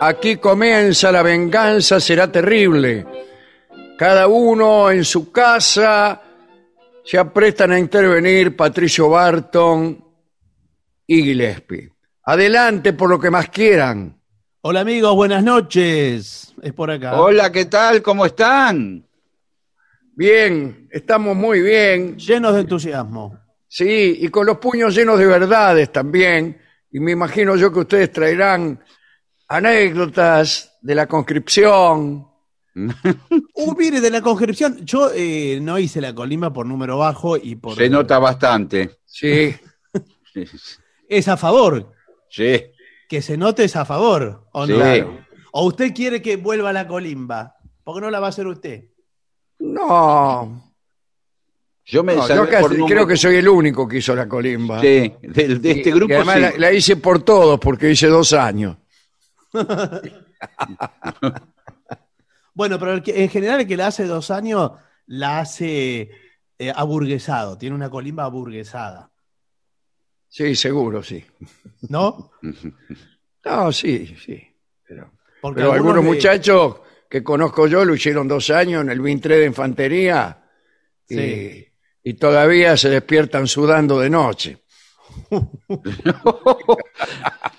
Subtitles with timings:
[0.00, 3.04] Aquí comienza la venganza, será terrible.
[3.98, 6.22] Cada uno en su casa
[7.04, 10.04] se aprestan a intervenir Patricio Barton
[11.04, 11.90] y Gillespie.
[12.22, 14.16] Adelante por lo que más quieran.
[14.60, 16.54] Hola amigos, buenas noches.
[16.62, 17.20] Es por acá.
[17.20, 18.00] Hola, ¿qué tal?
[18.00, 19.04] ¿Cómo están?
[20.14, 22.16] Bien, estamos muy bien.
[22.16, 23.36] Llenos de entusiasmo.
[23.66, 26.56] Sí, y con los puños llenos de verdades también.
[26.92, 28.80] Y me imagino yo que ustedes traerán
[29.48, 32.26] anécdotas de la conscripción.
[33.54, 37.56] Uh, mire, de la conscripción, yo eh, no hice la colimba por número bajo y
[37.56, 37.74] por...
[37.76, 38.98] Se nota bastante.
[39.04, 39.52] Sí,
[41.08, 41.92] Es a favor.
[42.30, 42.62] Sí.
[43.08, 44.74] Que se note es a favor, ¿o Sí.
[45.50, 47.56] ¿O usted quiere que vuelva la colimba?
[47.82, 48.84] ¿Por qué no la va a hacer usted?
[49.58, 50.64] no.
[51.84, 54.28] Yo me no, yo casi- por número- creo que soy el único que hizo la
[54.28, 54.78] colimba.
[54.80, 56.40] Sí, del- de, este Y- grupo y además sí.
[56.42, 58.76] la, la hice por todos porque hice dos años.
[62.54, 64.72] Bueno, pero el que- en general el que la hace dos años
[65.06, 66.10] la hace
[66.58, 67.56] eh, aburguesado.
[67.56, 69.10] Tiene una colimba aburguesada.
[70.28, 71.24] Sí, seguro, sí.
[71.88, 72.32] ¿No?
[73.44, 74.42] No, sí, sí.
[74.84, 75.12] Pero,
[75.72, 80.42] algunos de- muchachos que conozco yo lo hicieron dos años en el Vintré de Infantería
[81.08, 81.68] y, Sí.
[82.02, 84.64] y todavía se despiertan sudando de noche.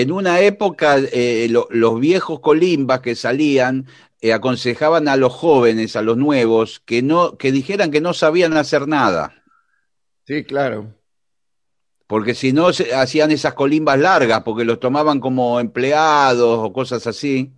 [0.00, 3.86] En una época, eh, lo- los viejos colimbas que salían
[4.20, 8.56] eh, aconsejaban a los jóvenes, a los nuevos, que no, que dijeran que no sabían
[8.56, 9.42] hacer nada,
[10.26, 10.92] Sí, claro.
[12.06, 17.06] porque si no se- hacían esas colimbas largas, porque los tomaban como empleados o cosas
[17.06, 17.52] así.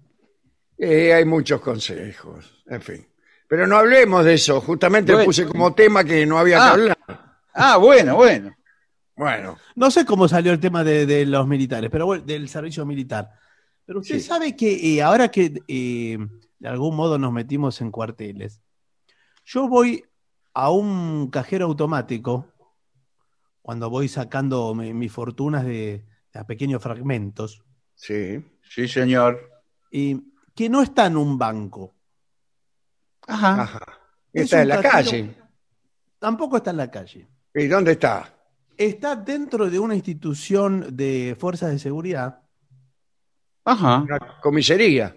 [0.79, 3.07] Eh, hay muchos consejos, en fin.
[3.49, 4.61] Pero no hablemos de eso.
[4.61, 5.27] Justamente Bueno.
[5.27, 6.67] puse como tema que no había Ah.
[6.69, 6.99] que hablar.
[7.53, 8.55] Ah, bueno, bueno.
[9.21, 12.87] Bueno, No sé cómo salió el tema de, de los militares, pero bueno, del servicio
[12.87, 13.31] militar.
[13.85, 14.23] Pero usted Sí.
[14.23, 16.17] sabe que eh, ahora que eh,
[16.59, 18.63] de algún modo nos metimos en cuarteles,
[19.45, 20.03] yo voy
[20.55, 22.47] a un cajero automático
[23.61, 27.63] cuando voy sacando mi- mis fortunas de, de a pequeños fragmentos
[27.95, 28.43] sí.
[28.63, 29.39] Sí, señor.
[29.91, 30.19] y
[30.55, 31.95] que no está en un banco,
[33.27, 33.63] Ajá.
[33.63, 33.81] Ajá.
[34.33, 34.93] Es Está en la cajero.
[35.11, 35.37] calle.
[36.19, 37.29] tampoco está en la calle.
[37.55, 38.35] ¿Y dónde está?
[38.81, 42.41] Está dentro de una institución de fuerzas de seguridad
[43.63, 43.99] Ajá.
[43.99, 45.15] Una comisaría.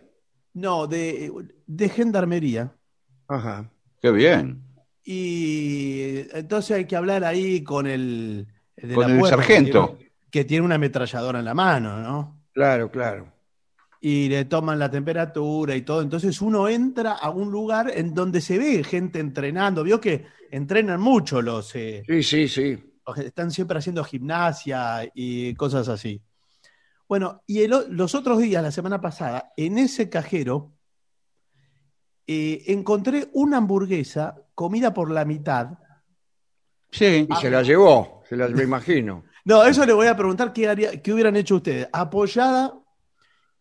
[0.54, 1.32] No, de,
[1.66, 2.76] de gendarmería.
[3.28, 3.72] Ajá.
[4.02, 4.62] Qué bien.
[5.06, 9.92] Y entonces hay que hablar ahí con el, de Con la el puerta, sargento.
[9.92, 12.44] Que tiene, que tiene una ametralladora en la mano, ¿no?
[12.52, 13.32] Claro, claro.
[14.02, 16.02] Y le toman la temperatura y todo.
[16.02, 19.84] Entonces uno entra a un lugar en donde se ve gente entrenando.
[19.84, 22.93] Vio que entrenan mucho los, eh, Sí, sí, sí.
[23.18, 26.22] Están siempre haciendo gimnasia y cosas así.
[27.08, 30.74] Bueno, y el los otros días, la semana pasada, en ese cajero,
[32.28, 35.78] eh, encontré una hamburguesa comida por la mitad.
[36.92, 37.28] Sí.
[37.30, 39.24] Y se la llevó, se la me imagino.
[39.46, 41.90] No, eso le voy a preguntar qué, haría- qué hubieran hecho ustedes.
[41.92, 42.80] Apoyada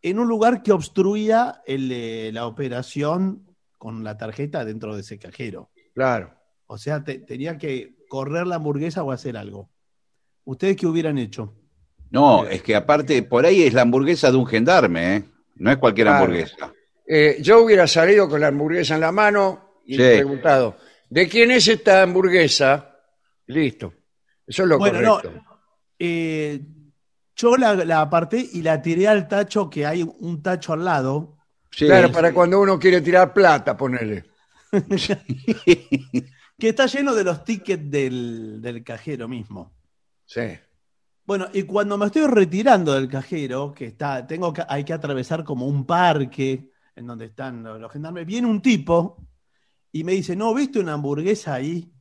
[0.00, 3.49] en un lugar que obstruía el, eh, la operación
[3.79, 5.71] con la tarjeta dentro de ese cajero.
[5.93, 6.38] Claro.
[6.69, 9.70] O sea, te- tenía que correr la hamburguesa o hacer algo.
[10.44, 11.55] ¿Ustedes qué hubieran hecho?
[12.11, 15.25] No, es que aparte, por ahí es la hamburguesa de un gendarme, ¿eh?
[15.56, 16.23] No es cualquier Claro.
[16.25, 16.70] hamburguesa.
[17.06, 20.03] Eh, yo hubiera salido con la hamburguesa en la mano y Sí.
[20.03, 20.76] preguntado,
[21.09, 22.99] ¿de quién es esta hamburguesa?
[23.47, 23.94] Listo.
[24.47, 25.44] Eso es lo Bueno, no, correcto.
[25.99, 26.61] Eh,
[27.35, 31.38] yo la, la aparté y la tiré al tacho, que hay un tacho al lado.
[31.70, 31.87] Sí.
[31.87, 34.25] claro, para cuando uno quiere tirar plata, ponele.
[36.58, 39.72] que está lleno de los tickets del, del cajero mismo.
[40.25, 40.43] Sí.
[41.25, 45.44] Bueno, y cuando me estoy retirando del cajero, que está, tengo que, hay que atravesar
[45.44, 49.16] como un parque en donde están los, los gendarmes, viene un tipo
[49.93, 51.93] y me dice, ¿no viste una hamburguesa ahí?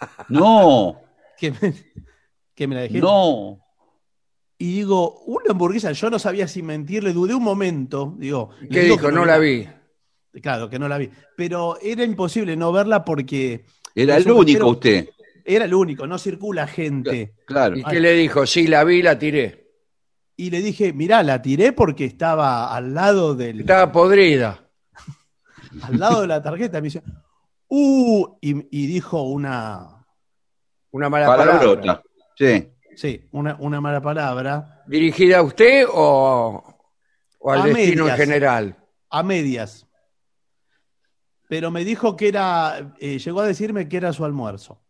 [0.28, 1.00] No,
[1.38, 1.74] Que me,
[2.54, 2.98] que me la dejé.
[3.00, 3.58] no.
[4.58, 8.14] Y digo, una hamburguesa, yo no sabía si mentirle, dudé un momento.
[8.16, 9.08] Digo, ¿Qué dijo?
[9.08, 9.68] que No la vi.
[10.40, 11.10] Claro, que no la vi.
[11.36, 15.08] Pero era imposible no verla porque Era el único usted.
[15.44, 17.34] era el único, no circula gente.
[17.46, 17.76] Claro.
[17.76, 18.46] ¿Y qué le dijo?
[18.46, 19.62] Sí, la vi, la tiré.
[20.36, 24.66] Y le dije, mirá, la tiré porque estaba al lado del, Estaba podrida.
[25.82, 26.80] al lado de la tarjeta.
[26.80, 27.02] Me dice,
[27.68, 30.04] uh, y, y dijo una,
[30.90, 31.58] Una mala palabra.
[31.58, 32.02] Palabrota.
[32.36, 32.68] Sí.
[32.96, 36.64] sí, una, una mala palabra, ¿Dirigida a usted o,
[37.38, 38.76] o al A destino en general?
[39.10, 39.86] a medias.
[41.52, 44.80] Pero me dijo que era, eh, llegó a decirme que era su almuerzo.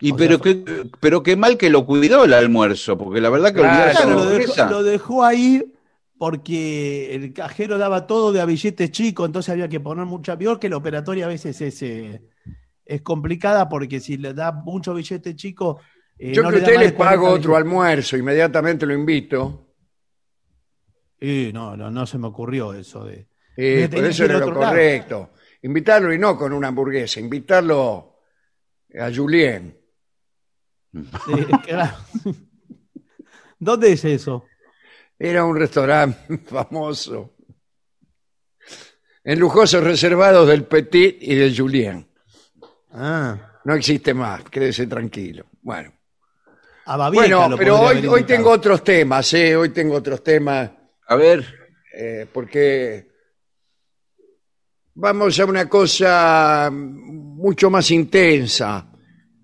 [0.00, 0.64] Y O pero sea, qué,
[1.00, 4.52] pero qué mal que lo cuidó el almuerzo, porque la verdad que Claro, lo dejó,
[4.52, 4.70] hamburguesa.
[4.70, 5.72] lo dejó ahí
[6.18, 10.58] porque el cajero daba todo de a billetes chicos, entonces había que poner mucha peor
[10.58, 12.20] que la operatoria a veces es, eh,
[12.84, 15.80] es complicada porque si le da mucho billete chico.
[16.18, 17.56] eh, Yo no que a da usted le de 40 pago otro billetes.
[17.56, 19.64] almuerzo, inmediatamente lo invito.
[21.20, 23.28] Eh, no, no, no se me ocurrió eso de.
[23.60, 24.60] Eh, por eso era lo lado.
[24.70, 25.30] correcto.
[25.62, 28.20] Invitarlo y no con una hamburguesa, invitarlo
[28.98, 29.76] a Julien.
[30.92, 31.96] de- claro.
[33.58, 34.44] ¿Dónde es eso?
[35.18, 37.34] Era un restaurante famoso.
[39.24, 42.08] En lujosos reservados del Petit y del Julien.
[42.92, 45.46] Ah, No existe más, quédese tranquilo.
[45.60, 45.92] Bueno,
[46.86, 49.54] a bueno pero hoy, hoy tengo otros temas, ¿eh?
[49.56, 50.70] Hoy tengo otros temas,
[51.08, 51.44] A ver,
[51.92, 53.10] eh, porque
[55.00, 58.86] vamos a una cosa mucho más intensa.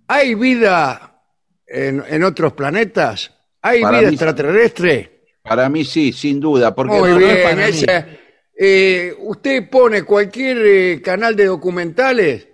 [0.09, 1.23] ¿Hay vida
[1.67, 3.33] en, en otros planetas?
[3.63, 5.11] ¿Hay Para vida mí- extraterrestre?
[5.43, 8.17] para mí sí, sin duda, porque Muy no, no es bien, mí.
[8.59, 12.49] eh, usted pone cualquier eh, canal de documentales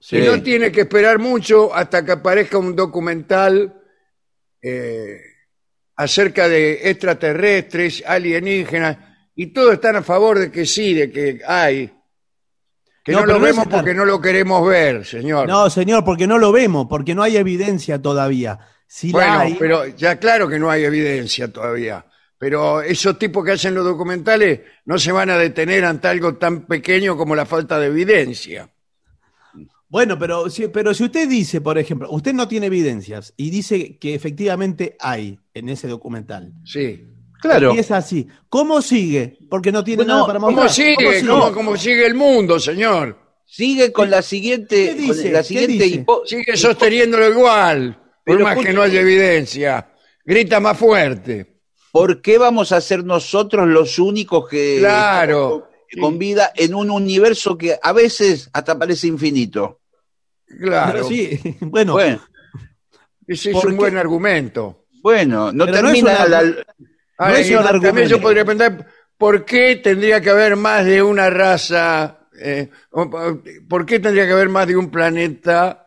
[0.00, 0.16] Sí.
[0.16, 3.80] y no tiene que esperar mucho hasta que aparezca un documental
[4.60, 5.20] eh,
[5.94, 8.96] acerca de extraterrestres, alienígenas,
[9.36, 11.92] y todos están a favor de que sí, de que hay.
[13.02, 15.48] Que No, lo vemos porque no lo queremos ver, señor.
[15.48, 18.58] No, señor, porque no lo vemos, porque no hay evidencia todavía.
[18.86, 22.04] Si bueno, hay, pero ya claro que no hay evidencia todavía.
[22.38, 26.66] Pero esos tipos que hacen los documentales no se van a detener ante algo tan
[26.66, 28.68] pequeño como la falta de evidencia.
[29.88, 33.98] Bueno, pero si, pero si usted dice, por ejemplo, usted no tiene evidencias y dice
[33.98, 36.52] que efectivamente hay en ese documental.
[36.64, 37.11] Sí.
[37.42, 38.26] Claro, Y es así.
[38.48, 39.36] ¿Cómo sigue?
[39.50, 40.70] Porque no tiene Bueno, nada para ¿Cómo mostrar.
[40.70, 41.26] sigue?
[41.26, 43.18] ¿Cómo, cómo sigue el mundo, señor?
[43.44, 45.24] sigue con la siguiente, ¿Qué dice?
[45.24, 47.94] con la ¿Qué siguiente hipo- Sigue sosteniéndolo igual,
[48.24, 49.92] por Pero más que no haya evidencia.
[50.24, 51.60] Grita más fuerte.
[51.90, 55.68] ¿Por qué vamos a ser nosotros los únicos que Claro.
[56.00, 59.80] con vida en un universo que a veces hasta parece infinito?
[60.46, 60.92] Claro.
[60.92, 62.22] Pero sí, bueno, Bueno,
[63.26, 63.78] Ese es ¿Por un qué?
[63.78, 64.86] buen argumento.
[65.02, 66.54] bueno, no Pero no es termina una- la-
[67.24, 68.86] Ah, es y un también yo podría preguntar,
[69.16, 72.18] ¿por qué tendría que haber más de una raza?
[72.40, 72.70] eh,
[73.68, 75.86] ¿Por qué tendría que haber más de un planeta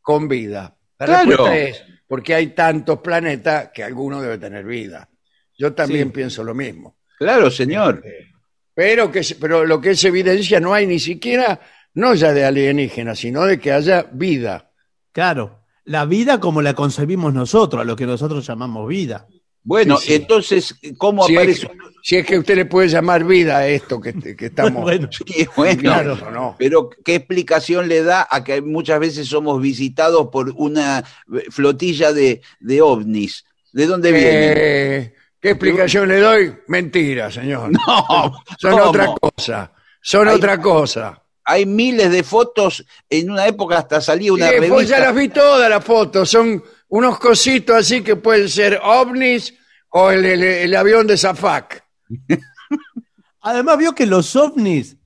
[0.00, 0.76] con vida?
[0.98, 1.28] La Claro.
[1.28, 5.08] respuesta es, porque hay tantos planetas que alguno debe tener vida.
[5.56, 6.12] Yo también Sí.
[6.14, 6.96] pienso lo mismo.
[7.18, 8.02] Claro, señor.
[8.74, 11.60] Pero, que, pero lo que es evidencia no hay ni siquiera,
[11.94, 14.70] no ya de alienígenas, sino de que haya vida.
[15.12, 19.26] Claro, la vida como la concebimos nosotros, a lo que nosotros llamamos vida.
[19.64, 20.14] Bueno, Sí, sí.
[20.14, 21.66] entonces, ¿cómo Si es, aparece?
[21.68, 24.82] que, si es que usted le puede llamar vida a esto que, que estamos...
[24.82, 26.56] Bueno, Sí, bueno, Claro, no.
[26.58, 30.98] pero ¿qué explicación le da a que muchas veces somos visitados por una
[31.32, 33.44] eh, flotilla de, de ovnis?
[33.72, 34.54] ¿De dónde vienen?
[34.56, 36.54] Eh, ¿Qué explicación le doy?
[36.68, 37.70] Mentira, señor.
[37.86, 38.84] No, Son ¿cómo?
[38.84, 39.72] otra cosa.
[40.00, 41.18] Son Hay- otra cosa.
[41.44, 44.98] Hay miles de fotos, en una época hasta salía una Sí, pues revista.
[44.98, 46.30] ya las vi todas las fotos.
[46.30, 46.62] Son
[46.94, 49.54] unos cositos así que pueden ser ovnis
[49.90, 51.82] o el, el- el avión de Zafac.
[53.40, 54.96] además vio que los ovnis,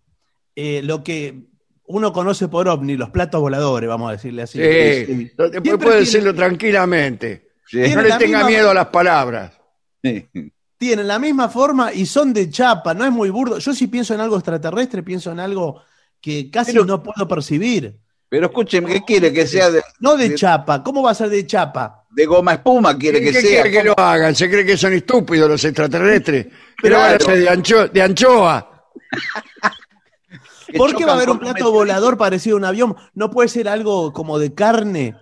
[0.54, 1.44] eh, lo que
[1.88, 4.58] uno conoce por ovni, los platos voladores, vamos a decirle así.
[4.58, 5.14] Sí, sí.
[5.24, 7.48] Después Siempre puede tiene- decirlo tranquilamente.
[7.66, 7.78] Sí.
[7.78, 9.52] No Tiene le la tenga misma- miedo a las palabras.
[10.78, 13.58] Tienen la misma forma y son de chapa, no es muy burdo.
[13.58, 15.82] Yo si pienso en algo extraterrestre, pienso en algo
[16.20, 17.98] que casi Pero- no puedo percibir.
[18.28, 21.28] Pero escúcheme, ¿qué quiere que sea de, No de de- chapa, ¿cómo va a ser
[21.30, 22.02] de chapa?
[22.10, 22.96] de goma espuma?
[22.96, 23.62] ¿Quiere ¿Qué que qué sea?
[23.62, 24.34] quiere que lo hagan?
[24.34, 26.46] ¿Se cree que son estúpidos los extraterrestres?
[26.82, 28.84] Pero van a ser de, ancho- de anchoa.
[30.76, 32.96] ¿Por qué va a haber un plato volador parecido a un avión?
[33.14, 35.14] ¿No puede ser algo como de carne,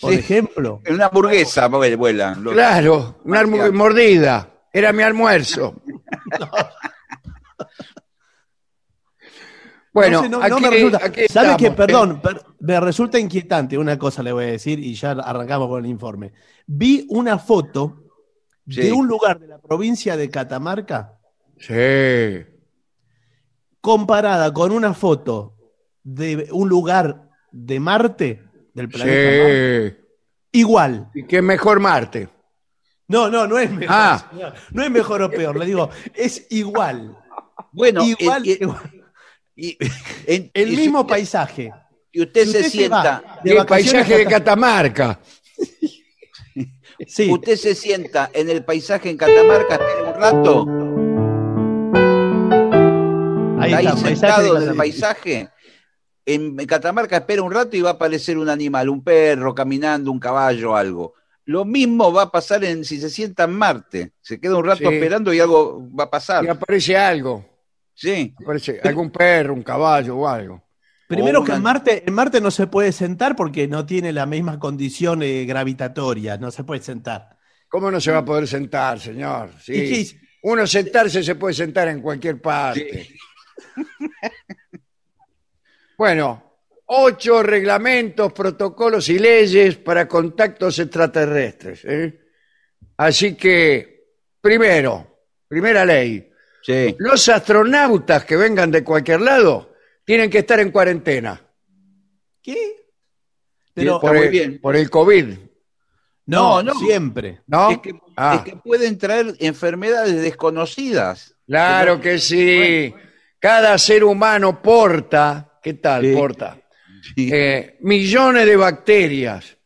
[0.00, 0.18] por Sí.
[0.20, 0.80] ejemplo?
[0.88, 2.42] Una hamburguesa vuel- vuelan.
[2.42, 4.48] Los- Claro, una mordida.
[4.72, 5.82] Era mi almuerzo.
[9.92, 11.00] Bueno, No aquí, me resulta.
[11.04, 11.66] aquí ¿Sabe qué?
[11.66, 11.70] ¿eh?
[11.72, 15.84] Perdón, per- me resulta inquietante una cosa le voy a decir y ya arrancamos con
[15.84, 16.32] el informe.
[16.66, 17.96] Vi una foto
[18.68, 18.82] Sí.
[18.82, 21.18] de un lugar de la provincia de Catamarca
[21.58, 22.44] Sí.
[23.80, 25.56] comparada con una foto
[26.02, 28.42] de un lugar de Marte,
[28.74, 29.90] del planeta Marte.
[29.90, 29.96] Sí.
[30.52, 31.10] Igual.
[31.14, 32.28] Y que mejor Marte.
[33.08, 33.88] No, no, no es mejor.
[33.98, 34.30] Ah.
[34.72, 37.16] No es mejor o peor, le digo, es igual.
[37.72, 38.99] Bueno, igual, eh, eh, igual.
[39.68, 39.78] Y-
[40.26, 41.72] en- el mismo paisaje.
[42.12, 45.20] Y usted, se sienta, de el paisaje de Catamarca.
[47.06, 47.30] Sí.
[47.32, 50.66] usted se sienta en el paisaje en Catamarca, espera un rato,
[53.58, 55.48] Ahí está, sentado en el paisaje.
[56.26, 60.18] En Catamarca espera un rato y va a aparecer un animal, un perro caminando, un
[60.20, 61.14] caballo, algo.
[61.46, 64.12] Lo mismo va a pasar en si se sienta en Marte.
[64.20, 64.94] Se queda un rato Sí.
[64.94, 66.44] esperando y algo va a pasar.
[66.44, 67.44] Y aparece algo.
[67.94, 68.34] Sí.
[68.42, 70.62] Aparece algún perro, un caballo o algo.
[71.06, 74.26] Primero O que en Marte, en Marte no se puede sentar porque no tiene la
[74.26, 77.36] misma condición eh, gravitatoria, no se puede sentar.
[77.68, 79.50] ¿Cómo no se va a poder sentar, señor?
[79.60, 80.18] Sí.
[80.42, 83.08] Uno sentarse se puede sentar en cualquier parte.
[85.98, 86.56] bueno,
[86.86, 91.84] ocho reglamentos, protocolos y leyes para contactos extraterrestres.
[91.84, 92.20] ¿eh?
[92.96, 96.29] Así que, primero, primera ley,
[96.62, 96.94] Sí.
[96.98, 99.74] los astronautas que vengan de cualquier lado
[100.04, 101.40] tienen que estar en cuarentena.
[102.42, 102.76] ¿Qué?
[103.74, 104.60] Pero por, muy el, bien.
[104.60, 105.24] por el COVID.
[106.26, 106.74] no, No, no.
[106.80, 107.40] siempre.
[107.46, 107.70] ¿No?
[107.70, 108.36] Es, que, Ah.
[108.44, 111.34] es que pueden traer enfermedades desconocidas.
[111.46, 112.92] Claro que sí.
[113.38, 116.02] Cada ser humano porta, ¿qué tal?
[116.04, 116.12] Sí.
[116.14, 116.56] Porta
[117.16, 117.30] Sí.
[117.32, 119.56] eh, millones de bacterias.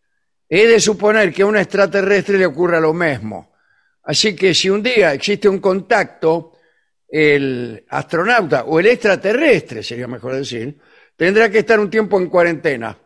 [0.49, 3.53] He de suponer que a un extraterrestre le ocurra lo mismo.
[4.05, 6.53] Así que si un día existe un contacto,
[7.17, 10.77] el astronauta o el extraterrestre, sería mejor decir,
[11.17, 12.99] tendrá que estar un tiempo en cuarentena.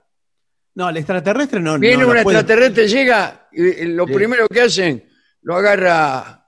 [0.76, 1.78] No, el extraterrestre no.
[1.78, 4.14] Viene no un lo puede- extraterrestre, llega y y lo Sí.
[4.14, 5.06] primero que hacen,
[5.42, 6.46] lo agarra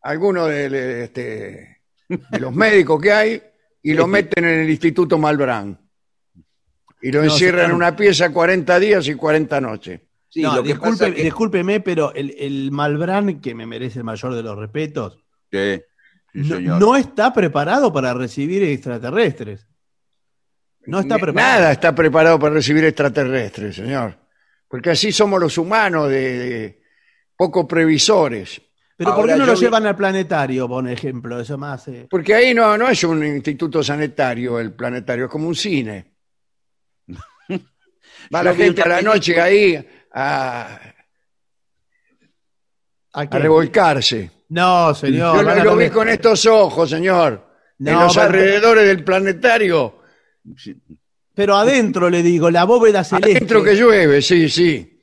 [0.00, 3.42] alguno de, de- este, de los médicos que hay
[3.82, 5.78] y lo meten en el Instituto Malbrán.
[7.02, 10.00] Y lo No, encierran en una pieza 40 días y 40 noches.
[10.30, 14.04] Sí, No, lo que disculpe- que- discúlpeme, pero el, el Malbrán, que me merece el
[14.04, 15.18] mayor de los respetos,
[15.52, 15.82] Sí,
[16.34, 16.80] sí, no, señor.
[16.80, 19.66] no está preparado para recibir extraterrestres.
[20.86, 21.52] No está preparado.
[21.60, 24.18] Nada está preparado para recibir extraterrestres, señor.
[24.68, 26.82] Porque así somos los humanos de, de
[27.36, 28.60] poco previsores.
[28.96, 31.40] Pero ¿por qué no lo vi- llevan al planetario, por ejemplo?
[31.40, 31.88] Eso más.
[31.88, 36.14] eh, Porque ahí no, no es un instituto sanitario el planetario, es como un cine.
[38.34, 39.74] Va la gente a la noche ahí
[40.12, 40.78] a,
[43.12, 43.38] ¿a a qué?
[43.38, 44.30] revolcarse.
[44.48, 45.36] No, señor.
[45.36, 47.46] Yo lo, lo vi con estos ojos, señor.
[47.78, 50.00] en No, los va- alrededores del planetario.
[51.34, 53.36] Pero adentro le digo, la bóveda celeste.
[53.36, 55.00] Adentro que llueve, sí, sí.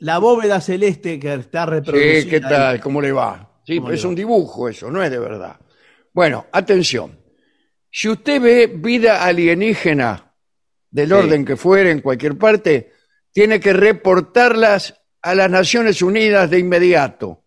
[0.00, 2.20] La bóveda celeste que está reproducida.
[2.22, 2.80] Sí, ¿qué tal?
[2.80, 3.60] ¿Cómo le va?
[3.66, 4.08] Sí, ¿Cómo le es va?
[4.08, 5.56] un dibujo eso, no es de verdad.
[6.12, 7.18] Bueno, atención.
[7.90, 10.32] Si usted ve vida alienígena,
[10.90, 11.14] del Sí.
[11.14, 12.92] orden que fuere, en cualquier parte,
[13.32, 17.43] tiene que reportarlas a las Naciones Unidas de inmediato.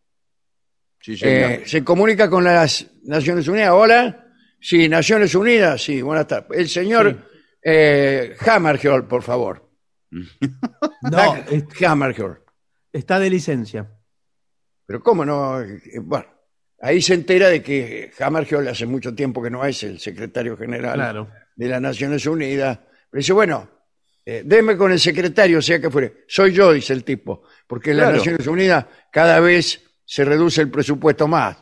[0.99, 1.51] Sí, señor.
[1.51, 3.71] Eh, se comunica con las Naciones Unidas.
[3.71, 4.25] Hola.
[4.59, 5.81] Sí, Naciones Unidas.
[5.81, 6.57] Sí, buenas tardes.
[6.59, 7.29] El señor
[7.63, 9.69] eh, Hammerhall, por favor.
[11.01, 12.39] No, es- Hammerhall.
[12.91, 13.89] está de licencia.
[14.85, 16.25] Pero cómo no, Eh, bueno,
[16.81, 20.95] ahí se entera de que Hammerhall hace mucho tiempo que no es el secretario general
[20.95, 21.29] Claro.
[21.55, 22.79] de las Naciones Unidas.
[23.09, 23.69] Pero dice, bueno,
[24.25, 26.25] eh, deme con el secretario, sea que fuere.
[26.27, 28.13] Soy yo, dice el tipo, porque en las.
[28.15, 31.57] Naciones Unidas cada vez se reduce el presupuesto más.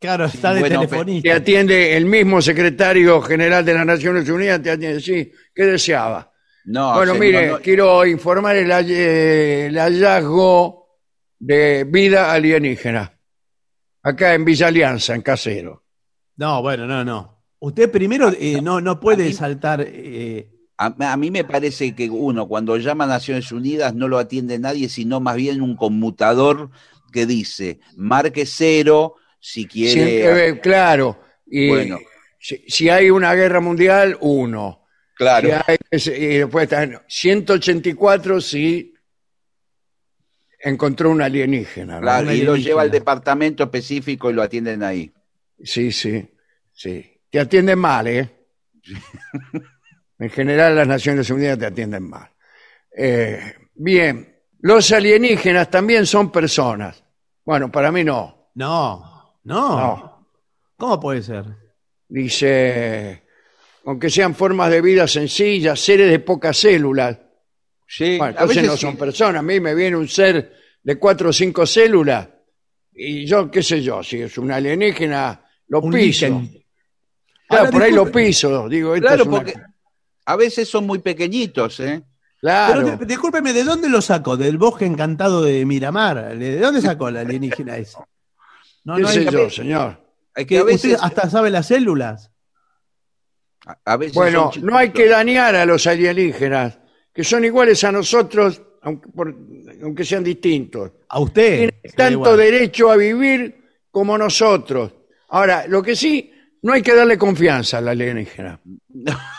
[0.00, 1.34] Claro, está de bueno, Te telefonista.
[1.36, 6.30] atiende el mismo secretario general de las Naciones Unidas, te atiende, sí, ¿qué deseaba?
[6.66, 10.98] No, bueno, señor, mire, no- quiero informar el, eh, el hallazgo
[11.38, 13.12] de vida alienígena.
[14.02, 15.84] Acá en Villa Alianza, en Casero.
[16.36, 17.42] No, bueno, no, no.
[17.60, 19.84] Usted primero eh, no, no puede saltar.
[19.86, 24.18] eh, A, a mí me parece que uno, cuando llama a Naciones Unidas, no lo
[24.18, 26.70] atiende nadie, sino más bien un conmutador
[27.12, 30.48] que dice, marque cero si quiere.
[30.48, 31.20] eh, claro.
[31.46, 31.98] Y Bueno.
[32.38, 34.84] si, si hay una guerra mundial, uno.
[35.14, 35.54] claro, Si
[36.12, 38.94] hay- y después están 184 si
[40.60, 41.96] encontró un alienígena.
[41.96, 42.00] ¿no?
[42.02, 45.12] claro, y lo lleva al departamento específico y lo atienden ahí.
[45.62, 46.28] Sí, sí,
[46.72, 47.20] sí.
[47.30, 48.30] Te atienden mal, ¿eh?
[50.18, 52.28] en general las Naciones Unidas te atienden mal.
[52.96, 57.02] Eh, bien, los alienígenas también son personas.
[57.44, 58.50] Bueno, para mí no.
[58.54, 60.28] no, no, No.
[60.76, 61.44] ¿Cómo puede ser?
[62.08, 63.22] Dice,
[63.84, 67.18] aunque sean formas de vida sencillas, seres de pocas células.
[67.86, 68.80] Sí, Bueno, a entonces veces no sí.
[68.82, 69.40] son personas.
[69.40, 72.28] A mí me viene un ser de cuatro o cinco células
[72.92, 76.26] y yo, qué sé yo, si es un alienígena, lo Un piso.
[76.26, 76.64] líquen.
[77.48, 78.26] Claro, Ahora, por ahí lo disculpe.
[78.26, 78.68] piso.
[78.68, 79.54] Digo, esto Claro, es una- porque
[80.26, 82.02] a veces son muy pequeñitos, ¿eh?
[82.40, 82.84] Claro.
[82.84, 84.36] Pero di- discúlpeme, ¿de dónde lo sacó?
[84.36, 86.36] ¿Del bosque encantado de Miramar?
[86.38, 87.98] ¿De dónde sacó la alienígena ese?
[88.84, 90.00] No, ¿Qué no sé hay- yo, señor?
[90.34, 92.30] Es que que a veces, usted hasta sabe las células.
[93.66, 96.78] a- a veces Bueno, no hay que dañar a los alienígenas,
[97.12, 99.34] que son iguales a nosotros, aunque, por-
[99.82, 100.92] aunque sean distintos.
[101.08, 101.56] A usted.
[101.56, 104.92] Tienen tanto derecho a vivir como nosotros.
[105.30, 108.60] Ahora, lo que sí, no hay que darle confianza al alienígena.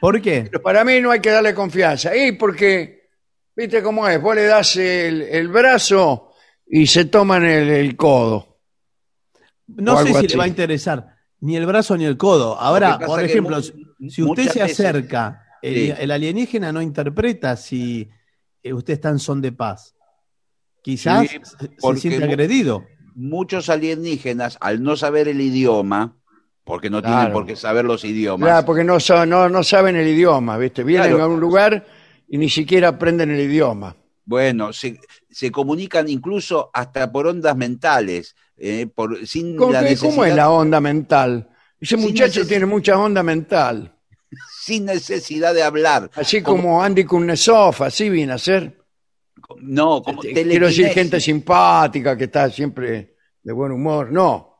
[0.00, 0.50] ¿Por qué?
[0.62, 2.14] Para mí no hay que darle confianza.
[2.16, 3.08] Y porque,
[3.56, 6.32] viste cómo es, vos le das el, el brazo
[6.66, 8.58] y se toman el, el codo.
[9.66, 10.26] No sé si así.
[10.28, 12.58] le va a interesar ni el brazo ni el codo.
[12.58, 15.94] Ahora, por ejemplo, si usted se veces- acerca, el, Sí.
[15.98, 18.08] el alienígena no interpreta si
[18.62, 19.94] eh, usted está en son de paz.
[20.82, 21.38] Quizás Sí,
[21.78, 22.84] se- siente agredido.
[23.14, 26.16] Muchos alienígenas, al no saber el idioma,
[26.64, 29.96] porque no tienen por qué saber los idiomas, Claro, porque no, sa- no, no saben
[29.96, 30.82] el idioma, ¿viste?
[30.82, 31.24] Vienen Claro.
[31.24, 31.86] a un lugar
[32.28, 33.94] y ni siquiera aprenden el idioma.
[34.24, 34.98] bueno, se,
[35.30, 40.34] se comunican incluso hasta por ondas mentales, eh, por, sin ¿Cómo, la necesidad, cómo es
[40.34, 41.50] la onda mental?
[41.78, 43.94] Ese Sin muchacho neces- tiene mucha onda mental.
[44.64, 46.10] sin necesidad de hablar.
[46.14, 48.78] Así como Andy Kuznetsov, así viene a ser.
[49.60, 54.10] No, como Quiero decir, gente simpática, que está siempre de buen humor.
[54.10, 54.53] No.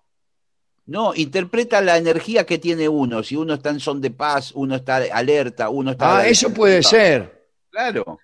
[0.87, 3.23] No, interpreta la energía que tiene uno.
[3.23, 6.19] Si uno está en son de paz, uno está alerta, uno está.
[6.19, 7.49] Ah, eso puede ser.
[7.71, 8.19] Claro.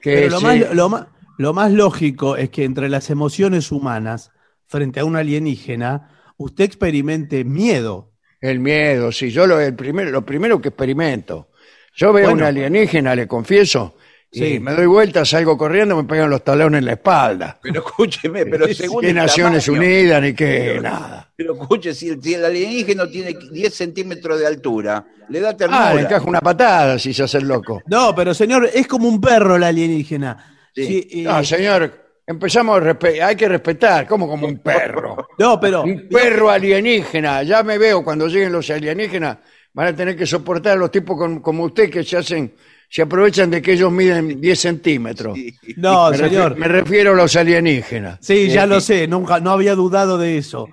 [0.00, 1.06] Que Pero lo más, lo, más,
[1.38, 4.30] lo más lógico es que entre las emociones humanas,
[4.66, 8.12] frente a un alienígena, usted experimente miedo.
[8.40, 9.30] El miedo, sí.
[9.30, 11.50] Yo lo, el primero, lo primero que experimento.
[11.94, 12.38] Yo veo Bueno.
[12.38, 13.96] un alienígena, le confieso,
[14.38, 14.60] Sí.
[14.60, 17.58] me doy vuelta, salgo corriendo, me pegan los talones en la espalda.
[17.62, 19.82] Pero escúcheme, pero según Ni el Naciones tamaño.
[19.82, 21.30] Unidas, ni que nada.
[21.36, 25.52] Pero escuche, si el, si el alienígena tiene 10 centímetros de altura, le da Ah,
[25.52, 26.00] le ternura.
[26.00, 27.82] encaja una patada si se hace el loco.
[27.86, 30.54] No, pero señor, es como un perro el alienígena.
[30.74, 31.08] Sí.
[31.10, 35.28] Eh, No, señor, empezamos a respe- hay que respetar, como como un perro.
[35.38, 37.42] no, pero Un perro alienígena.
[37.42, 39.38] Ya me veo cuando lleguen los alienígenas,
[39.72, 42.54] van a tener que soportar a los tipos con- como usted que se hacen,
[42.88, 45.36] se aprovechan de que ellos miden 10 centímetros.
[45.76, 46.56] no, me, señor.
[46.56, 48.18] me refiero a los alienígenas.
[48.20, 50.68] Sí, ya lo sé, nunca, no había dudado de eso.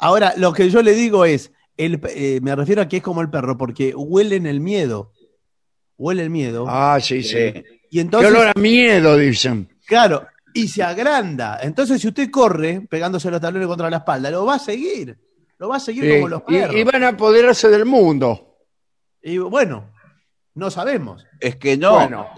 [0.00, 3.20] Ahora, lo que yo le digo es, el, eh, me refiero a que es como
[3.20, 5.12] el perro, porque huelen el miedo.
[5.96, 6.66] Huele el miedo.
[6.68, 7.36] Ah, sí, sí.
[7.90, 9.68] Y Qué entonces, olor a miedo, dicen.
[9.86, 11.58] claro, y se agranda.
[11.62, 15.16] Entonces, si usted corre pegándose los talones contra la espalda, lo va a seguir.
[15.58, 16.10] Lo va a seguir Sí.
[16.16, 16.76] como los Y, perros.
[16.76, 18.56] y van a apoderarse del mundo.
[19.22, 19.90] Y bueno,
[20.58, 21.24] no sabemos.
[21.40, 21.94] Es que no.
[21.94, 22.28] Bueno.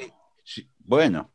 [0.45, 1.33] Si- bueno.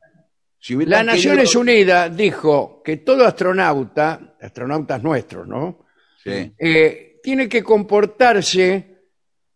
[0.60, 5.86] Si Las querido- Naciones Unidas dijo que todo astronauta, astronautas nuestros, ¿no?
[6.24, 6.54] Sí.
[6.58, 9.04] Eh, tiene que comportarse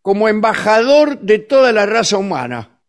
[0.02, 2.80] como embajador de toda la raza humana.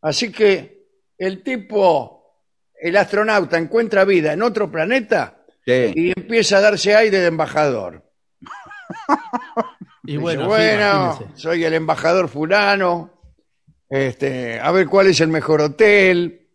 [0.00, 0.86] Así que
[1.18, 2.40] el tipo,
[2.80, 5.92] el astronauta encuentra vida en otro planeta, Sí.
[5.94, 8.10] y empieza a darse aire de embajador.
[10.06, 13.10] Y Dice, bueno, sí, soy el embajador fulano.
[13.88, 16.48] Este, a ver cuál es el mejor hotel.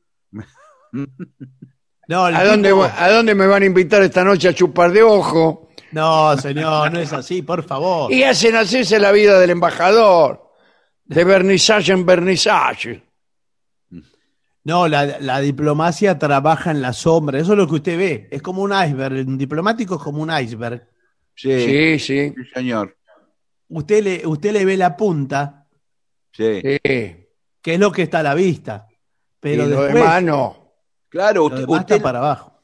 [2.07, 5.03] No, ¿A dónde, tipo- ¿A dónde me van a invitar esta noche a chupar de
[5.03, 5.69] ojo?
[5.91, 8.11] No, señor, no es así, por favor.
[8.11, 10.49] Y hacen hacerse la vida del embajador.
[11.05, 13.03] De vernizaje en vernizaje.
[14.63, 18.27] No, la, la diplomacia trabaja en la sombra, eso es lo que usted ve.
[18.31, 20.87] Es como un iceberg, un diplomático es como un iceberg.
[21.35, 22.29] Sí, Sí, sí.
[22.35, 22.95] sí, señor.
[23.71, 25.67] Usted le, usted le ve la punta,
[26.33, 26.61] Sí.
[26.61, 27.27] que
[27.63, 28.87] es lo que está a la vista.
[29.39, 30.73] Pero y lo después, demás no.
[31.09, 32.63] Claro, lo usted, demás usted está para abajo.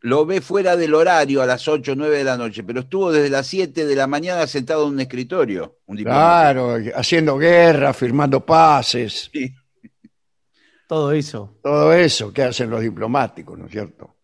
[0.00, 3.10] lo ve fuera del horario a las 8 o 9 de la noche, pero estuvo
[3.12, 5.78] desde las 7 de la mañana sentado en un escritorio.
[5.86, 5.96] Un.
[5.98, 9.54] Claro, haciendo guerra, firmando pases, Sí.
[10.86, 11.58] Todo eso.
[11.62, 14.16] todo eso que hacen los diplomáticos, ¿no es cierto?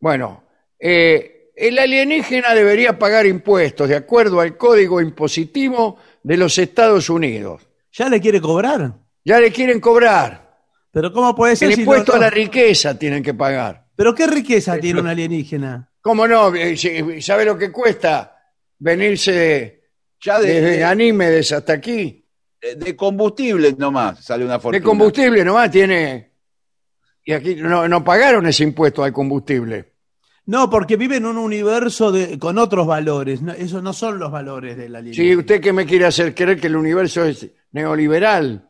[0.00, 0.44] Bueno,
[0.78, 7.66] eh, el alienígena debería pagar impuestos de acuerdo al código impositivo de los Estados Unidos.
[7.92, 8.92] ¿Ya le quiere cobrar?
[9.24, 10.56] Ya le quieren cobrar.
[10.92, 13.86] Pero ¿cómo puede ser El si impuesto no- a la riqueza tienen que pagar.
[13.96, 15.90] Pero qué riqueza tiene un alienígena.
[16.00, 16.54] ¿Cómo no?
[16.54, 16.76] Eh,
[17.20, 18.36] ¿Sabe lo que cuesta
[18.78, 19.82] venirse
[20.22, 22.24] Ya de, desde de- Anímedes hasta aquí?
[22.76, 24.78] de combustible nomás sale una fortuna.
[24.80, 26.32] De combustible nomás tiene...
[27.24, 29.92] Y aquí no, no pagaron ese impuesto al combustible.
[30.48, 33.42] No, porque vive en un universo de, con otros valores.
[33.42, 35.38] No, esos no son los valores del Si alienígena.
[35.40, 38.66] usted que me quiere hacer creer que el universo es neoliberal.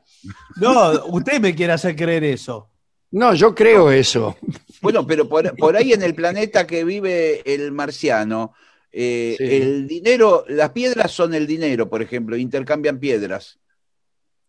[0.57, 2.69] No, usted me quiere hacer creer eso.
[3.13, 4.37] No, yo creo eso.
[4.83, 8.55] Bueno, pero por, por ahí en el planeta que vive el marciano,
[8.91, 9.45] eh, Sí.
[9.45, 13.59] el dinero, las piedras son el dinero, por ejemplo, intercambian piedras.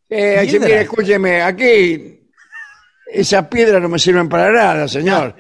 [0.10, 0.42] Eh,
[0.82, 2.22] escúcheme, aquí
[3.14, 5.36] esas piedras no me sirven para nada, señor.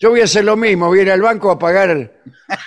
[0.00, 2.22] Yo voy a hacer lo mismo, voy a ir al banco a pagar,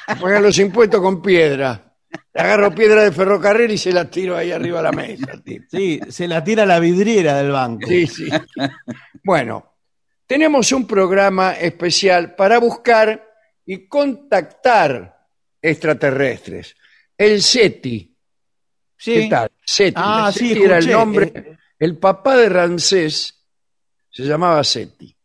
[0.08, 1.94] a pagar los impuestos con piedra.
[2.36, 5.42] Agarro piedra de ferrocarril y se la tiro ahí arriba de la mesa.
[5.44, 5.62] tío.
[5.70, 7.88] Sí, se la tira a la vidriera del banco.
[7.88, 8.30] Sí, sí.
[9.24, 9.78] Bueno,
[10.28, 13.28] tenemos un programa especial para buscar
[13.66, 15.26] y contactar
[15.60, 16.76] extraterrestres.
[17.18, 18.16] El SETI.
[18.96, 19.14] Sí.
[19.14, 19.52] ¿Qué tal?
[19.66, 19.94] SETI.
[19.96, 21.32] Ah, El sí, SETI era el nombre.
[21.36, 23.44] Eh, El papá de Ramsés
[24.12, 25.16] se llamaba Seti,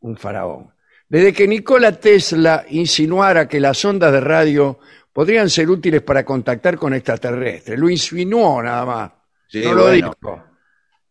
[0.00, 0.71] un faraón.
[1.12, 4.78] Desde que Nikola Tesla insinuara que las ondas de radio
[5.12, 9.12] podrían ser útiles para contactar con extraterrestres, lo insinuó nada más,
[9.46, 10.14] Sí, no lo bueno.
[10.22, 10.42] dijo.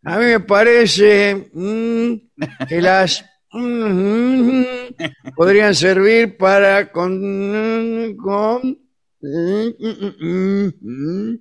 [0.02, 2.14] A mí me parece mm,
[2.68, 4.62] que las mm,
[5.36, 8.78] podrían servir para con, con-
[9.20, 11.34] mm, mm,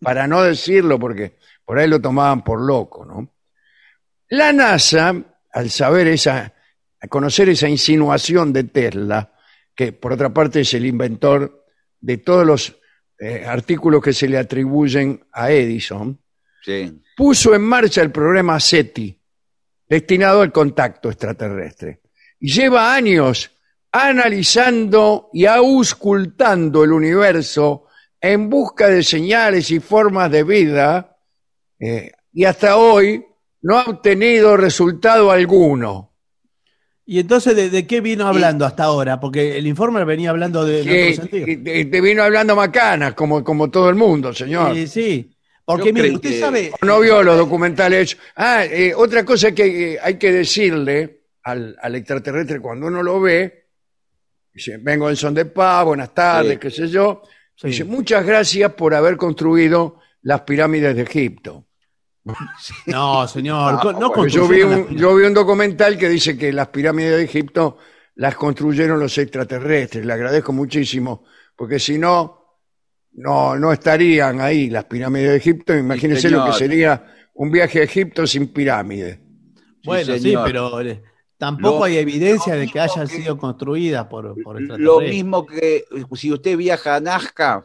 [0.00, 3.30] para no decirlo porque por ahí lo tomaban por loco, ¿no?
[4.30, 5.14] La NASA,
[5.52, 6.54] al saber esa,
[7.00, 9.32] a conocer esa insinuación de Tesla,
[9.74, 11.64] que por otra parte es el inventor
[12.00, 12.76] de todos los
[13.20, 16.18] eh, artículos que se le atribuyen a Edison,
[16.64, 17.00] Sí.
[17.16, 19.18] puso en marcha el programa SETI,
[19.88, 22.00] destinado al contacto extraterrestre.
[22.40, 23.50] Y lleva años
[23.90, 27.86] analizando y auscultando el universo
[28.20, 31.16] en busca de señales y formas de vida,
[31.78, 33.24] eh, y hasta hoy
[33.62, 36.12] no ha obtenido resultado alguno.
[37.10, 39.18] Y entonces, ¿de, de qué vino hablando hasta ahora?
[39.18, 41.46] Porque el informe venía hablando de, otro sentido.
[41.46, 44.74] que te, vino hablando macanas, como, como todo el mundo, señor.
[44.74, 45.30] Sí, sí.
[45.64, 48.14] Porque mire, usted que- sabe, No vio los documentales.
[48.36, 53.18] Ah, eh, otra cosa que eh, hay que decirle al, al extraterrestre cuando uno lo
[53.22, 53.68] ve,
[54.52, 56.58] dice, vengo en son de paz, buenas tardes, Sí.
[56.58, 57.22] qué sé yo.
[57.56, 57.68] Sí.
[57.68, 61.67] Dice, muchas gracias por haber construido las pirámides de Egipto.
[62.86, 65.96] no, señor, No, co- no bueno, Porque yo vi, un, las- yo vi un documental
[65.98, 67.78] que dice que las pirámides de Egipto
[68.16, 70.04] las construyeron los extraterrestres.
[70.04, 71.24] Le agradezco muchísimo,
[71.56, 72.58] porque si no,
[73.12, 75.74] no, no estarían ahí las pirámides de Egipto.
[75.76, 79.18] Imagínense lo que sería un viaje a Egipto sin pirámides.
[79.84, 81.02] Bueno, sí, pero eh,
[81.38, 85.84] tampoco Lo- hay evidencia de que hayan que- sido construidas por, por Lo mismo que
[86.14, 87.64] si usted viaja a Nazca,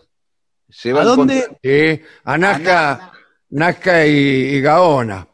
[0.69, 1.39] se va ¿A dónde?
[1.39, 3.11] encontrar- Sí, a Nazca, Nazca
[4.07, 4.09] y,
[4.55, 5.27] y Gaona.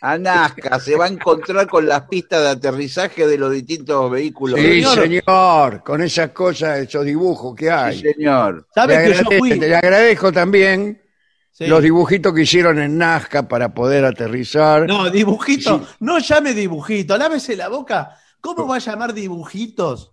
[0.00, 4.60] a Nazca, se va a encontrar con las pistas de aterrizaje de los distintos vehículos.
[4.60, 4.98] Sí, Señor.
[5.02, 8.00] señor, con esas cosas, esos dibujos que Sí, hay.
[8.00, 8.66] señor.
[8.74, 9.54] ¿Sabe le, que yo agradezco, fui?
[9.58, 11.02] le agradezco también
[11.50, 11.66] Sí.
[11.66, 14.86] los dibujitos que hicieron en Nazca para poder aterrizar.
[14.86, 15.78] No, dibujito.
[15.80, 15.94] Sí.
[16.00, 17.18] No llame dibujito.
[17.18, 18.16] Lávese la boca.
[18.40, 20.12] ¿Cómo va a llamar dibujitos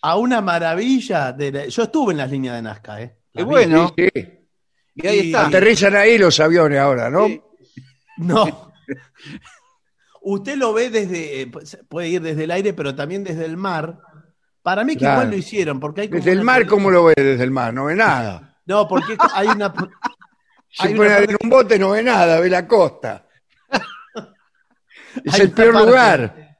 [0.00, 1.30] a una maravilla?
[1.30, 3.16] De la- Yo estuve en las líneas de Nazca, ¿eh?
[3.32, 4.28] Y Las bueno, Sí, sí.
[4.94, 5.46] Y ahí Y- está.
[5.46, 7.26] Aterrizan ahí los aviones ahora, ¿no?
[7.26, 7.42] Sí.
[8.18, 8.72] No.
[10.24, 11.50] Usted lo ve desde, eh,
[11.88, 13.98] puede ir desde el aire, pero también desde el mar,
[14.62, 15.14] Para mí que Claro.
[15.22, 17.74] igual lo hicieron, porque hay como Desde el mar, ¿cómo lo ve desde el mar?
[17.74, 18.48] No ve nada.
[18.66, 19.74] No, porque hay una...
[20.70, 23.26] Se Hay pone una en un bote, no ve nada, ve la costa.
[25.24, 26.56] Es Hay el peor lugar.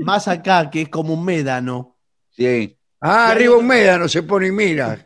[0.00, 1.96] más acá, que es como un médano,
[2.30, 2.78] Sí.
[3.00, 4.98] Ah, arriba un médano se pone y mira.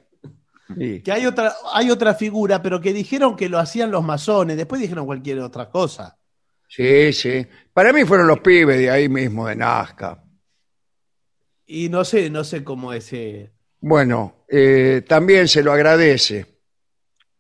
[0.77, 1.01] Sí.
[1.03, 4.81] que hay otra, hay otra figura, pero que dijeron que lo hacían los masones, después
[4.81, 6.19] dijeron cualquier otra cosa.
[6.69, 7.47] Sí, sí.
[7.73, 10.23] Para mí fueron los pibes de ahí mismo, de Nazca.
[11.67, 13.13] Y no sé, no sé cómo es.
[13.13, 13.53] eh.
[13.81, 16.47] Bueno, eh, también se lo agradece.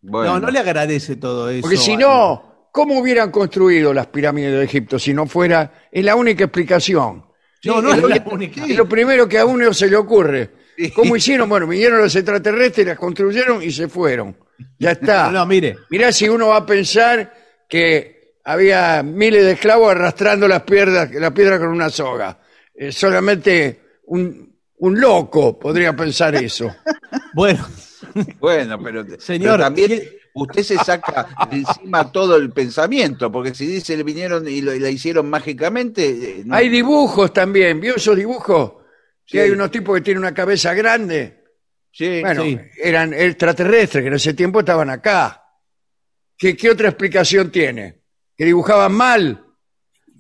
[0.01, 0.35] Bueno.
[0.35, 1.63] No, no le agradece todo eso.
[1.63, 5.89] Porque si a- no, ¿cómo hubieran construido las pirámides de Egipto si no fuera?
[5.91, 7.25] Es la única explicación.
[7.65, 8.65] No, no es la única.
[8.65, 10.51] Es lo primero que a uno se le ocurre.
[10.95, 11.49] ¿Cómo hicieron?
[11.49, 14.37] Bueno, vinieron los extraterrestres, las construyeron y se fueron.
[14.79, 15.31] Ya está.
[15.31, 17.33] No, mire, Mirá si uno va a pensar
[17.69, 22.39] que había miles de esclavos arrastrando las piedras, la piedra con una soga.
[22.75, 26.75] Eh, solamente un, un loco podría pensar eso.
[27.35, 27.67] bueno,
[28.39, 33.55] Bueno, pero, Señor, pero también ¿quién- usted se saca de encima todo el pensamiento, porque
[33.55, 36.07] si dice le vinieron y, lo, y la hicieron mágicamente,
[36.41, 38.73] eh, no- Hay dibujos también, ¿vio esos dibujos?
[39.27, 39.39] Sí.
[39.39, 41.43] hay unos tipos que tienen una cabeza grande.
[41.93, 42.59] sí, Bueno, Sí.
[42.83, 45.43] eran extraterrestres que en ese tiempo estaban acá.
[46.37, 48.03] ¿Qué, qué otra explicación tiene?
[48.37, 49.43] ¿Que dibujaban mal?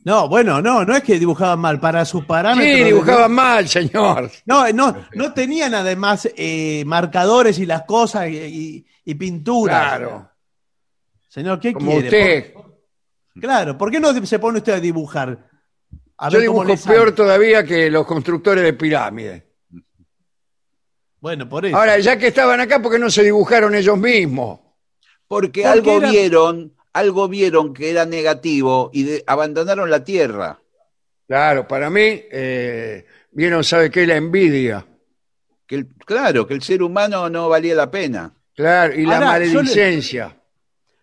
[0.04, 2.72] no, bueno, no, no es que dibujaban mal, para sus parámetros.
[2.72, 4.30] Sí, de- dibujaban mal, señor.
[4.44, 9.80] No, no, no tenían además eh, marcadores y las cosas y, y- y pinturas.
[9.98, 10.30] Claro,
[11.28, 12.06] Señor, ¿qué como quiere?
[12.06, 12.52] usted.
[12.54, 12.80] Por-
[13.40, 15.50] claro, ¿por qué no se pone usted a dibujar?
[16.18, 16.96] A Yo ver cómo dibujo le sale.
[16.96, 19.42] peor todavía que los constructores de pirámides.
[21.20, 21.76] Bueno, por eso.
[21.76, 24.60] Ahora, ya que estaban acá, ¿por qué no se dibujaron ellos mismos?
[25.28, 30.60] porque Porque algo eran- vieron, algo vieron que era negativo y de- abandonaron la tierra.
[31.26, 34.06] Claro, para mí, eh, vieron, ¿sabe qué?
[34.06, 34.86] La envidia.
[35.66, 38.32] Que el- claro, que el ser humano no valía la pena.
[38.54, 40.40] Claro, y la Ahora, yo le- maledicencia.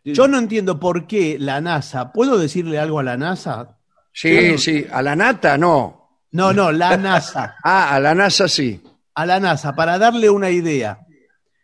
[0.06, 2.14] Yo no entiendo por qué la NASA.
[2.14, 3.78] ¿Puedo decirle algo a la NASA?
[4.14, 6.22] Sí, sí, a la nata no.
[6.32, 7.56] No, no, la NASA.
[7.64, 8.82] Ah, a la NASA sí.
[9.16, 11.00] A la NASA, para darle una idea.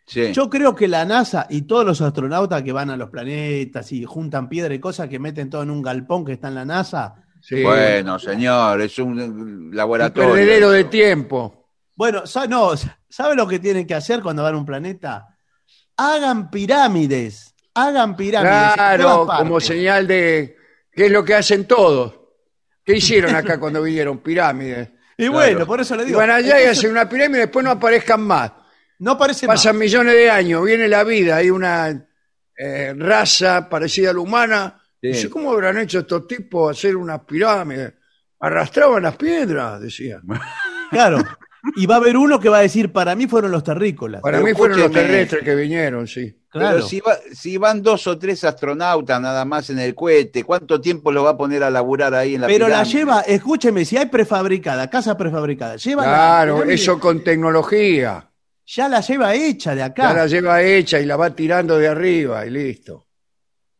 [0.06, 0.32] Sí.
[0.32, 4.04] Yo creo que la NASA y todos los astronautas que van a los planetas y
[4.04, 7.14] juntan piedra y cosas que meten todo en un galpón que está en la NASA.
[7.40, 7.62] sí.
[7.62, 10.32] Bueno, señor, es un eh, Un laboratorio.
[10.32, 11.68] perdedero de tiempo.
[11.94, 12.72] Bueno, no,
[13.08, 15.28] ¿sabe lo que tienen que hacer cuando van a un planeta?
[15.96, 17.54] Hagan pirámides.
[17.74, 18.72] Hagan pirámides.
[18.74, 20.56] Claro, como señal de
[20.92, 22.19] qué es lo que hacen todos.
[22.84, 24.18] ¿Qué hicieron acá cuando vinieron?
[24.18, 24.88] Pirámides.
[25.16, 26.18] Y bueno, por eso le digo.
[26.18, 28.52] van allá y hacen una pirámide y después no aparezcan más.
[28.98, 29.56] No parece más.
[29.56, 32.06] Pasan millones de años, viene la vida, hay una
[32.56, 34.82] eh, raza parecida a la humana.
[35.00, 35.08] Sí.
[35.08, 37.94] Dice, ¿cómo habrán hecho estos tipos hacer unas pirámides?
[38.40, 40.20] Arrastraban las piedras, decía.
[40.90, 41.18] Claro.
[41.76, 44.22] Y va a haber uno que va a decir, para mí fueron los terrícolas.
[44.22, 45.08] Para Pero mí fueron los escúcheme.
[45.08, 46.39] terrestres que vinieron, sí.
[46.50, 46.76] Claro.
[46.78, 50.80] Pero si, va- si van dos o tres astronautas nada más en el cohete, ¿cuánto
[50.80, 53.96] tiempo lo va a poner a laburar ahí en la Pero la lleva, escúcheme, si
[53.96, 58.28] hay prefabricada, casa prefabricada, lleva la Claro, eso con tecnología.
[58.66, 60.08] ya la lleva hecha de acá.
[60.08, 63.06] Ya la lleva hecha y la va tirando de arriba y listo.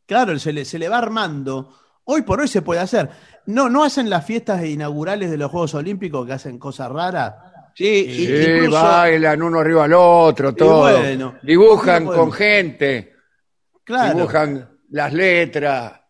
[0.07, 1.75] Claro, se le, se le va armando.
[2.05, 3.09] Hoy por hoy se puede hacer.
[3.47, 7.35] No, no hacen las fiestas inaugurales de los Juegos Olímpicos que hacen cosas raras.
[7.75, 10.91] Sí, y- Sí, incluso bailan uno arriba al otro, todo.
[11.01, 13.13] bueno, Dibujan ¿por qué no con gente,
[13.85, 14.15] Claro.
[14.17, 16.01] dibujan las letras,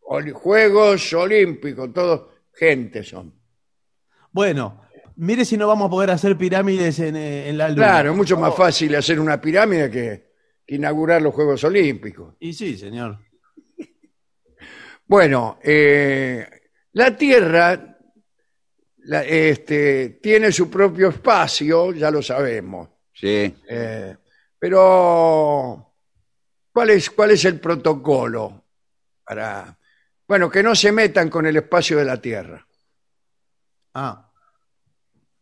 [0.00, 3.34] Juegos Olímpicos, todo gente son.
[4.32, 4.82] Bueno,
[5.16, 7.82] mire si no vamos a poder hacer pirámides en, eh, en la luna.
[7.82, 10.28] Claro, es mucho más fácil hacer una pirámide que,
[10.66, 12.34] que inaugurar los Juegos Olímpicos.
[12.40, 13.18] Y sí, señor.
[15.06, 16.46] Bueno, eh,
[16.92, 17.97] la Tierra
[19.08, 22.88] la- este, tiene su propio espacio, ya lo sabemos.
[23.12, 23.54] sí.
[23.68, 24.16] Eh,
[24.60, 25.94] pero,
[26.72, 28.64] ¿cuál es, ¿cuál es el protocolo
[29.24, 29.78] para,
[30.26, 32.66] bueno, que no se metan con el espacio de la Tierra?
[33.94, 34.30] Ah,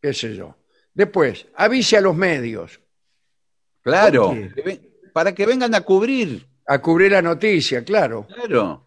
[0.00, 0.54] qué sé yo.
[0.92, 2.78] Después, avise a los medios
[3.82, 4.52] Claro, ¿Por qué?
[4.54, 8.26] que ven- para que vengan a cubrir, a cubrir la noticia, claro.
[8.26, 8.86] claro.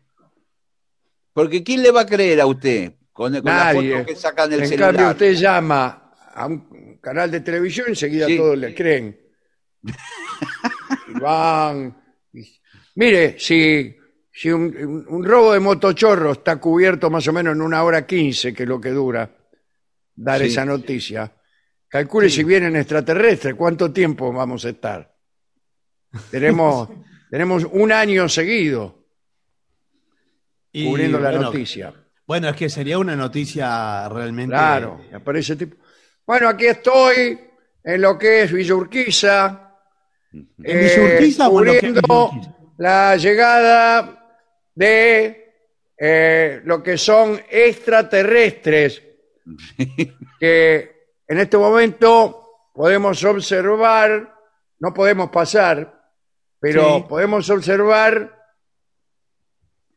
[1.34, 3.94] Porque ¿quién le va a creer a usted con, con la Nadie.
[3.98, 4.96] foto que sacan del en celular?
[4.96, 8.38] cambio, usted llama a un canal de televisión y enseguida Sí.
[8.38, 9.20] todos le creen.
[9.84, 12.02] Y van.
[12.34, 12.44] y-
[12.96, 13.94] Mire, si,
[14.32, 18.06] si un, un- un robo de motochorro está cubierto más o menos en una hora
[18.06, 19.30] quince, que es lo que dura
[20.16, 20.48] dar Sí.
[20.48, 21.34] esa noticia,
[21.90, 25.14] calcule si vienen extraterrestres, cuánto tiempo vamos a estar.
[26.32, 26.88] Tenemos,
[27.30, 29.06] tenemos un año seguido
[30.72, 31.94] y, cubriendo la bueno, noticia.
[32.30, 34.54] Bueno, es que sería una noticia realmente.
[34.54, 35.78] Claro, aparece tipo.
[36.28, 37.40] Bueno, aquí estoy
[37.84, 39.72] en lo que es Villa Urquiza.
[40.32, 41.94] ¿En Villa Urquiza o en lo que es
[42.78, 44.38] la llegada
[44.76, 45.56] de
[45.98, 49.02] eh, lo que son extraterrestres
[50.40, 54.36] que en este momento podemos observar,
[54.78, 56.00] no podemos pasar,
[56.60, 57.06] pero Sí.
[57.10, 58.39] podemos observar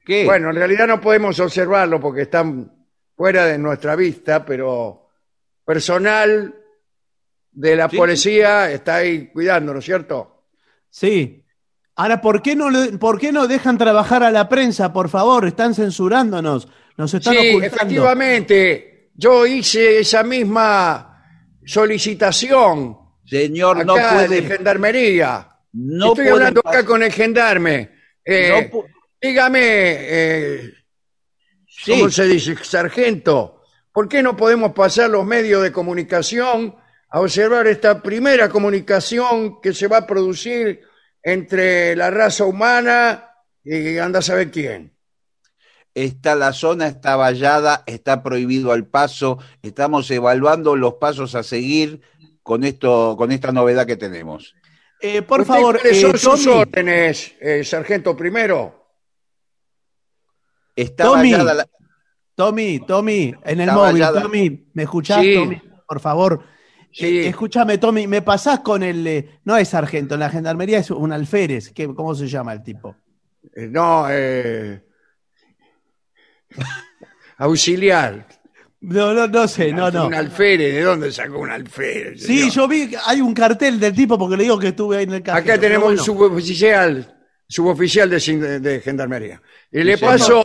[0.05, 0.25] ¿Qué?
[0.25, 2.71] Bueno, en realidad no podemos observarlo porque están
[3.17, 5.09] fuera de nuestra vista, pero
[5.65, 6.55] personal
[7.53, 7.97] de la Sí.
[7.97, 10.47] policía está ahí cuidando, ¿no es cierto?
[10.91, 11.45] Sí.
[11.97, 15.47] Ahora, ¿por qué, no le- ¿por qué no dejan trabajar a la prensa, por favor?
[15.47, 16.67] Están censurándonos.
[16.97, 17.77] Nos están Sí, ocultando.
[17.77, 19.11] efectivamente.
[19.15, 21.23] Yo hice esa misma
[21.65, 24.43] solicitación Señor, acá no de puede.
[24.43, 25.49] gendarmería.
[25.75, 26.81] No Estoy puede hablando pasar.
[26.81, 27.91] acá con el gendarme.
[28.25, 28.87] Eh, No pu-
[29.23, 30.75] dígame, eh,
[31.67, 31.93] Sí.
[31.93, 32.57] ¿cómo se dice?
[32.63, 36.77] Sargento, ¿por qué no podemos pasar los medios de comunicación
[37.09, 40.83] a observar esta primera comunicación que se va a producir
[41.23, 43.31] entre la raza humana
[43.65, 44.93] y anda a saber quién?
[45.95, 49.39] Está la zona, está vallada, está prohibido el paso.
[49.63, 52.01] Estamos evaluando los pasos a seguir
[52.43, 54.55] con esto, con esta novedad que tenemos.
[55.01, 58.82] Eh, por ¿Usted favor, ¿Cuáles eh, son sus órdenes, eh, Sargento primero?
[60.77, 61.33] Está Tommy.
[61.33, 61.69] vallada la-
[62.35, 64.23] Tommy, Tommy, en el Está móvil, vallada.
[64.23, 65.35] Tommy, ¿me escuchás, Sí.
[65.35, 65.61] Tommy?
[65.87, 66.43] Por favor.
[66.91, 67.07] Sí.
[67.07, 69.07] Eh, escúchame, Tommy, ¿me pasás con el...
[69.07, 71.71] eh, no es sargento, en la gendarmería es un alférez.
[71.73, 72.97] ¿qué- ¿Cómo se llama el tipo?
[73.55, 74.83] Eh, no, eh,
[77.39, 78.27] auxiliar.
[78.81, 80.07] No, no, no sé, no, no.
[80.09, 82.21] Un alférez, ¿de dónde sacó un alférez?
[82.23, 82.51] Sí, señor?
[82.53, 85.13] yo vi, que hay un cartel del tipo porque le digo que estuve ahí en
[85.15, 85.45] el cajero.
[85.55, 87.17] Acá tenemos un suboficial,
[87.53, 89.43] suboficial de, de gendarmería.
[89.71, 90.43] Y le paso,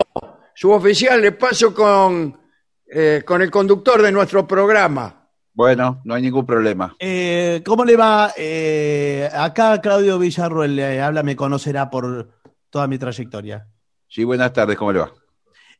[0.53, 2.37] suboficial, le paso con,
[2.85, 5.29] eh, con el conductor de nuestro programa.
[5.53, 6.95] Bueno, no hay ningún problema.
[6.99, 8.33] Eh, ¿Cómo le va?
[8.35, 12.29] Eh, acá Claudio Villarruel le habla, me conocerá por
[12.69, 13.65] toda mi trayectoria.
[14.09, 15.13] Sí, buenas tardes, ¿cómo le va?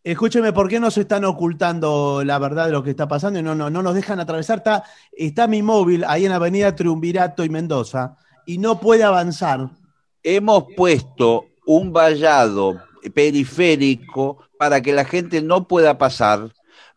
[0.03, 3.53] Escúcheme, ¿por qué nos están ocultando la verdad de lo que está pasando y no,
[3.53, 4.59] no, no nos dejan atravesar?
[4.59, 9.69] Está, está mi móvil ahí en Avenida Triunvirato y Mendoza y no puede avanzar.
[10.29, 16.51] Hemos puesto un vallado periférico para que la gente no pueda pasar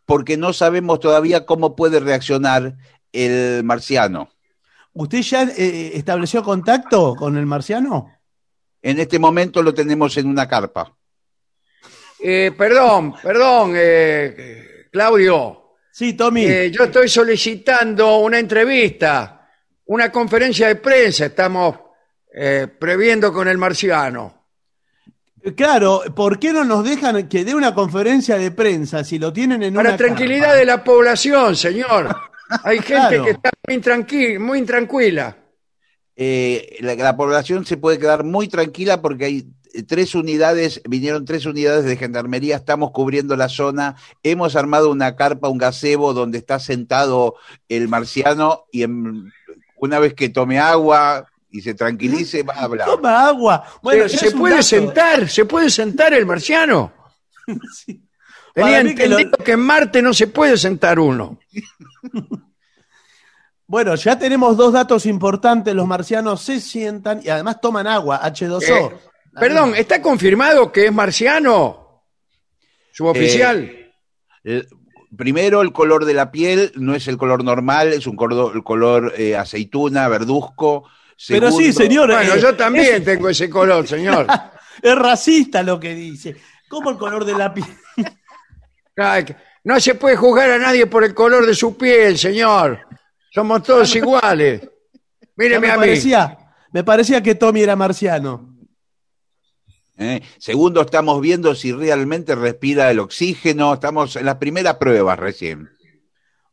[0.05, 2.75] porque no sabemos todavía cómo puede reaccionar
[3.13, 4.31] el marciano.
[4.95, 8.13] ¿Usted ya eh, estableció contacto con el marciano?
[8.83, 10.93] En este momento lo tenemos en una carpa.
[12.19, 15.77] Eh, perdón, perdón, eh, Claudio.
[15.93, 16.47] Sí, Tommy.
[16.47, 19.49] Eh, yo estoy solicitando una entrevista,
[19.85, 21.27] una conferencia de prensa.
[21.27, 21.90] Estamos
[22.35, 24.35] eh, previendo con el marciano.
[25.57, 29.63] Claro, ¿por qué no nos dejan que dé una conferencia de prensa si lo tienen
[29.63, 30.57] en Para una tranquilidad carpa?
[30.59, 32.15] de la población, señor.
[32.65, 33.25] Hay gente Claro.
[33.25, 35.37] que está muy, tranqui- muy intranquila.
[36.17, 41.25] Eh, la, la población se puede quedar muy tranquila porque hay eh, tres unidades, vinieron
[41.25, 46.37] tres unidades de gendarmería, estamos cubriendo la zona, hemos armado una carpa, un gazebo donde
[46.37, 47.37] está sentado
[47.71, 49.33] el marciano y en-
[49.77, 52.87] una vez que tome agua y se tranquilice va a hablar.
[52.89, 53.65] Toma agua.
[53.83, 54.63] Bueno, ya ¿Se puede dato.
[54.67, 55.29] sentar?
[55.29, 56.93] ¿Se puede sentar el marciano?
[57.75, 58.01] Sí.
[58.55, 61.39] Tenía Para mí que lo- entendido que en Marte no se puede sentar uno.
[63.67, 65.73] Bueno, ya tenemos dos datos importantes.
[65.75, 68.63] Los marcianos se sientan y además toman agua, H2O.
[68.93, 68.97] Eh,
[69.39, 72.03] perdón, ¿está confirmado que es marciano?
[72.93, 73.71] Suboficial.
[74.43, 74.65] Eh,
[75.17, 78.65] primero, el color de la piel no es el color normal, es un color, el
[78.65, 80.89] color eh, aceituna, verduzco.
[81.29, 82.11] Pero sí, señor.
[82.11, 84.27] bueno, eh, yo también tengo ese color, señor.
[84.83, 86.37] Es racista lo que dice.
[86.67, 87.67] ¿Cómo el color de la piel?
[89.65, 92.87] No se puede juzgar a nadie por el color de su piel, señor.
[93.33, 94.63] Somos todos iguales.
[95.41, 95.81] Ya Míreme me, a mí.
[95.81, 96.39] parecía,
[96.71, 98.59] me parecía que Tommy era marciano.
[99.97, 100.21] ¿eh?
[100.39, 103.73] Segundo, estamos viendo si realmente respira el oxígeno.
[103.73, 105.71] Estamos en las primeras pruebas recién.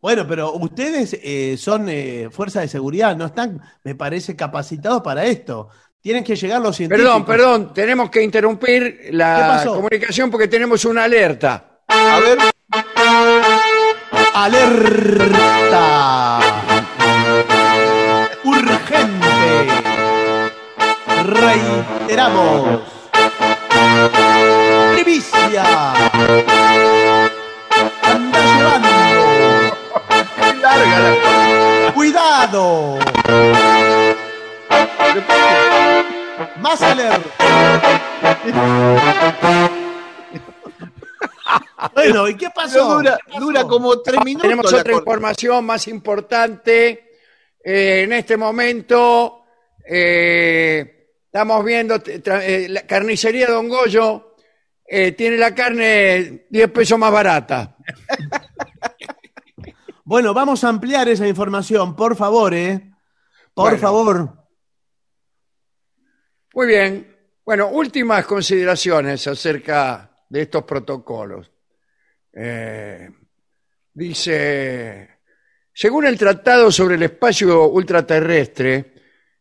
[0.01, 5.25] Bueno, pero ustedes eh, son eh, fuerza de seguridad, no están, me parece, capacitados para
[5.25, 5.69] esto.
[5.99, 7.11] Tienen que llegar los científicos.
[7.11, 11.81] Perdón, perdón, tenemos que interrumpir ¿Qué la comunicación porque tenemos una alerta.
[11.87, 12.37] A ver,
[14.33, 15.79] ¡Alerta!
[18.43, 19.67] ¡Urgente!
[21.25, 22.81] Reiteramos.
[24.93, 25.63] ¡Primicia!
[28.03, 28.96] ¡Anda llevando!
[31.93, 32.99] ¡Cuidado!
[36.61, 37.29] ¡Más alerta!
[41.93, 42.95] Bueno, ¿y qué pasó?
[42.97, 43.39] dura, ¿Qué pasó?
[43.45, 44.43] dura como tres minutos.
[44.49, 47.11] Tenemos otra información más importante.
[47.63, 49.43] Eh, en este momento
[49.85, 54.35] eh, estamos viendo tra- eh, la carnicería Don Goyo
[54.85, 57.75] eh, tiene la carne 10 pesos más barata.
[60.09, 62.93] Bueno, vamos a ampliar esa información, por favor, ¿eh?
[63.53, 63.77] Por Bueno.
[63.77, 64.33] favor.
[66.53, 67.13] Muy bien.
[67.43, 71.51] Bueno, últimas consideraciones acerca de estos protocolos.
[72.31, 73.09] Eh,
[73.93, 75.09] dice,
[75.73, 78.93] según el Tratado sobre el Espacio Ultraterrestre,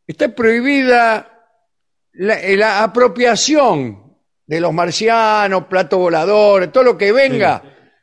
[0.05, 1.49] está prohibida
[2.15, 7.61] la, eh, la apropiación de los marcianos, plato voladores, todo lo que venga.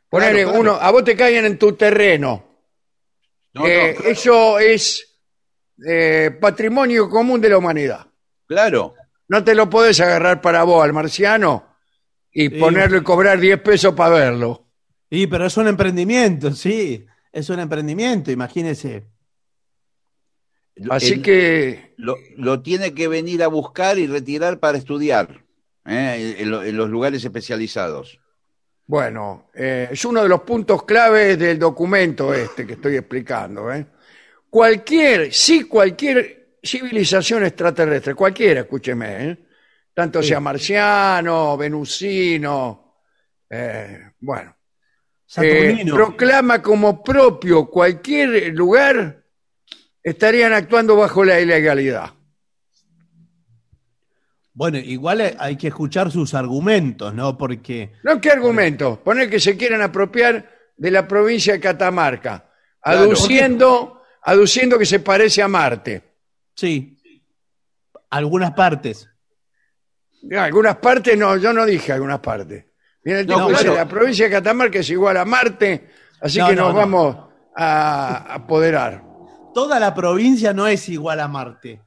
[0.08, 0.58] Claro, claro.
[0.58, 2.53] uno, a vos te caen en tu terreno.
[3.54, 5.18] No, Eh, no, Eso es
[5.86, 8.06] eh, patrimonio común de la humanidad.
[8.46, 8.94] claro.
[9.26, 11.76] No te lo podés agarrar para vos al marciano
[12.30, 12.58] y Sí.
[12.60, 14.66] ponerlo y cobrar 10 pesos para verlo.
[15.10, 17.06] Sí, pero es un emprendimiento, sí.
[17.32, 19.06] Es un emprendimiento, imagínese.
[20.90, 25.42] Así El- que, lo, lo tiene que venir a buscar y retirar para estudiar
[25.86, 26.36] ¿eh?
[26.38, 28.20] en los lugares especializados.
[28.86, 33.72] Bueno, eh, es uno de los puntos claves del documento este que estoy explicando.
[33.72, 33.86] ¿eh?
[34.50, 39.38] Cualquier, sí, cualquier civilización extraterrestre, cualquiera, escúcheme, ¿eh?
[39.92, 42.98] tanto sea marciano, venusino,
[43.48, 45.94] eh, bueno, eh, Saturnino.
[45.94, 49.24] proclama como propio cualquier lugar,
[50.02, 52.12] estarían actuando bajo la ilegalidad.
[54.56, 57.36] Bueno, igual hay- que escuchar sus argumentos, ¿no?
[57.36, 59.02] Porque No, ¿qué argumento?
[59.02, 62.48] Poner que se quieren apropiar de la provincia de Catamarca,
[62.80, 63.00] Claro.
[63.00, 66.02] aduciendo, aduciendo que se parece a Marte.
[66.54, 66.90] sí,
[68.10, 69.08] algunas partes.
[70.38, 72.64] Algunas partes, no, yo no dije algunas partes.
[73.02, 75.90] Viene el No, dice, la provincia de Catamarca es igual a Marte,
[76.20, 76.78] así No, que no, nos no.
[76.78, 77.16] vamos
[77.56, 79.02] a apoderar.
[79.52, 81.82] Toda la provincia no es igual a Marte.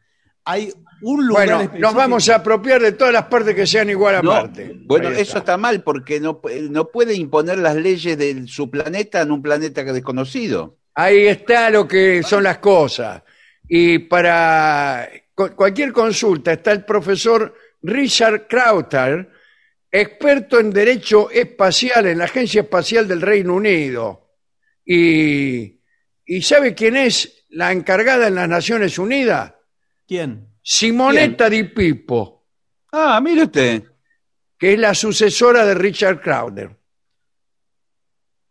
[0.45, 1.87] Hay un lugar Bueno, específico.
[1.87, 4.71] nos vamos a apropiar de todas las partes que sean igual a No, Marte.
[4.85, 9.31] bueno, eso está mal porque no, no puede imponer las leyes de su planeta en
[9.31, 10.77] un planeta desconocido.
[10.95, 13.21] Ahí está lo que son las cosas.
[13.67, 19.29] Y para cu- cualquier consulta está el profesor Richard Krauter,
[19.91, 24.31] experto en Derecho Espacial en la Agencia Espacial del Reino Unido.
[24.85, 25.79] Y,
[26.25, 29.53] ¿y sabe quién es la encargada en las Naciones Unidas?
[30.07, 30.47] ¿Quién?
[30.71, 32.45] Simonetta Di Pippo,
[32.91, 33.83] Ah, mire usted.
[34.57, 36.75] que es la sucesora de Richard Crowder.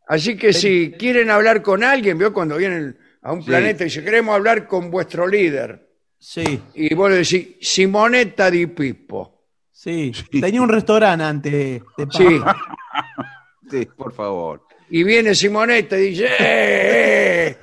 [0.09, 3.49] Así que si quieren hablar con alguien, vio cuando vienen a un Sí.
[3.49, 5.91] planeta y dice, queremos hablar con vuestro líder.
[6.19, 9.49] Sí, Y vos le decís, Simonetta Di Pippo.
[9.71, 10.11] sí.
[10.41, 12.39] Tenía un restaurante antes de Sí.
[12.39, 12.57] Papa.
[13.71, 14.67] Sí, por favor.
[14.89, 17.59] Y viene Simonetta y dice, eh,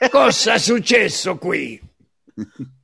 [0.00, 1.78] eh, cosa è successo qui?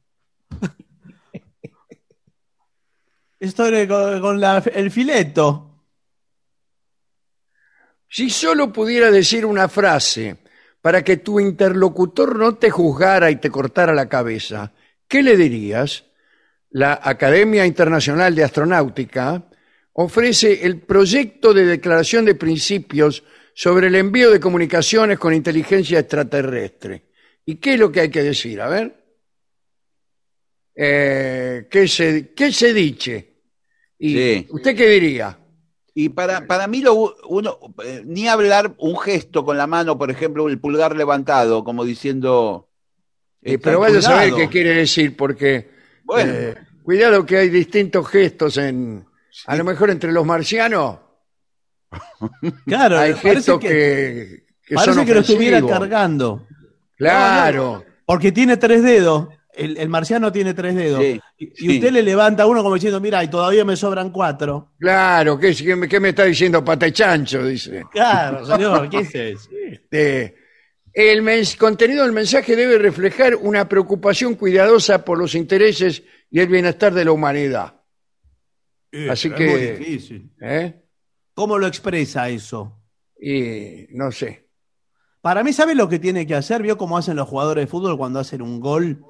[3.45, 5.83] Estoy con, la- el fileto.
[8.09, 10.39] Si solo pudiera decir una frase
[10.81, 14.73] para que tu interlocutor no te juzgara y te cortara la cabeza,
[15.07, 16.05] ¿qué le dirías?
[16.71, 19.45] La Academia Internacional de Astronáutica
[19.93, 23.25] ofrece el proyecto de declaración de principios
[23.55, 27.11] sobre el envío de comunicaciones con inteligencia extraterrestre.
[27.45, 28.61] ¿Y qué es lo que hay que decir?
[28.63, 29.05] A ver.
[30.75, 33.34] Eh, ¿qué, se, ¿Qué se dice?
[34.05, 34.47] ¿Y Sí.
[34.51, 35.39] ¿Usted qué diría?
[35.95, 40.11] Y para, para mí, lo, uno, eh, ni hablar un gesto con la mano, por
[40.11, 42.69] ejemplo, el pulgar levantado, como diciendo.
[43.41, 45.71] Eh, pero vaya a saber qué quiere decir, porque
[46.03, 46.33] Bueno.
[46.35, 49.07] eh, cuidado que hay distintos gestos en,
[49.47, 50.99] a lo mejor entre los marcianos
[52.67, 56.47] Claro, hay gestos que, que, que parece son que lo estuviera cargando.
[56.97, 59.29] Claro, Porque tiene tres dedos.
[59.57, 61.01] El, el marciano tiene tres dedos.
[61.01, 64.73] Sí, y, y usted le levanta uno como diciendo, mira, y todavía me sobran cuatro.
[64.79, 67.45] claro, ¿qué, qué me- qué me está diciendo pate chancho?
[67.47, 67.85] Dice.
[67.93, 69.51] Claro, señor, ¿qué es eso?
[70.93, 71.23] El
[71.59, 77.05] contenido del mensaje debe reflejar una preocupación cuidadosa por los intereses y el bienestar de
[77.05, 77.81] la humanidad.
[79.11, 80.31] Así Es que- muy difícil.
[80.41, 80.81] ¿eh?
[81.35, 82.81] ¿Cómo lo expresa eso?
[83.21, 84.49] Y no sé.
[85.21, 86.63] Para mí, ¿sabe lo que tiene que hacer?
[86.63, 89.01] ¿Vio cómo hacen los jugadores de fútbol cuando hacen un gol?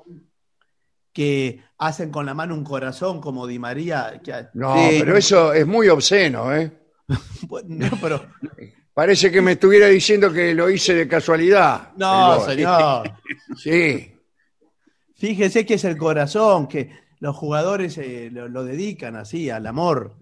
[1.15, 4.21] Que hacen con la mano un corazón como Di María.
[4.23, 4.97] que- No, Sí.
[5.01, 6.71] pero eso es muy obsceno, ¿eh?
[7.67, 8.27] No, pero,
[8.95, 11.93] Parece que me estuviera diciendo que lo hice de casualidad.
[11.97, 13.11] no, señor.
[13.57, 14.11] Sí,
[15.17, 16.91] Fíjese que es el corazón, que
[17.21, 20.17] los jugadores eh, lo, lo dedican así, al amor.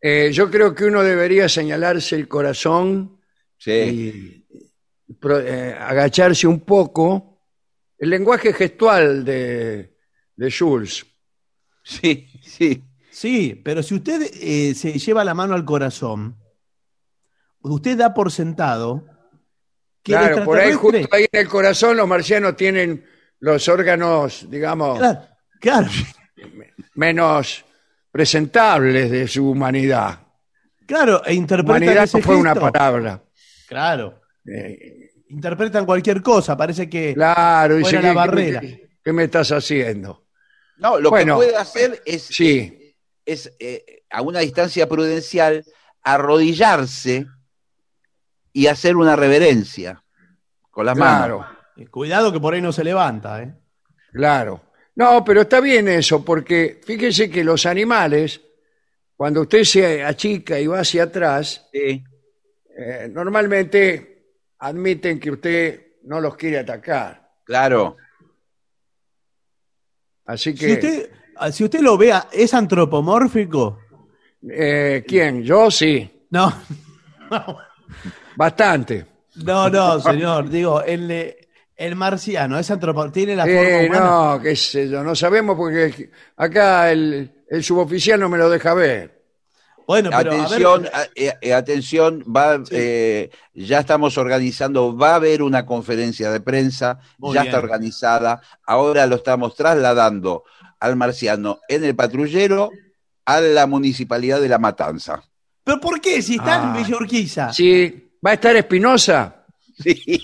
[0.00, 3.20] Eh, yo creo que uno debería señalarse el corazón
[3.58, 4.44] Sí.
[5.06, 7.42] y pro- eh, agacharse un poco.
[7.98, 9.97] El lenguaje gestual de,
[10.38, 11.04] de Jules.
[11.82, 12.84] Sí, sí.
[13.10, 16.36] Sí, pero si usted eh, se lleva la mano al corazón,
[17.60, 19.04] usted da por sentado
[20.02, 23.04] que el Claro, por ahí, justo ahí en el corazón, los marcianos tienen
[23.40, 25.20] los órganos, digamos, Claro,
[25.60, 25.88] claro,
[26.94, 27.64] menos
[28.12, 30.20] presentables de su humanidad.
[30.86, 33.22] claro, e interpretan Humanidad ese no fue una palabra.
[33.66, 38.60] Claro, Eh, interpretan cualquier cosa, parece que claro, dice fuera la ¿qué- barrera.
[38.60, 40.27] ¿qué, qué me estás haciendo?
[40.78, 41.34] No, lo Bueno.
[41.34, 45.64] que puede hacer es, Sí, es eh, a una distancia prudencial
[46.02, 47.26] arrodillarse
[48.52, 50.02] y hacer una reverencia
[50.70, 51.56] con las claro, manos.
[51.76, 53.54] Eh, Cuidado que por ahí no se levanta, ¿eh?
[54.12, 54.62] claro.
[54.94, 58.40] No, pero está bien eso, porque fíjese que los animales,
[59.16, 62.02] cuando usted se achica y va hacia atrás, Sí.
[62.76, 67.30] eh, normalmente admiten que usted no los quiere atacar.
[67.44, 67.96] Claro.
[70.28, 73.78] Así que, Si usted, ah, si usted lo vea, ¿es antropomórfico?
[74.48, 75.42] eh, ¿quién?
[75.42, 76.52] Yo sí, No,
[78.36, 79.06] bastante.
[79.36, 80.48] no, no, señor.
[80.50, 81.34] Digo, el,
[81.76, 83.14] el marciano es antropomórfico.
[83.14, 84.18] Tiene la forma Eh, humana.
[84.36, 88.74] no, qué sé yo, no sabemos porque acá el, el suboficial no me lo deja
[88.74, 89.17] ver.
[89.88, 95.12] Bueno, pero a ver- Atención, a- eh, eh, atención, va, eh, ya estamos organizando, va
[95.12, 97.54] a haber una conferencia de prensa, Muy ya bien.
[97.54, 100.44] está organizada, ahora lo estamos trasladando
[100.78, 102.70] al marciano en el patrullero
[103.24, 105.22] a la municipalidad de La Matanza.
[105.64, 106.20] ¿Pero por qué?
[106.20, 106.66] Si está Ah.
[106.76, 107.50] en Villa Urquiza.
[107.54, 109.34] Si va a estar Espinosa,
[109.82, 110.22] Sí.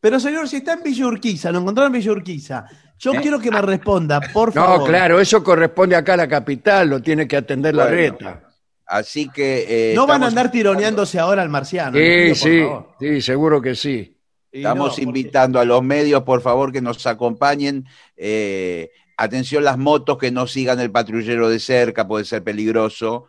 [0.00, 2.66] Pero señor, si está en Villa Urquiza, lo encontraron en Villa Urquiza.
[2.98, 3.18] Yo ¿Eh?
[3.20, 4.88] quiero que me responda, por no, favor.
[4.88, 8.42] claro, eso corresponde acá a la capital, lo tiene que atender la reta.
[8.86, 9.90] Así que...
[9.92, 11.96] eh, No van a andar tironeándose ahora al marciano.
[11.98, 12.62] Sí, sí,
[13.00, 14.16] sí, seguro que sí.
[14.52, 17.84] Estamos no, porque- invitando a los medios, por favor, que nos acompañen.
[18.16, 23.28] Eh, atención las motos, que no sigan el patrullero de cerca, puede ser peligroso.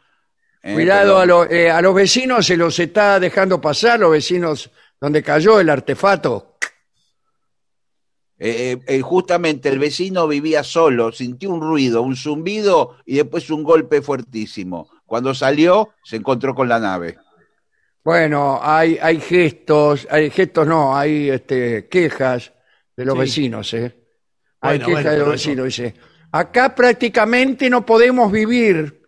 [0.62, 4.12] Eh, Cuidado, pero- a, lo- eh, a los vecinos se los está dejando pasar, los
[4.12, 4.70] vecinos
[5.02, 6.56] donde cayó el artefacto.
[8.40, 13.64] Eh, eh, justamente el vecino vivía solo, sintió un ruido, un zumbido y después un
[13.64, 14.90] golpe fuertísimo.
[15.08, 17.18] Cuando salió, se encontró con la nave.
[18.04, 22.54] Bueno, hay, hay gestos, hay gestos no, hay este, quejas
[22.96, 23.20] de los Sí.
[23.22, 23.98] vecinos, ¿eh?
[24.62, 25.94] Hay Bueno, quejas bueno, de los vecinos, dice.
[26.32, 29.02] Acá prácticamente no podemos vivir.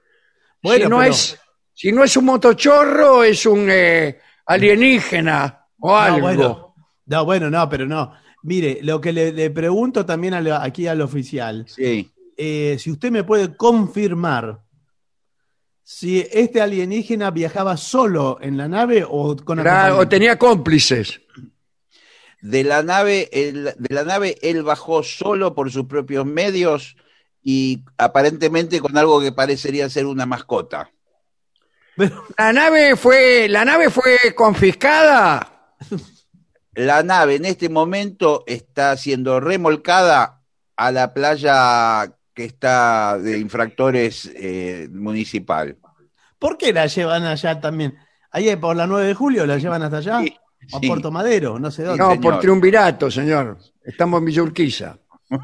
[0.64, 1.40] Bueno, si, no pero- es,
[1.74, 6.20] si no es un motochorro, es un eh, alienígena o algo.
[6.20, 6.76] No, bueno,
[7.06, 8.14] no, bueno, no, pero no.
[8.44, 12.10] Mire, lo que le, le pregunto también a la- aquí al oficial, Sí.
[12.38, 14.62] eh, si usted me puede confirmar
[15.92, 21.20] si este alienígena viajaba solo en la nave o con Era- o tenía cómplices.
[22.42, 26.96] De la nave, el- de la nave él bajó solo por sus propios medios
[27.42, 30.92] y aparentemente con algo que parecería ser una mascota.
[31.98, 35.74] Pero- La nave fue, la nave fue confiscada.
[36.76, 40.44] La nave en este momento está siendo remolcada
[40.78, 45.76] a la playa que está de infractores eh, municipal.
[46.40, 47.98] ¿Por qué la llevan allá también?
[48.32, 50.22] Ahí por la 9 de julio la llevan hasta allá.
[50.22, 50.38] Sí,
[50.72, 50.88] A sí.
[50.88, 52.02] Puerto Madero, no sé dónde.
[52.02, 52.22] No, señor.
[52.22, 53.58] por triunvirato, señor.
[53.84, 54.98] Estamos en Villurquiza.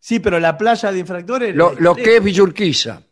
[0.00, 1.54] Sí, pero la playa de infractores.
[1.56, 3.02] Lo, lo que es Villurquiza.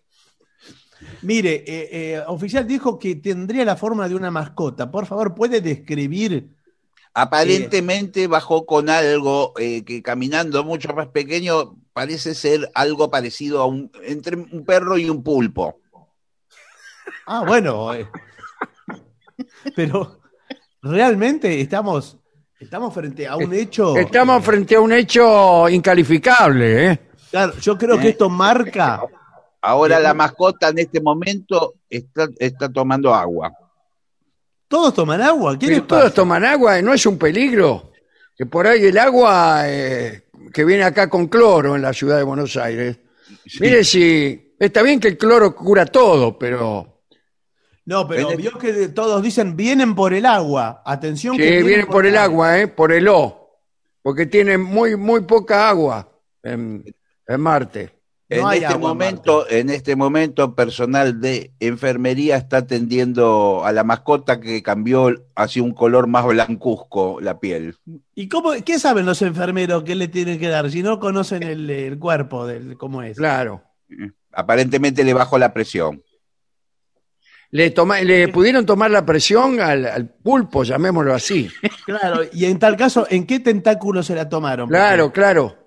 [1.23, 4.89] Mire, eh, eh, oficial dijo que tendría la forma de una mascota.
[4.89, 6.55] Por favor, ¿puede describir?
[7.13, 13.67] Aparentemente bajó con algo eh, que caminando mucho más pequeño parece ser algo parecido a
[13.67, 15.81] un entre un perro y un pulpo.
[17.27, 17.95] Ah, bueno.
[17.95, 18.07] eh.
[19.75, 20.21] Pero
[20.83, 22.19] realmente estamos,
[22.61, 23.97] estamos frente a un hecho.
[23.97, 27.01] Estamos frente a un hecho incalificable, ¿eh?
[27.31, 28.11] Claro, yo creo que Eh.
[28.11, 29.01] esto marca.
[29.63, 33.51] Ahora la mascota en este momento está, está tomando agua.
[34.69, 35.59] Todos toman agua.
[35.59, 36.83] ¿Qué les Pero todos toman agua.
[36.83, 37.91] ¿no es un peligro?
[38.37, 42.23] Que por ahí el agua eh, que viene acá con cloro en la ciudad de
[42.23, 42.99] Buenos Aires.
[43.61, 47.03] Mire si está bien que el cloro cura todo, pero
[47.85, 50.83] No, pero vio que todos dicen vienen por el agua.
[50.85, 52.69] Atención que que viene por el agua, ¿eh?
[52.69, 53.61] por el O,
[54.03, 56.09] porque tiene muy muy poca agua
[56.43, 56.85] en,
[57.27, 57.96] en Marte.
[58.29, 63.71] No en hay este agua momento, en este momento, personal de enfermería está atendiendo a
[63.73, 67.77] la mascota que cambió hacia un color más blancuzco la piel.
[68.17, 71.71] ¿Y cómo, qué saben los enfermeros que le tienen que dar si no conocen el,
[71.71, 73.17] el cuerpo del cómo es?
[73.17, 73.63] Claro.
[74.33, 76.03] Aparentemente le bajó la presión.
[77.53, 81.49] Le, toma- le pudieron tomar la presión al, al pulpo, llamémoslo así.
[81.87, 84.69] Claro, y en tal caso, ¿en qué tentáculo se la tomaron?
[84.69, 85.66] Claro, claro.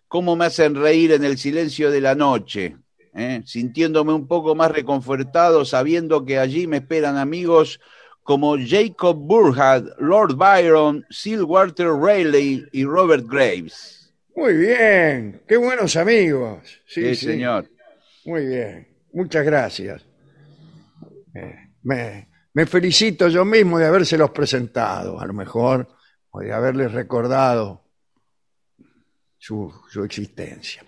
[0.08, 2.76] ¿cómo me hacen reír en el silencio de la noche?
[3.14, 7.80] Eh, sintiéndome un poco más reconfortado, sabiendo que allí me esperan amigos
[8.22, 14.12] como Jacob Burhard, Lord Byron, Sir Walter Raleigh y Robert Graves.
[14.36, 16.60] Muy bien, qué buenos amigos.
[16.86, 17.26] Sí, Sí, sí.
[17.26, 17.68] señor.
[18.24, 20.04] Muy bien, muchas gracias.
[21.34, 25.88] Eh, me, me felicito yo mismo de habérselos presentado, a lo mejor,
[26.30, 27.82] o de haberles recordado
[29.38, 30.84] su, su existencia.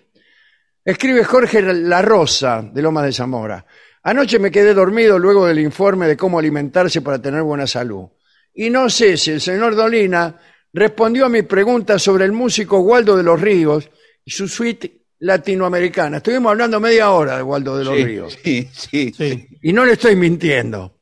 [0.85, 3.65] Escribe Jorge La Rosa, de Loma de Zamora.
[4.03, 8.07] Anoche me quedé dormido luego del informe de cómo alimentarse para tener buena salud.
[8.53, 10.37] Y no sé si el señor Dolina
[10.73, 13.89] respondió a mi pregunta sobre el músico Waldo de los Ríos
[14.25, 16.17] y su suite latinoamericana.
[16.17, 18.37] Estuvimos hablando media hora de Waldo de los Sí, Ríos.
[18.43, 19.47] sí, sí, Sí.
[19.61, 20.99] Y no le estoy mintiendo.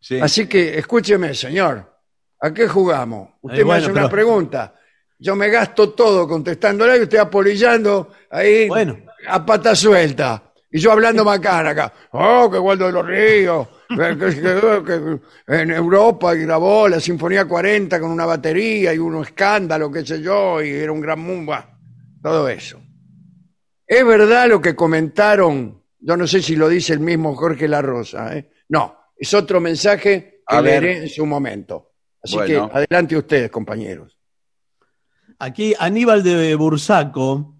[0.00, 0.18] sí.
[0.20, 1.92] Así que escúcheme, señor.
[2.40, 3.30] ¿A qué jugamos?
[3.40, 4.74] Usted Eh, me bueno, hace una pero- pregunta.
[5.24, 8.98] Yo me gasto todo contestándola y usted apolillando ahí Bueno.
[9.26, 10.52] a pata suelta.
[10.70, 11.90] Y yo hablando macana acá.
[12.10, 13.66] Oh, que Waldo de los Ríos.
[13.88, 14.18] que-
[14.84, 15.20] que-
[15.62, 20.60] en Europa grabó la Sinfonía 40 con una batería y un escándalo, qué sé yo,
[20.62, 21.78] y era un gran mumba.
[22.22, 22.82] Todo eso.
[23.86, 25.82] ¿Es verdad lo que comentaron?
[26.00, 28.36] Yo no sé si lo dice el mismo Jorge La Rosa.
[28.36, 28.50] ¿eh?
[28.68, 30.84] No, es otro mensaje que A ver.
[30.84, 31.92] en su momento.
[32.22, 32.68] Así Bueno.
[32.70, 34.18] que adelante ustedes, compañeros.
[35.44, 37.54] Aquí Aníbal de Bursaco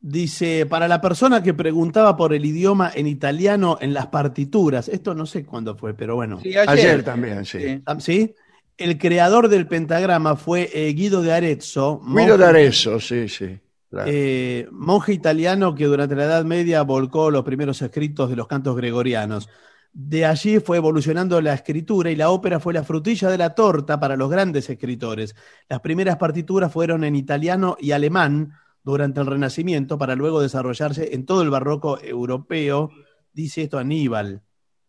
[0.00, 5.14] dice, para la persona que preguntaba por el idioma en italiano en las partituras, esto
[5.14, 7.60] no sé cuándo fue, pero bueno, Sí, Ayer, también, sí.
[7.60, 7.82] Sí.
[7.84, 8.34] Ah, ¿sí?
[8.78, 13.58] El creador del pentagrama fue eh, Guido de Arezzo, Guido de Arezzo, sí, sí.
[13.90, 14.10] claro.
[14.10, 18.74] eh, monje italiano que durante la Edad Media volcó los primeros escritos de los cantos
[18.76, 19.50] gregorianos.
[19.96, 24.00] De allí fue evolucionando la escritura y la ópera fue la frutilla de la torta
[24.00, 25.36] para los grandes escritores.
[25.68, 31.24] Las primeras partituras fueron en italiano y alemán durante el Renacimiento para luego desarrollarse en
[31.24, 32.90] todo el barroco europeo,
[33.32, 34.42] dice esto Aníbal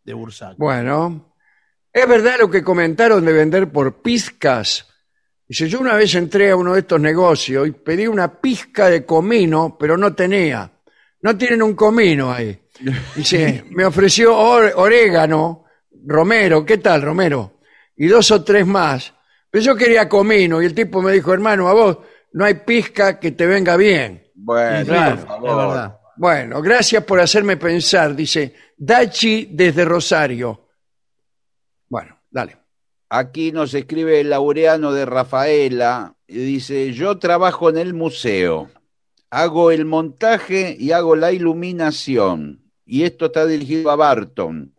[0.04, 0.56] de Bursaco.
[0.58, 1.36] Bueno,
[1.94, 4.88] es verdad lo que comentaron de vender por pizcas.
[5.48, 9.06] Dice, yo una vez entré a uno de estos negocios y pedí una pizca de
[9.06, 10.72] comino, pero no tenía.
[11.22, 12.65] No tienen un comino ahí.
[13.16, 15.66] Dice, me ofreció or- orégano,
[16.06, 17.60] romero, ¿qué tal, romero?
[17.96, 19.14] Y dos o tres más.
[19.50, 21.98] Pero yo quería comino y el tipo me dijo, hermano, a vos
[22.34, 24.30] no hay pizca que te venga bien.
[24.36, 25.50] Bueno, Sí, claro, por favor.
[25.50, 25.98] es verdad.
[26.18, 30.68] Bueno, gracias por hacerme pensar, dice Dachi desde Rosario.
[31.88, 32.58] Bueno, dale.
[33.10, 38.70] Aquí nos escribe el laureano de Rafaela y dice, yo trabajo en el museo,
[39.30, 42.65] hago el montaje y hago la iluminación.
[42.86, 44.74] Y esto está dirigido a Barton.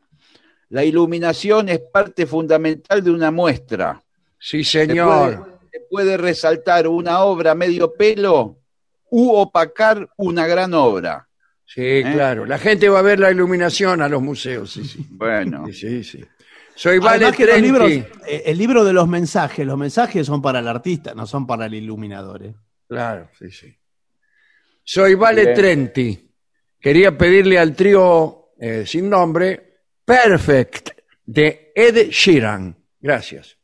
[0.69, 4.03] La iluminación es parte fundamental de una muestra.
[4.39, 5.37] Sí, Se señor.
[5.45, 8.59] puede, se puede resaltar una obra medio pelo
[9.11, 11.29] u opacar una gran obra.
[11.65, 12.47] Sí, claro.
[12.47, 14.73] La gente va a ver la iluminación a los museos.
[14.73, 15.07] Sí, sí.
[15.11, 16.25] Bueno, Sí, sí.
[16.75, 17.67] Soy Vale Además que los Trenti.
[17.69, 17.91] libros,
[18.29, 21.67] eh, el libro de los mensajes, los mensajes son para el artista, no son para
[21.67, 22.45] el iluminador.
[22.45, 22.55] ¿eh?
[22.87, 23.75] Claro, sí, sí.
[24.85, 25.55] Soy Vale Bien.
[25.57, 26.31] Trenti.
[26.87, 30.91] Quería pedirle al trío eh, sin nombre Perfect
[31.25, 32.77] de Ed Sheeran.
[33.01, 33.59] Gracias.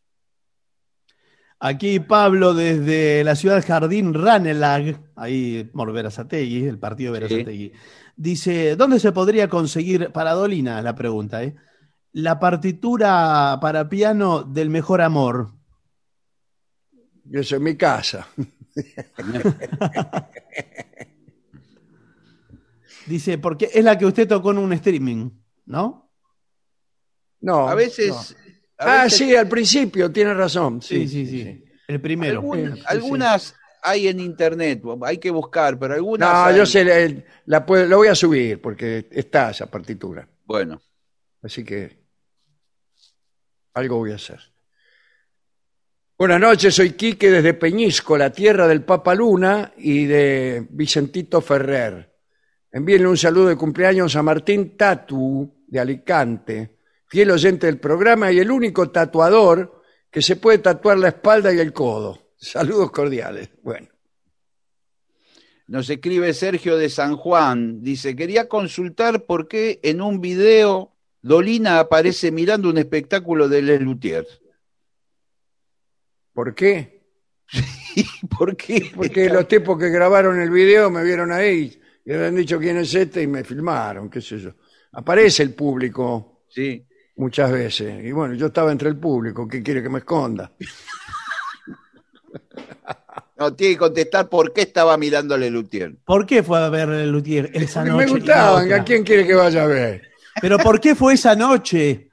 [1.61, 7.21] Aquí Pablo desde la ciudad Jardín Ranelag, ahí por Verazategui, el partido Sí.
[7.21, 7.73] Verazategui,
[8.17, 11.55] dice, ¿dónde se podría conseguir, para Dolina la pregunta, ¿eh?
[12.15, 15.53] la partitura para piano del mejor amor?
[17.27, 18.27] Yo soy en mi casa.
[23.07, 25.31] Dice, porque es la que usted tocó en un streaming,
[25.67, 26.11] ¿no?
[27.41, 27.69] No.
[27.69, 28.17] a veces, no.
[28.79, 30.81] a Ah, veces sí, al principio, tiene razón.
[30.81, 31.65] Sí, sí, sí.
[31.89, 32.39] El primero.
[32.41, 36.33] algún- Sí, sí, algunas hay en internet, hay que buscar, pero algunas.
[36.33, 40.29] No, hay- yo sé, la, la puedo- lo voy a subir porque está esa partitura.
[40.45, 40.81] Bueno,
[41.43, 41.99] Así que
[43.75, 44.39] algo voy a hacer.
[46.17, 52.12] Buenas noches, soy Quique desde Peñisco, la tierra del Papa Luna y de Vicentito Ferrer.
[52.73, 58.39] Envíenle un saludo de cumpleaños a Martín Tatu de Alicante, fiel oyente del programa y
[58.39, 62.31] el único tatuador que se puede tatuar la espalda y el codo.
[62.35, 63.51] Saludos cordiales.
[63.63, 63.89] Bueno,
[65.67, 67.83] nos escribe Sergio de San Juan.
[67.83, 73.83] Dice: Quería consultar por qué en un video Dolina aparece mirando un espectáculo de Les
[73.83, 74.41] Luthiers.
[76.33, 77.03] ¿por qué?
[78.39, 78.91] ¿Por qué?
[78.97, 82.77] Porque los tipos que grabaron el video me vieron ahí y me han dicho quién
[82.79, 84.51] es este y me filmaron, qué sé yo.
[84.93, 86.85] Aparece el público Sí.
[87.17, 88.05] muchas veces.
[88.05, 90.53] Y bueno, yo estaba entre el público, ¿qué quiere que me esconda?
[93.39, 95.97] No, tiene que contestar por qué estaba mirando a Les Luthiers.
[96.05, 97.97] ¿Por qué fue a ver el Luthier esa Porque noche?
[97.97, 98.77] me y la gustaban, otra?
[98.77, 100.03] ¿a quién quiere que vaya a ver?
[100.41, 102.11] Pero ¿por qué fue esa noche?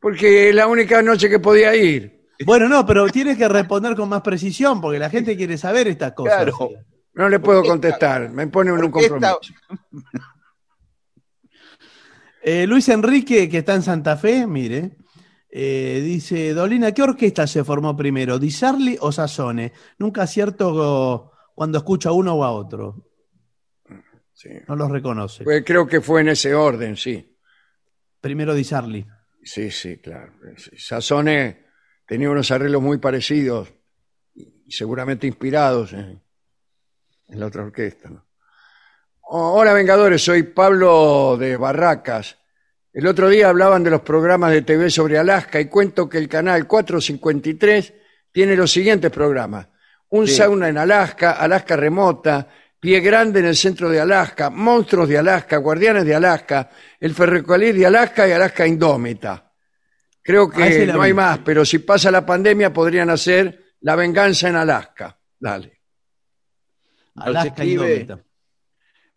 [0.00, 2.22] Porque es la única noche que podía ir.
[2.46, 6.12] Bueno, no, pero tienes que responder con más precisión porque la gente quiere saber estas
[6.14, 6.36] cosas.
[6.44, 6.70] Claro.
[7.14, 9.54] No le puedo contestar, me pone en un ¿Por qué está- compromiso.
[12.46, 14.98] Eh, Luis Enrique, que está en Santa Fe, mire,
[15.50, 19.72] eh, dice, Dolina, ¿qué orquesta se formó primero, Di Sarli o Sassone?
[19.98, 23.06] Nunca acierto cuando escucho a uno o a otro.
[24.34, 24.50] Sí.
[24.68, 25.42] No los reconoce.
[25.44, 27.34] Pues creo que fue en ese orden, sí.
[28.20, 29.06] Primero Di Sarli.
[29.42, 30.34] Sí, sí, claro.
[30.58, 31.64] Sí, Sassone
[32.06, 33.72] tenía unos arreglos muy parecidos
[34.34, 36.22] y seguramente inspirados en,
[37.28, 38.08] en la otra orquesta.
[38.10, 38.24] ¿no?
[39.22, 42.38] Hola, Vengadores, soy Pablo de Barracas.
[42.92, 46.28] El otro día hablaban de los programas de TV sobre Alaska y cuento que el
[46.28, 47.92] canal 453
[48.30, 49.68] tiene los siguientes programas.
[50.10, 50.34] Un Sí.
[50.36, 52.46] sauna en Alaska, Alaska remota,
[52.78, 56.70] Pie Grande en el centro de Alaska, Monstruos de Alaska, Guardianes de Alaska,
[57.00, 59.50] El Ferrocarril de Alaska y Alaska Indómita.
[60.22, 63.96] Creo Ah, que la no hay más, pero si pasa la pandemia podrían hacer La
[63.96, 65.18] Venganza en Alaska.
[65.40, 65.73] Dale.
[67.14, 68.24] Nos escribe- Indómita.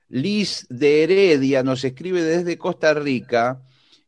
[0.09, 3.61] Liz de Heredia nos escribe desde Costa Rica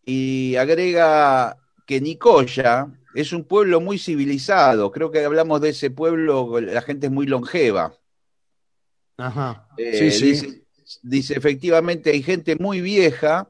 [0.05, 4.91] y agrega que Nicoya es un pueblo muy civilizado.
[4.91, 7.93] Creo que hablamos de ese pueblo, la gente es muy longeva.
[9.17, 9.67] Ajá.
[9.77, 10.25] Eh, Sí, sí.
[10.31, 10.63] Dice,
[11.03, 13.49] dice, efectivamente hay gente muy vieja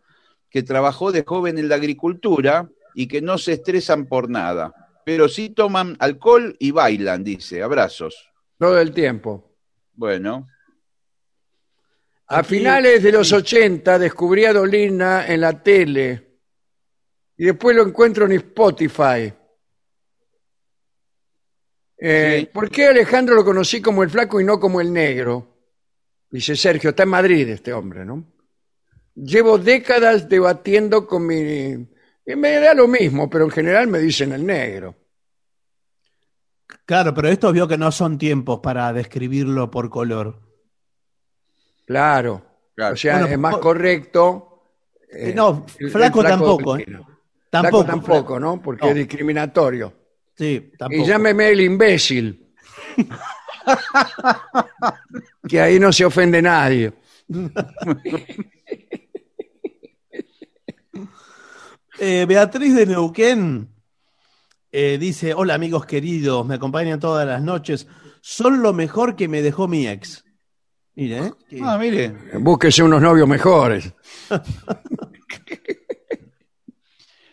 [0.50, 4.74] que trabajó de joven en la agricultura y que no se estresan por nada,
[5.06, 7.62] pero sí toman alcohol y bailan, dice.
[7.62, 8.16] Abrazos.
[8.58, 9.49] Todo el tiempo.
[10.00, 10.48] Bueno,
[12.28, 16.38] A Aquí- finales de los 80 descubrí a Dolina en la tele
[17.36, 19.34] y después lo encuentro en Spotify.
[21.98, 22.46] Eh, Sí.
[22.54, 25.58] ¿Por qué Alejandro lo conocí como el flaco y no como el negro?
[26.30, 28.24] Dice Sergio, está en Madrid este hombre, ¿no?
[29.16, 31.36] Llevo décadas debatiendo con mi...
[32.26, 34.96] y me da lo mismo, pero en general me dicen el negro.
[36.86, 40.40] Claro, pero esto vio que no son tiempos para describirlo por color.
[41.86, 42.46] Claro.
[42.76, 42.94] Claro.
[42.94, 44.64] O sea, Bueno, es más correcto.
[45.12, 46.78] Eh, eh, no, el- el flaco tampoco.
[46.78, 46.86] ¿eh?
[47.50, 47.86] Tampoco, Tampoco.
[47.86, 48.62] tampoco, ¿no?
[48.62, 48.90] Porque No.
[48.92, 49.94] es discriminatorio.
[50.38, 51.02] Sí, tampoco.
[51.04, 52.54] Y llámeme el imbécil.
[55.48, 56.94] que ahí no se ofende nadie.
[62.02, 63.68] Eh, Beatriz de Neuquén
[64.72, 67.88] eh, dice, hola amigos queridos, me acompañan todas las noches,
[68.22, 70.24] son lo mejor que me dejó mi ex.
[70.96, 71.32] Mire, ¿eh?
[71.50, 73.94] Que- ah, mire, Búsquese unos novios mejores.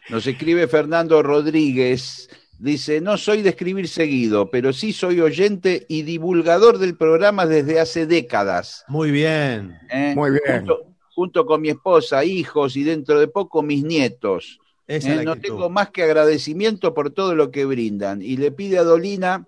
[0.09, 2.28] Nos escribe Fernando Rodríguez.
[2.59, 7.80] Dice, no soy de escribir seguido, pero sí soy oyente y divulgador del programa desde
[7.80, 8.84] hace décadas.
[8.89, 9.78] Muy bien.
[9.91, 10.14] ¿eh?
[10.16, 10.59] Muy bien.
[10.61, 14.59] Junto, junto con mi esposa, hijos y dentro de poco mis nietos.
[14.87, 15.24] Esa ¿eh?
[15.24, 18.22] No tengo más que agradecimiento por todo lo que brindan.
[18.22, 19.47] Y le pide a Dolina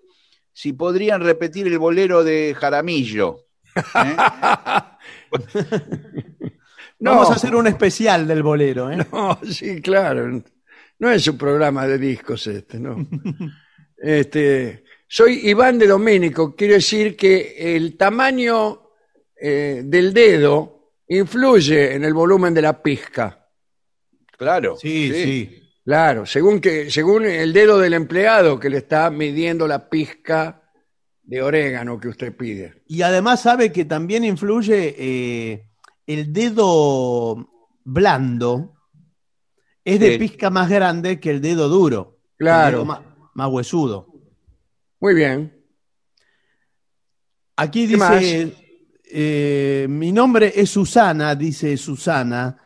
[0.53, 3.47] si podrían repetir el bolero de Jaramillo.
[3.77, 4.17] ¿eh?
[7.01, 9.07] No, Vamos a hacer un especial del bolero, ¿eh?
[9.13, 10.43] no, sí, claro.
[10.99, 13.07] No es un programa de discos este, ¿no?
[13.97, 16.57] este, soy Iván de Domínico.
[16.57, 18.89] Quiero decir que el tamaño
[19.41, 23.48] eh, del dedo influye en el volumen de la pizca.
[24.39, 24.77] Claro.
[24.77, 25.63] Sí, sí.
[25.85, 30.63] Claro, según que, según el dedo del empleado que le está midiendo la pizca
[31.23, 32.83] de orégano que usted pide.
[32.87, 35.71] Y además sabe que también influye eh,
[36.07, 37.49] el dedo
[37.85, 38.75] blando,
[39.85, 40.19] es de Sí.
[40.19, 42.19] pizca más grande que el dedo duro.
[42.37, 42.79] Claro.
[42.79, 43.01] Dedo más,
[43.35, 44.13] más huesudo.
[45.01, 45.55] Muy bien.
[47.57, 48.53] Aquí dice,
[49.11, 52.57] eh, mi nombre es Susana, dice Susana.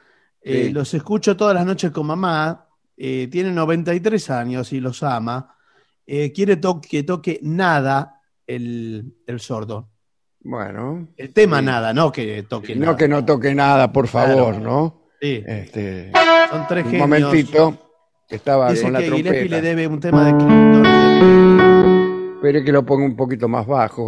[0.45, 0.73] Eh, Sí.
[0.73, 2.67] Los escucho todas las noches con mamá.
[2.97, 5.57] eh, tiene 93 años y los ama.
[6.07, 9.89] Eh, quiere to- que toque nada el, el sordo.
[10.45, 11.09] Bueno.
[11.17, 12.97] El tema nada, no que toque No nada.
[12.97, 14.61] que no toque nada, por favor, Claro.
[14.61, 15.03] ¿no?
[15.21, 16.13] Sí, Este,
[16.51, 17.09] son tres un genios.
[17.09, 17.79] momentito.
[18.29, 19.57] que Estaba Dice con la que Gillespie trompeta.
[19.57, 22.35] le debe un tema de Clinton.
[22.37, 24.07] Espere que lo ponga un poquito más bajo.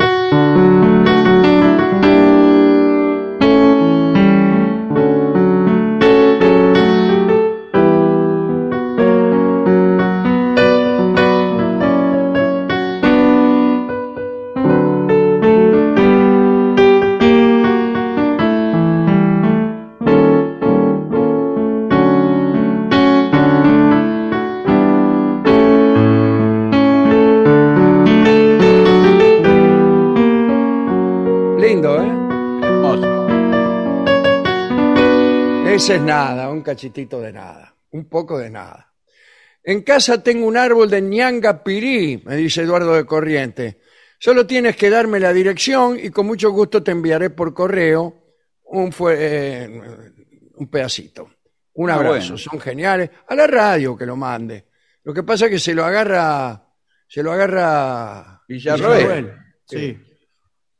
[36.65, 38.93] Cachitito de nada, un poco de nada.
[39.63, 43.81] En casa tengo un árbol de ñanga pirí, me dice Eduardo de Corriente.
[44.19, 48.23] Solo tienes que darme la dirección y con mucho gusto te enviaré por correo
[48.65, 49.81] un, fue- eh,
[50.57, 51.31] un pedacito.
[51.75, 52.39] Un Ah, abrazo, bueno.
[52.39, 53.11] son geniales.
[53.29, 54.67] A la radio que lo mande.
[55.03, 56.69] Lo que pasa es que se lo agarra,
[57.09, 58.99] se lo agarra Villarroel.
[58.99, 59.33] Villarroel,
[59.67, 59.99] Sí.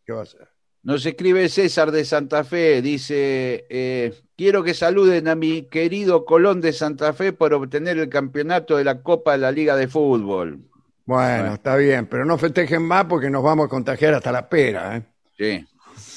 [0.05, 0.49] ¿Qué va a hacer?
[0.85, 6.61] Nos escribe César de Santa Fe, dice, eh, quiero que saluden a mi querido Colón
[6.61, 10.59] de Santa Fe por obtener el campeonato de la Copa de la Liga de Fútbol.
[11.07, 11.55] Bueno, Bueno.
[11.55, 15.03] está bien, pero no festejen más porque nos vamos a contagiar hasta la pera, ¿eh?
[15.39, 15.67] Sí.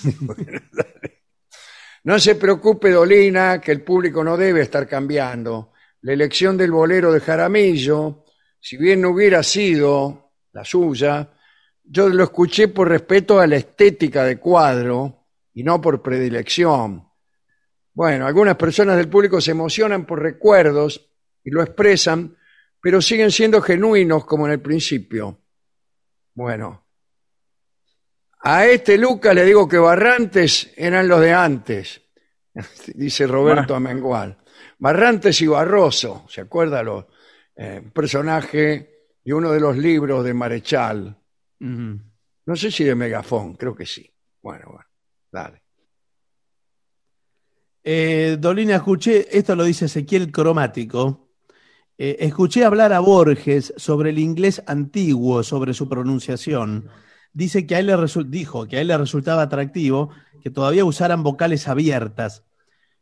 [2.03, 5.74] No se preocupe, Dolina, que el público no debe estar cambiando.
[6.01, 8.24] La elección del bolero de Jaramillo,
[8.61, 11.30] si bien no hubiera sido la suya,
[11.90, 17.08] yo lo escuché por respeto a la estética de cuadro y no por predilección.
[17.94, 21.10] Bueno, algunas personas del público se emocionan por recuerdos
[21.44, 22.38] y lo expresan,
[22.82, 25.40] pero siguen siendo genuinos como en el principio.
[26.34, 26.86] Bueno,
[28.42, 32.02] a este Lucas le digo que Barrantes eran los de antes,
[32.94, 34.38] dice Roberto Amengual.
[34.80, 36.84] Barrantes y Barroso, ¿se acuerda?
[36.84, 37.06] Los,
[37.56, 41.18] eh, un personaje de uno de los libros de Marechal.
[41.60, 44.10] No sé si de Megafón, creo que sí.
[44.41, 44.86] Bueno, bueno,
[45.32, 45.64] dale.
[47.84, 51.30] Eh, Dolina, escuché, esto lo dice Ezequiel Cromático.
[51.97, 56.89] eh, escuché hablar a Borges sobre el inglés antiguo, sobre su pronunciación.
[57.34, 57.95] Dice que a él le
[58.28, 60.10] dijo que a él le resultaba atractivo
[60.41, 62.45] que todavía usaran vocales abiertas.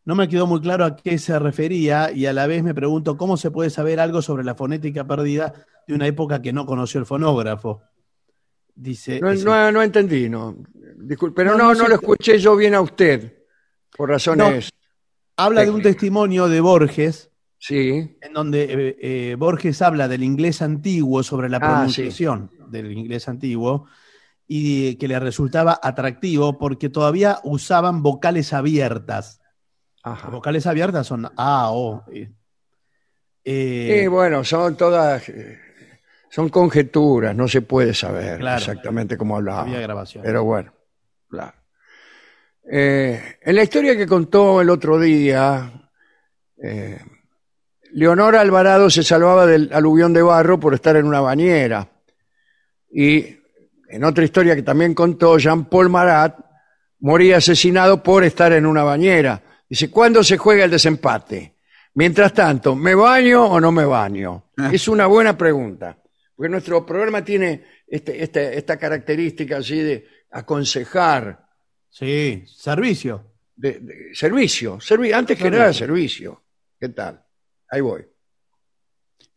[0.04, 3.18] No me quedó muy claro a qué se refería y a la vez me pregunto
[3.18, 5.54] cómo se puede saber algo sobre la fonética perdida
[5.88, 7.82] de una época que no conoció el fonógrafo.
[8.76, 9.20] Dice.
[9.22, 10.56] No, no, no entendí, no.
[10.98, 13.34] Disculpe, pero No, no, lo escuché yo bien a usted,
[13.96, 14.70] por razones.
[15.38, 18.98] habla de un testimonio de Borges Sí, en donde eh,
[19.32, 23.88] eh, Borges habla del inglés antiguo sobre la Ah, pronunciación del inglés antiguo
[24.48, 29.42] y que le resultaba atractivo porque todavía usaban vocales abiertas.
[30.04, 30.30] Ajá.
[30.30, 32.04] vocales abiertas son A, O.
[32.12, 32.30] eh.
[33.44, 35.58] Eh, Sí, bueno, son todas, eh,
[36.36, 38.58] son conjeturas, no se puede saber Claro.
[38.58, 39.62] exactamente cómo hablaba.
[39.62, 40.22] había grabación.
[40.22, 40.74] Pero bueno,
[41.30, 41.54] claro.
[42.70, 45.72] Eh, en la historia que contó el otro día,
[46.62, 47.00] eh,
[47.94, 51.88] Leonora Alvarado se salvaba del aluvión de barro por estar en una bañera.
[52.92, 53.38] Y
[53.88, 56.38] en otra historia que también contó, Jean-Paul Marat
[57.00, 59.42] moría asesinado por estar en una bañera.
[59.70, 61.56] Dice, ¿cuándo se juega el desempate?
[61.94, 64.44] Mientras tanto, ¿me baño o no me baño?
[64.74, 65.96] Es una buena pregunta,
[66.36, 71.46] porque nuestro programa tiene este- este- esta característica así de aconsejar,
[71.90, 73.32] Sí, servicio.
[73.56, 76.44] de, de- servicio, servi- antes que nada servicio.
[76.80, 77.24] ¿Qué tal?
[77.70, 78.06] Ahí voy.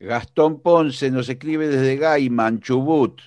[0.01, 3.21] Gastón Ponce nos escribe desde Gaiman, Chubut.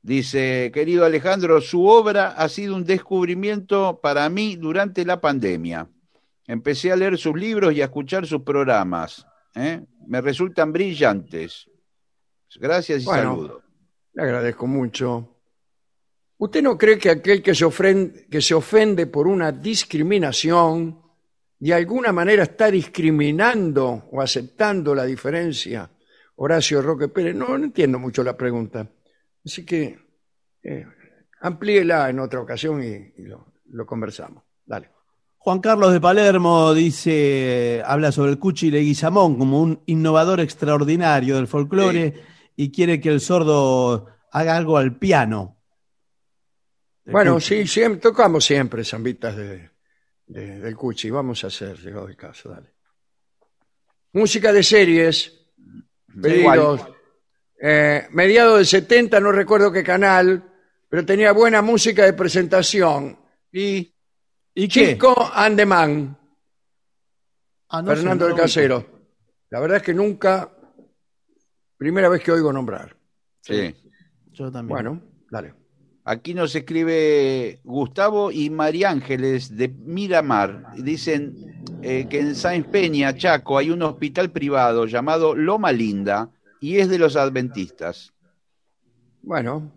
[0.00, 5.88] Dice, querido Alejandro, su obra ha sido un descubrimiento para mí durante la pandemia.
[6.48, 9.24] Empecé a leer sus libros y a escuchar sus programas.
[9.54, 9.80] ¿eh?
[10.08, 11.68] Me resultan brillantes.
[12.60, 13.34] Gracias y Bueno.
[13.34, 13.62] saludos.
[14.14, 15.28] Le agradezco mucho.
[16.38, 21.00] ¿Usted no cree que aquel que se, ofren- que se ofende por una discriminación
[21.58, 25.88] de alguna manera está discriminando o aceptando la diferencia?
[26.36, 28.88] Horacio Roque Pérez, no, no entiendo mucho la pregunta.
[29.44, 29.98] Así que
[30.62, 30.84] eh,
[31.40, 32.88] amplíela en otra ocasión y,
[33.22, 34.42] y lo, lo conversamos.
[34.66, 34.90] Dale.
[35.38, 41.48] Juan Carlos de Palermo dice, habla sobre el Cuchi Leguizamón como un innovador extraordinario del
[41.48, 42.14] folclore
[42.62, 45.58] y quiere que el sordo haga algo al piano.
[47.04, 49.70] Bueno, sí, siempre, tocamos siempre zambitas de,
[50.26, 51.10] de- del Cuchi.
[51.10, 52.72] Vamos a hacer, llegado el caso, dale.
[54.12, 55.46] Música de series,
[56.20, 56.82] pedidos.
[57.60, 60.44] Eh, mediados del 70, no recuerdo qué canal,
[60.88, 63.18] pero tenía buena música de presentación.
[63.52, 63.92] Y
[64.54, 64.92] ¿Y qué?
[64.92, 66.18] Chico and the Man,
[67.68, 68.86] Ah, no Fernando del Casero.
[69.50, 70.50] La verdad es que nunca,
[71.82, 72.96] primera vez que oigo nombrar.
[73.40, 73.74] sí.
[74.32, 74.68] Yo también.
[74.74, 75.52] Bueno, dale.
[76.04, 80.72] Aquí nos escribe Gustavo y María Ángeles de Miramar.
[80.78, 81.34] Dicen
[81.82, 86.30] eh, que en Sáenz Peña, Chaco, hay un hospital privado llamado Loma Linda
[86.60, 88.14] y es de los adventistas.
[89.20, 89.70] Bueno,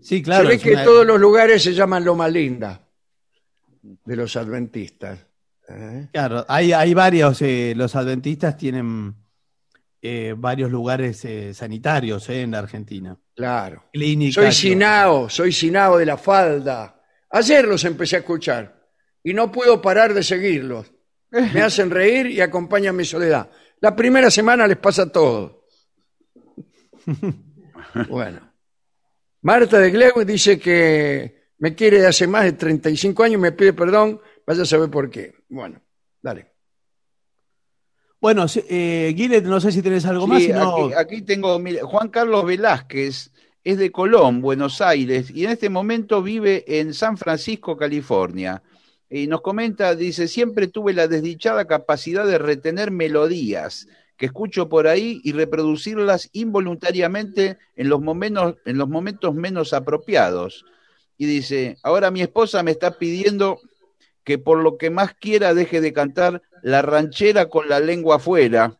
[0.00, 0.42] sí, claro.
[0.42, 2.84] se ve es que una- todos los lugares se llaman Loma Linda
[4.04, 5.24] de los adventistas.
[5.68, 6.08] ¿eh?
[6.12, 9.14] Claro, hay, hay varios, eh, los adventistas tienen
[10.00, 13.18] eh, varios lugares eh, sanitarios eh, en la Argentina.
[13.34, 13.84] Claro.
[13.92, 14.34] Clínicas.
[14.34, 17.02] Soy Sinao, soy Sinao de la falda.
[17.30, 18.88] Ayer los empecé a escuchar
[19.22, 20.92] y no puedo parar de seguirlos.
[21.30, 23.50] Me hacen reír y acompañan mi soledad.
[23.80, 25.64] La primera semana les pasa todo.
[28.08, 28.52] Bueno.
[29.42, 33.52] Marta de Gleu dice que me quiere de hace más de 35 años y me
[33.52, 34.20] pide perdón.
[34.46, 35.34] Vaya a saber por qué.
[35.48, 35.80] Bueno,
[36.20, 36.57] dale.
[38.20, 40.42] Bueno, eh, no sé si tenés algo más.
[40.42, 43.30] Sí, aquí, aquí tengo, Juan Carlos Velázquez
[43.62, 48.62] es de Colón, Buenos Aires, y en este momento vive en San Francisco, California.
[49.10, 54.88] Y nos comenta, dice, siempre tuve la desdichada capacidad de retener melodías que escucho por
[54.88, 60.64] ahí y reproducirlas involuntariamente en los momentos, en los momentos menos apropiados.
[61.16, 63.60] Y dice, ahora mi esposa me está pidiendo
[64.28, 68.78] que por lo que más quiera deje de cantar la ranchera con la lengua afuera.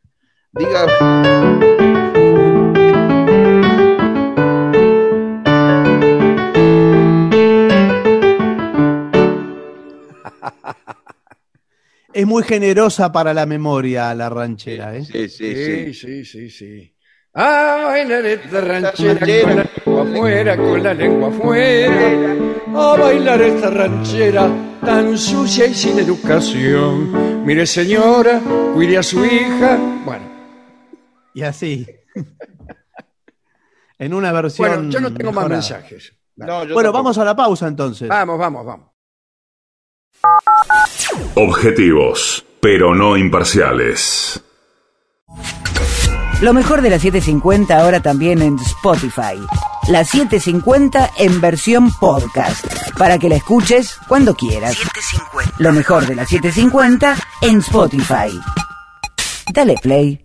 [0.52, 0.84] Diga,
[12.12, 15.04] Es muy generosa para la memoria la ranchera, ¿eh?
[15.06, 16.24] Sí, sí, Sí, sí.
[16.26, 16.94] sí, sí,
[17.40, 19.20] Ah, bailar esta ranchera
[19.84, 22.34] con la lengua afuera, con la lengua afuera.
[22.74, 24.48] A bailar esta ranchera
[24.84, 27.44] tan sucia y sin educación.
[27.46, 28.40] Mire, señora,
[28.74, 29.78] cuide a su hija.
[30.04, 30.24] Bueno,
[31.32, 31.86] Y así.
[33.98, 34.68] en una versión.
[34.68, 36.12] bueno, yo no tengo más mensajes.
[36.34, 36.92] No, Bueno, tampoco.
[36.92, 38.08] vamos a la pausa entonces.
[38.08, 38.88] Vamos, vamos, vamos.
[41.36, 44.42] Objetivos, pero no imparciales.
[46.40, 49.34] Lo mejor de la 750 ahora también en Spotify.
[49.88, 52.64] La 750 en versión podcast.
[52.96, 54.76] Para que la escuches cuando quieras.
[55.58, 58.40] Lo mejor de la 750 en Spotify.
[59.52, 60.24] Dale play.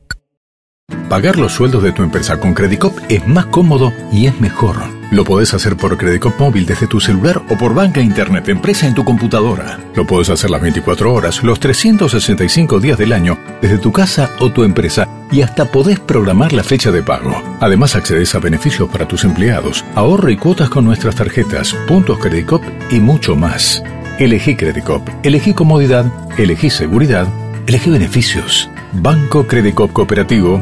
[1.09, 4.76] Pagar los sueldos de tu empresa con Credicop es más cómodo y es mejor.
[5.14, 8.95] Lo podés hacer por Credicop móvil desde tu celular o por banca internet empresa en
[8.95, 9.80] tu computadora.
[9.93, 14.51] Lo podés hacer las 24 horas, los 365 días del año, desde tu casa o
[14.51, 17.39] tu empresa y hasta podés programar la fecha de pago.
[17.59, 22.64] Además accedes a beneficios para tus empleados, ahorro y cuotas con nuestras tarjetas, puntos Credicop
[22.89, 23.84] y mucho más.
[24.18, 27.28] Elegí Credicop, elegí comodidad, elegí seguridad,
[27.68, 28.68] elegí beneficios.
[28.93, 30.59] Banco Credicop Cooperativo,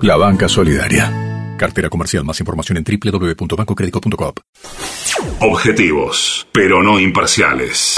[0.00, 1.23] la banca solidaria.
[1.64, 2.24] Cartera comercial.
[2.24, 4.32] Más información en www.bancocredico.com.
[5.40, 7.96] Objetivos, pero no imparciales.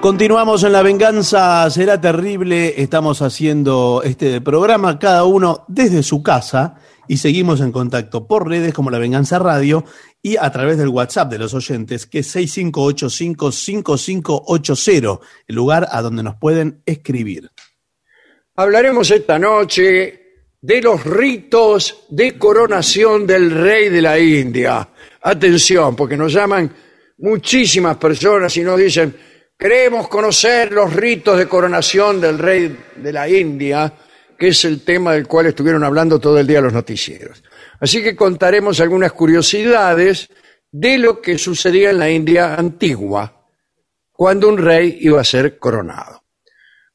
[0.00, 2.80] Continuamos en La Venganza Será Terrible.
[2.80, 8.72] Estamos haciendo este programa cada uno desde su casa y seguimos en contacto por redes
[8.72, 9.84] como La Venganza Radio
[10.22, 16.22] y a través del WhatsApp de los oyentes que es 6585-5580, el lugar a donde
[16.22, 17.50] nos pueden escribir.
[18.54, 20.20] Hablaremos esta noche
[20.60, 24.88] de los ritos de coronación del rey de la India.
[25.22, 26.72] Atención, porque nos llaman
[27.18, 29.16] muchísimas personas y nos dicen,
[29.58, 33.92] queremos conocer los ritos de coronación del rey de la India,
[34.42, 37.44] que es el tema del cual estuvieron hablando todo el día los noticieros.
[37.78, 40.28] Así que contaremos algunas curiosidades
[40.70, 43.46] de lo que sucedía en la India antigua,
[44.10, 46.22] cuando un rey iba a ser coronado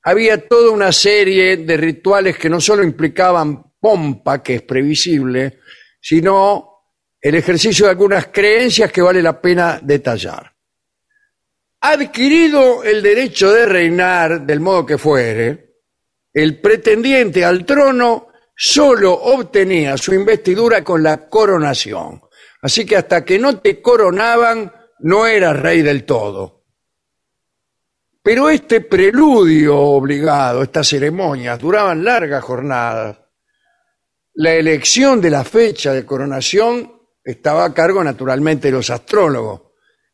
[0.08, 5.60] había toda una serie de rituales que no solo implicaban pompa, que es previsible,
[6.00, 10.54] sino el ejercicio de algunas creencias que vale la pena detallar.
[11.82, 15.67] Adquirido el derecho de reinar del modo que fuere,
[16.38, 22.22] el pretendiente al trono solo obtenía su investidura con la coronación.
[22.62, 26.64] Así que hasta que no te coronaban, no eras rey del todo.
[28.22, 33.18] Pero este preludio obligado, estas ceremonias, duraban largas jornadas.
[34.36, 39.72] La elección de la fecha de coronación estaba a cargo naturalmente de los astrólogos,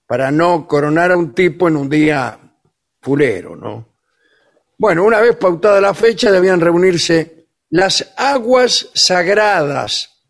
[0.07, 2.39] para no coronar a un tipo en un día
[3.01, 3.92] fulero, ¿no?
[4.83, 10.25] Bueno, una vez pautada la fecha debían reunirse las aguas sagradas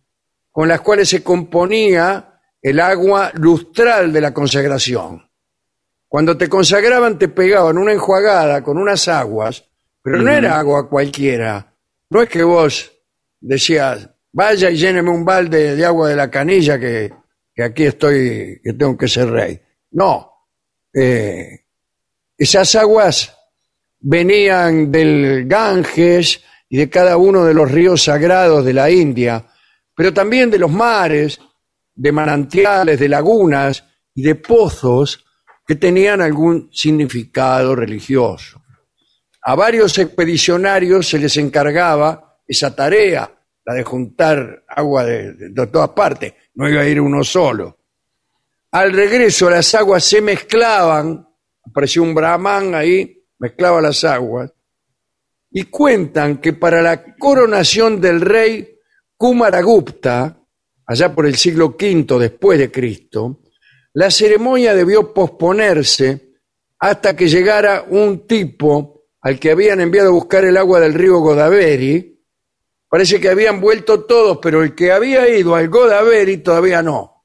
[0.51, 5.27] con las cuales se componía el agua lustral de la consagración.
[6.07, 9.65] Cuando te consagraban te pegaban una enjuagada con unas aguas,
[10.03, 11.73] pero no era agua cualquiera.
[12.11, 12.91] No es que vos
[13.41, 17.11] decías, vaya y lléneme un balde de agua de la canilla que,
[17.55, 19.59] que aquí estoy, que tengo que ser rey.
[19.93, 20.31] No.
[20.93, 21.65] Eh,
[22.37, 23.35] esas aguas
[24.03, 29.45] venían del Ganges y de cada uno de los ríos sagrados de la India,
[29.95, 31.39] pero también de los mares,
[31.95, 33.83] de manantiales, de lagunas
[34.13, 35.25] y de pozos
[35.65, 38.61] que tenían algún significado religioso.
[39.43, 43.29] A varios expedicionarios se les encargaba esa tarea,
[43.65, 47.77] la de juntar agua de, todas partes, no iba a ir uno solo.
[48.71, 51.25] Al regreso las aguas se mezclaban,
[51.65, 54.51] apareció un brahman ahí, mezclaba las aguas,
[55.51, 58.79] y cuentan que para la coronación del rey
[59.15, 60.41] Kumaragupta,
[60.85, 63.41] allá por el siglo V después de Cristo,
[63.93, 66.33] la ceremonia debió posponerse
[66.79, 71.19] hasta que llegara un tipo al que habían enviado a buscar el agua del río
[71.19, 72.19] Godavery.
[72.89, 77.23] Parece que habían vuelto todos, pero el que había ido al Godavery todavía no.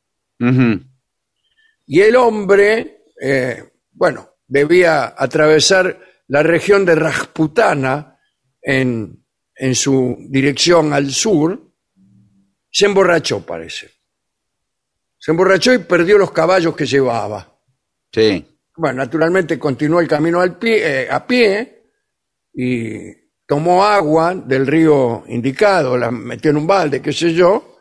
[1.86, 8.18] Y el hombre, eh, bueno, debía atravesar la región de Rajputana
[8.60, 9.24] en,
[9.54, 11.72] en su dirección al sur.
[12.70, 13.90] Se emborrachó, parece.
[15.18, 17.60] Se emborrachó y perdió los caballos que llevaba.
[18.12, 18.44] Sí.
[18.76, 21.90] Bueno, naturalmente continuó el camino al pie, eh, a pie
[22.52, 23.12] y
[23.46, 27.78] tomó agua del río indicado, la metió en un balde, qué sé yo,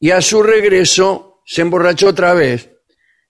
[0.00, 2.73] y a su regreso se emborrachó otra vez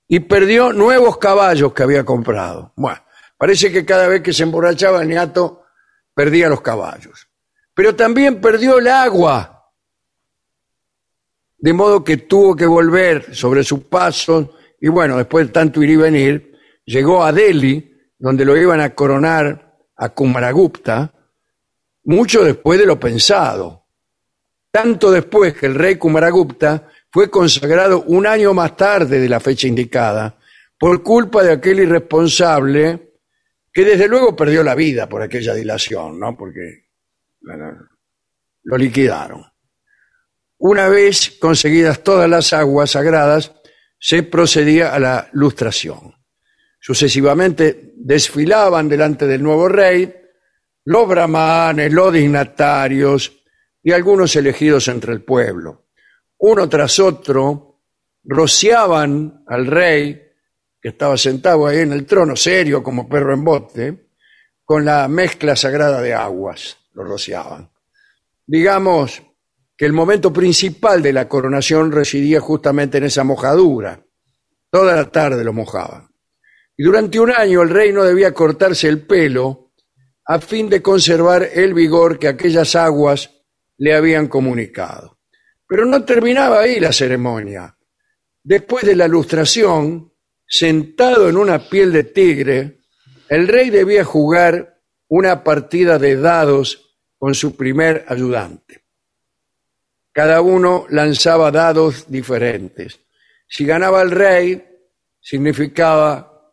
[0.08, 2.72] y perdió nuevos caballos que había comprado.
[2.76, 3.00] Bueno,
[3.36, 5.64] parece que cada vez que se emborrachaba el niato
[6.14, 7.28] perdía los caballos.
[7.74, 9.72] Pero también perdió el agua.
[11.58, 14.50] De modo que tuvo que volver sobre sus pasos
[14.84, 18.94] y bueno, después de tanto ir y venir, llegó a Delhi, donde lo iban a
[18.94, 21.10] coronar a Kumaragupta,
[22.04, 23.86] mucho después de lo pensado.
[24.70, 29.68] Tanto después que el rey Kumaragupta fue consagrado un año más tarde de la fecha
[29.68, 30.36] indicada,
[30.76, 33.12] por culpa de aquel irresponsable
[33.72, 36.36] que desde luego perdió la vida por aquella dilación, ¿no?
[36.36, 36.88] Porque
[38.64, 39.44] lo liquidaron.
[40.58, 43.52] Una vez conseguidas todas las aguas sagradas,
[43.96, 46.16] se procedía a la lustración.
[46.80, 50.12] Sucesivamente desfilaban delante del nuevo rey
[50.84, 53.40] los brahmanes, los dignatarios
[53.84, 55.83] y algunos elegidos entre el pueblo.
[56.38, 57.82] Uno tras otro
[58.24, 60.20] rociaban al rey,
[60.80, 64.08] que estaba sentado ahí en el trono, serio como perro en bote,
[64.64, 67.70] con la mezcla sagrada de aguas, lo rociaban.
[68.46, 69.22] Digamos
[69.76, 74.04] que el momento principal de la coronación residía justamente en esa mojadura.
[74.70, 76.08] Toda la tarde lo mojaban.
[76.76, 79.72] Y durante un año el rey no debía cortarse el pelo
[80.26, 83.30] a fin de conservar el vigor que aquellas aguas
[83.76, 85.13] le habían comunicado.
[85.74, 87.76] Pero no terminaba ahí la ceremonia.
[88.44, 90.12] Después de la lustración,
[90.46, 92.82] sentado en una piel de tigre,
[93.28, 98.84] el rey debía jugar una partida de dados con su primer ayudante.
[100.12, 103.00] Cada uno lanzaba dados diferentes.
[103.48, 104.64] Si ganaba el rey,
[105.20, 106.52] significaba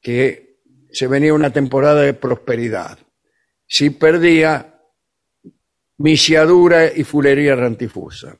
[0.00, 2.98] que se venía una temporada de prosperidad.
[3.66, 4.80] Si perdía,
[5.98, 8.38] misiadura y fulería rantifusa.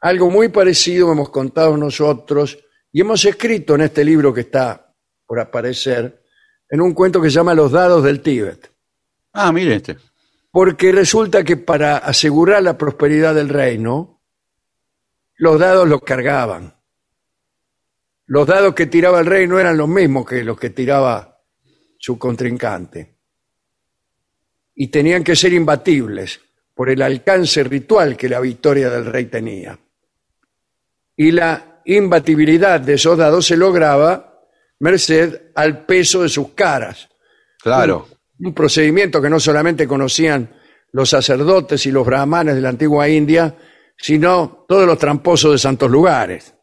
[0.00, 2.58] Algo muy parecido hemos contado nosotros
[2.92, 4.94] y hemos escrito en este libro que está
[5.26, 6.22] por aparecer,
[6.70, 8.72] en un cuento que se llama Los dados del Tíbet.
[9.32, 9.96] Ah, mire este.
[10.50, 14.22] Porque resulta que para asegurar la prosperidad del reino,
[15.36, 16.74] los dados los cargaban.
[18.26, 21.40] Los dados que tiraba el rey no eran los mismos que los que tiraba
[21.98, 23.18] su contrincante.
[24.74, 26.40] Y tenían que ser imbatibles
[26.74, 29.78] por el alcance ritual que la victoria del rey tenía.
[31.18, 34.40] Y la imbatibilidad de esos dados se lograba
[34.78, 37.08] merced al peso de sus caras.
[37.60, 38.06] Claro.
[38.38, 40.54] Un procedimiento que no solamente conocían
[40.92, 43.52] los sacerdotes y los brahmanes de la antigua India,
[43.96, 46.54] sino todos los tramposos de santos lugares,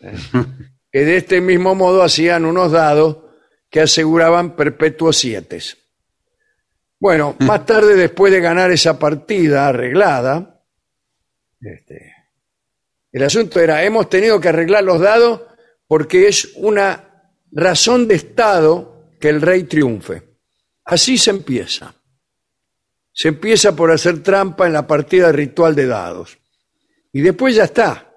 [0.90, 3.18] que de este mismo modo hacían unos dados
[3.70, 5.60] que aseguraban perpetuos siete.
[6.98, 10.64] Bueno, más tarde, después de ganar esa partida arreglada,
[11.60, 12.12] este,
[13.12, 15.42] el asunto era, hemos tenido que arreglar los dados
[15.86, 20.22] porque es una razón de Estado que el rey triunfe.
[20.84, 21.94] Así se empieza.
[23.12, 26.38] Se empieza por hacer trampa en la partida ritual de dados.
[27.12, 28.14] Y después ya está.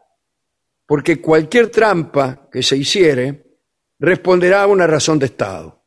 [0.85, 3.43] Porque cualquier trampa que se hiciere
[3.99, 5.83] responderá a una razón de Estado.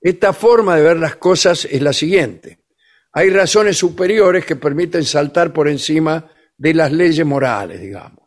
[0.00, 2.64] Esta forma de ver las cosas es la siguiente.
[3.12, 6.30] Hay razones superiores que permiten saltar por encima
[6.64, 8.26] de las leyes morales, digamos.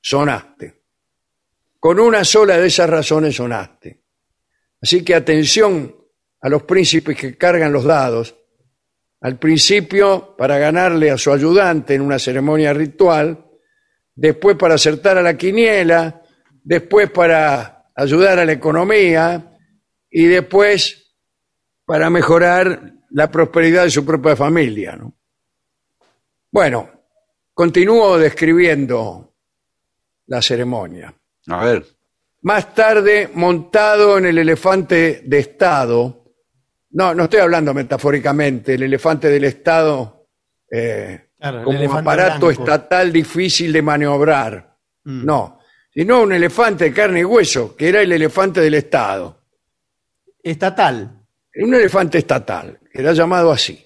[0.00, 0.82] Sonaste.
[1.78, 4.02] Con una sola de esas razones sonaste.
[4.80, 5.94] Así que atención
[6.40, 8.34] a los príncipes que cargan los dados.
[9.20, 13.46] Al principio para ganarle a su ayudante en una ceremonia ritual,
[14.12, 16.20] después para acertar a la quiniela,
[16.64, 19.56] después para ayudar a la economía
[20.10, 21.14] y después
[21.84, 24.98] para mejorar la prosperidad de su propia familia.
[26.50, 27.01] Bueno,
[27.54, 29.34] continúo describiendo
[30.26, 31.14] la ceremonia.
[31.48, 31.84] A ver.
[32.42, 36.24] Más tarde, montado en el elefante de Estado,
[36.90, 40.26] no, no estoy hablando metafóricamente, el elefante del Estado
[40.70, 42.62] eh, Claro, el como un aparato blanco.
[42.62, 44.76] estatal difícil de maniobrar.
[45.04, 45.24] Mm.
[45.24, 45.58] No,
[45.92, 49.40] sino un elefante de carne y hueso, que era el elefante del Estado.
[50.42, 51.20] Estatal.
[51.56, 53.84] Un elefante estatal, que era llamado así.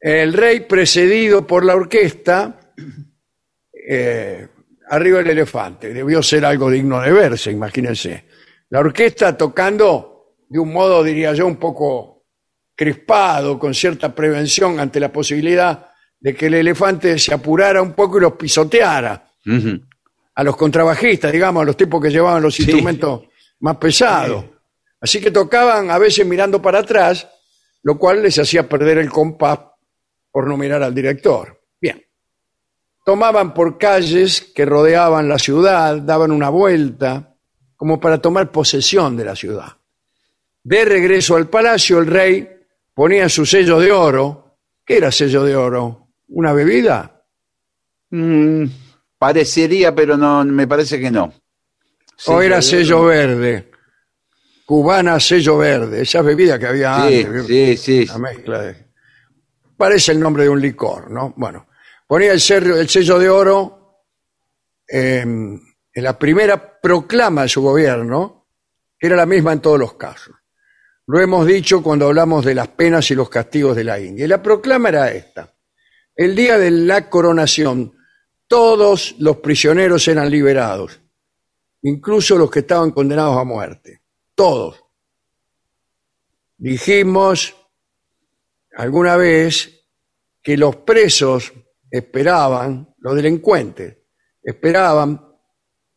[0.00, 2.58] El rey precedido por la orquesta,
[3.72, 4.48] eh,
[4.88, 5.92] arriba del elefante.
[5.92, 8.24] Debió ser algo digno de verse, imagínense.
[8.70, 12.24] La orquesta tocando de un modo, diría yo, un poco
[12.74, 15.88] crispado, con cierta prevención ante la posibilidad
[16.20, 19.30] de que el elefante se apurara un poco y los pisoteara
[20.34, 22.62] a los contrabajistas, digamos, a los tipos que llevaban los Sí.
[22.62, 23.22] instrumentos
[23.60, 24.44] más pesados.
[25.00, 27.26] Así que tocaban a veces mirando para atrás,
[27.82, 29.58] lo cual les hacía perder el compás
[30.30, 31.61] por no mirar al director.
[33.04, 37.34] Tomaban por calles que rodeaban la ciudad, daban una vuelta,
[37.76, 39.72] como para tomar posesión de la ciudad.
[40.62, 42.48] De regreso al palacio, el rey
[42.94, 44.58] ponía su sello de oro.
[44.84, 46.08] ¿Qué era sello de oro?
[46.28, 47.24] ¿Una bebida?
[48.10, 48.66] Mm,
[49.18, 51.32] parecería, pero no, me parece que no.
[52.26, 53.70] o era sello verde.
[54.64, 57.46] Cubana sello verde, esa bebida que había Sí, antes.
[57.46, 58.06] sí, sí.
[58.06, 58.86] La mezcla de...
[59.76, 61.34] Parece el nombre de un licor, ¿no?
[61.36, 61.66] Bueno,
[62.06, 64.04] ponía el sello, el sello de oro
[64.88, 65.20] eh,
[65.94, 68.48] en la primera proclama de su gobierno,
[68.98, 70.34] que era la misma en todos los casos.
[71.06, 74.24] Lo hemos dicho cuando hablamos de las penas y los castigos de la India.
[74.24, 75.52] Y la proclama era esta.
[76.14, 77.96] El día de la coronación,
[78.46, 81.00] todos los prisioneros eran liberados,
[81.82, 84.02] incluso los que estaban condenados a muerte.
[84.34, 84.84] Todos.
[86.56, 87.56] Dijimos
[88.76, 89.86] alguna vez
[90.42, 91.52] que los presos
[91.92, 93.98] esperaban, los delincuentes,
[94.42, 95.20] esperaban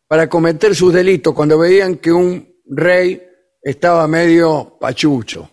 [0.08, 3.22] para cometer sus delitos cuando veían que un rey
[3.62, 5.50] estaba medio pachucho.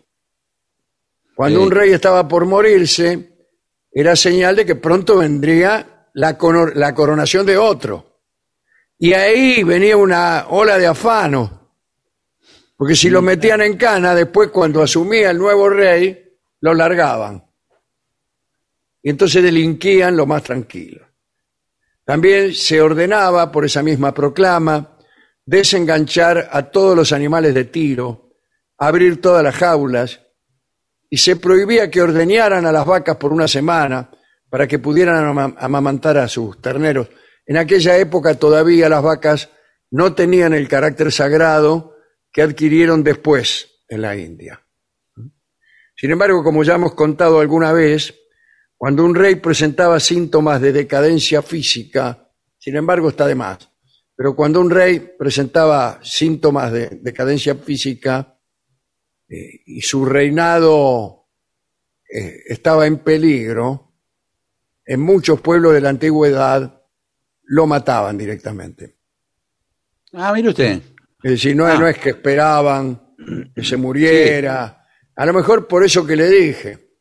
[1.35, 1.65] Cuando Sí.
[1.67, 3.47] un rey estaba por morirse,
[3.91, 6.37] era señal de que pronto vendría la,
[6.75, 8.21] la coronación de otro.
[8.99, 11.61] Y ahí venía una ola de afano.
[12.77, 17.45] Porque si lo metían en cana, después cuando asumía el nuevo rey, lo largaban.
[19.03, 21.07] Y entonces delinquían lo más tranquilo.
[22.05, 24.97] También se ordenaba, por esa misma proclama,
[25.45, 28.31] desenganchar a todos los animales de tiro,
[28.79, 30.21] abrir todas las jaulas,
[31.11, 34.11] y se prohibía que ordeñaran a las vacas por una semana
[34.49, 37.09] para que pudieran ama- amamantar a sus terneros.
[37.45, 39.51] En aquella época todavía las vacas
[39.91, 41.97] no tenían el carácter sagrado
[42.33, 44.65] que adquirieron después en la India.
[45.95, 48.15] Sin embargo, como ya hemos contado alguna vez,
[48.83, 52.29] cuando un rey presentaba síntomas de decadencia física,
[52.59, 53.71] sin embargo está de más,
[54.17, 58.37] pero cuando un rey presentaba síntomas de decadencia física
[59.29, 61.29] eh, y su reinado
[62.13, 63.95] eh, estaba en peligro,
[64.85, 66.83] en muchos pueblos de la antigüedad
[67.45, 68.97] lo mataban directamente.
[70.13, 70.83] Ah, mire usted.
[71.23, 71.79] Es decir, no, Ah.
[71.79, 73.15] no es que esperaban
[73.55, 74.85] que se muriera,
[75.15, 76.92] a lo mejor por eso que le dije,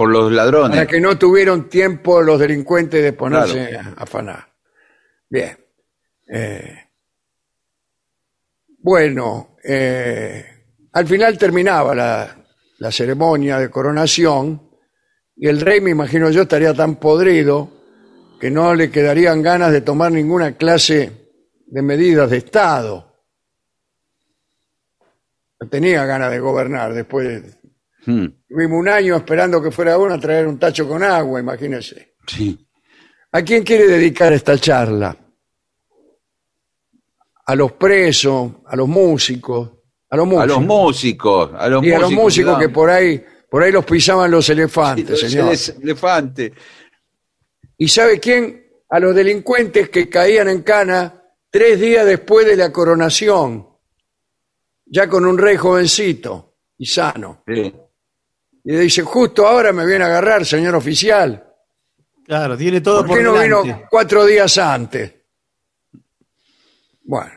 [0.00, 0.78] Por los ladrones.
[0.78, 4.50] para que no tuvieron tiempo los delincuentes de ponerse a afanar.
[5.28, 5.58] Bien.
[6.26, 6.74] Eh,
[8.78, 10.42] bueno, eh,
[10.90, 12.34] al final terminaba la,
[12.78, 14.70] la ceremonia de coronación
[15.36, 17.68] Y el rey, me imagino yo, estaría tan podrido
[18.40, 21.12] que no le quedarían ganas de tomar ninguna clase
[21.66, 23.22] de medidas de Estado.
[25.60, 27.59] No tenía ganas de gobernar después.
[28.06, 32.14] Hmm, Tuvimos un año esperando que fuera uno a traer un tacho con agua, imagínese.
[32.26, 32.66] sí.
[33.32, 35.16] ¿A quién quiere dedicar esta charla?
[37.46, 39.70] A los presos, a los músicos,
[40.08, 40.42] a los músicos.
[40.44, 43.84] A los músicos, a los y a los músicos que por ahí, por ahí los
[43.84, 45.52] pisaban los elefantes, Sí, señor.
[45.52, 46.52] ese elefante.
[47.78, 48.66] ¿Y sabe quién?
[48.88, 53.68] A los delincuentes que caían en cana tres días después de la coronación,
[54.86, 57.44] ya con un rey jovencito y sano.
[57.46, 57.72] Sí.
[58.64, 61.46] Y le dice, justo ahora me viene a agarrar, señor oficial.
[62.24, 63.68] Claro, tiene todo ¿Por por, qué no delante.
[63.68, 65.14] vino cuatro días antes?
[67.02, 67.32] Bueno,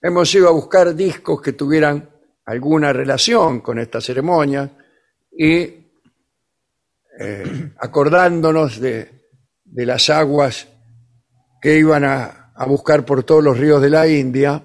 [0.00, 2.08] hemos ido a buscar discos que tuvieran
[2.46, 4.70] alguna relación con esta ceremonia
[5.30, 5.52] y
[7.18, 9.28] eh, acordándonos de,
[9.64, 10.68] de las aguas
[11.60, 14.62] que iban a, a buscar por todos los ríos de la India,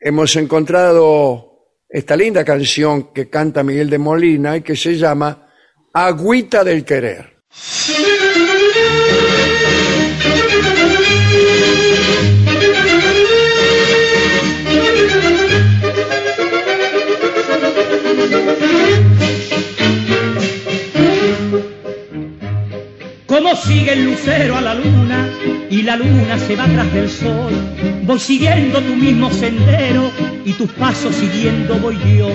[0.00, 1.47] hemos encontrado
[1.88, 5.48] esta linda canción que canta Miguel de Molina y que se llama
[5.92, 7.38] Agüita del Querer.
[23.64, 25.28] Sigue el lucero a la luna
[25.70, 27.52] y la luna se va tras del sol,
[28.02, 30.10] voy siguiendo tu mismo sendero
[30.44, 32.30] y tus pasos siguiendo voy yo.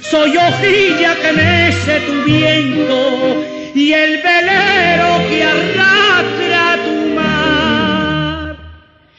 [0.00, 8.56] Soy hojilla que mece tu viento y el velero que arrastra tu mar.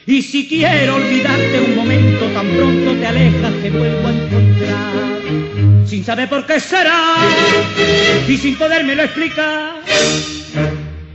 [0.06, 5.86] Y si quiero olvidarte un momento, tan pronto te alejas, te vuelvo a encontrar.
[5.86, 7.16] Sin saber por qué será
[8.28, 9.82] y sin podérmelo explicar.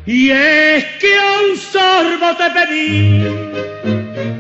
[0.05, 3.19] Y es que a un sorbo te pedí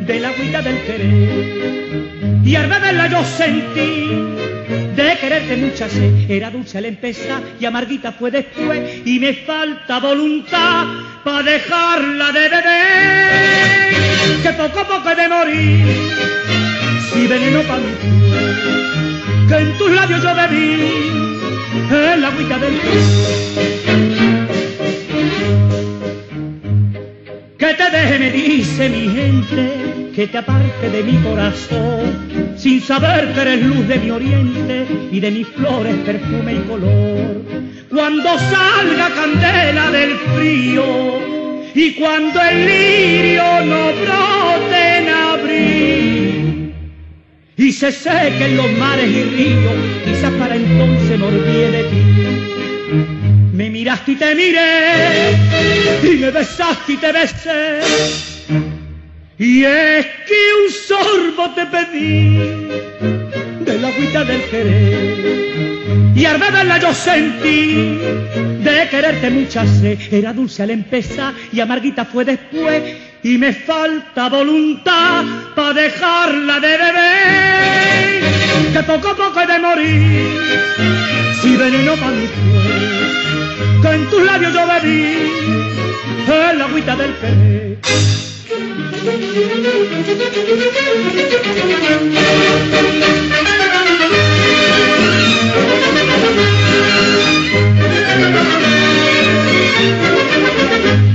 [0.04, 2.42] de la agüita del querer.
[2.44, 4.08] Y al beberla yo sentí
[4.96, 6.28] de quererte mucha sed.
[6.28, 9.06] Era dulce al empezar y amarguita fue después.
[9.06, 10.86] Y me falta voluntad
[11.22, 13.92] para dejarla de beber.
[14.42, 15.86] Que poco a poco he de morir
[17.12, 19.46] si veneno para mí.
[19.48, 20.76] Que en tus labios yo bebí
[21.88, 23.81] el agüita del querer
[27.72, 33.32] Que te deje, me dice mi gente, que te aparte de mi corazón, sin saber
[33.32, 37.40] que eres luz de mi oriente y de mis flores perfume y color.
[37.88, 40.84] Cuando salga candela del frío
[41.74, 46.74] y cuando el lirio no brote en abril
[47.56, 49.74] y se sequen los mares y ríos,
[50.04, 53.21] quizás para entonces me olvide de ti.
[53.82, 55.32] Miraste y te miré,
[56.04, 57.80] y me besaste y te besé.
[59.38, 62.38] Y es que un sorbo te pedí
[63.64, 66.12] de la agüita del querer.
[66.14, 67.98] Y al beberla yo sentí
[68.62, 69.98] de quererte mucha sed.
[70.12, 72.84] Era dulce al empezar y amarguita fue después.
[73.24, 75.24] Y me falta voluntad
[75.56, 78.22] para dejarla de beber.
[78.74, 82.91] Que poco a poco he de morir si veneno para mí fue
[83.84, 85.16] en tus labios yo bebí
[86.28, 87.78] el agüita del querer.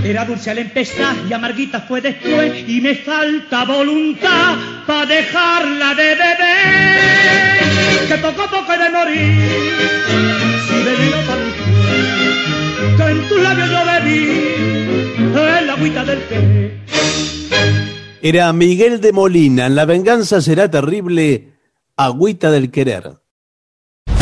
[0.03, 6.15] Era dulce al empezar y amarguita fue después y me falta voluntad para dejarla de
[6.15, 9.76] beber que poco a poco he de morir
[10.68, 11.66] si veneno para
[13.28, 14.48] tus labios yo bebí
[15.60, 16.82] el agüita del querer
[18.22, 21.54] Era Miguel de Molina, en La venganza será terrible,
[21.95, 23.20] agüita del querer.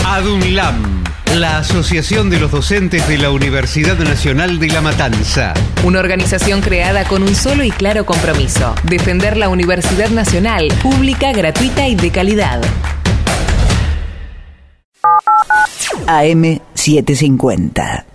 [0.06, 1.04] ADUNLAM,
[1.36, 5.54] la Asociación de los Docentes de la Universidad Nacional de La Matanza.
[5.84, 11.88] Una organización creada con un solo y claro compromiso, defender la Universidad Nacional, pública, gratuita
[11.88, 12.62] y de calidad.
[16.08, 18.15] AM750.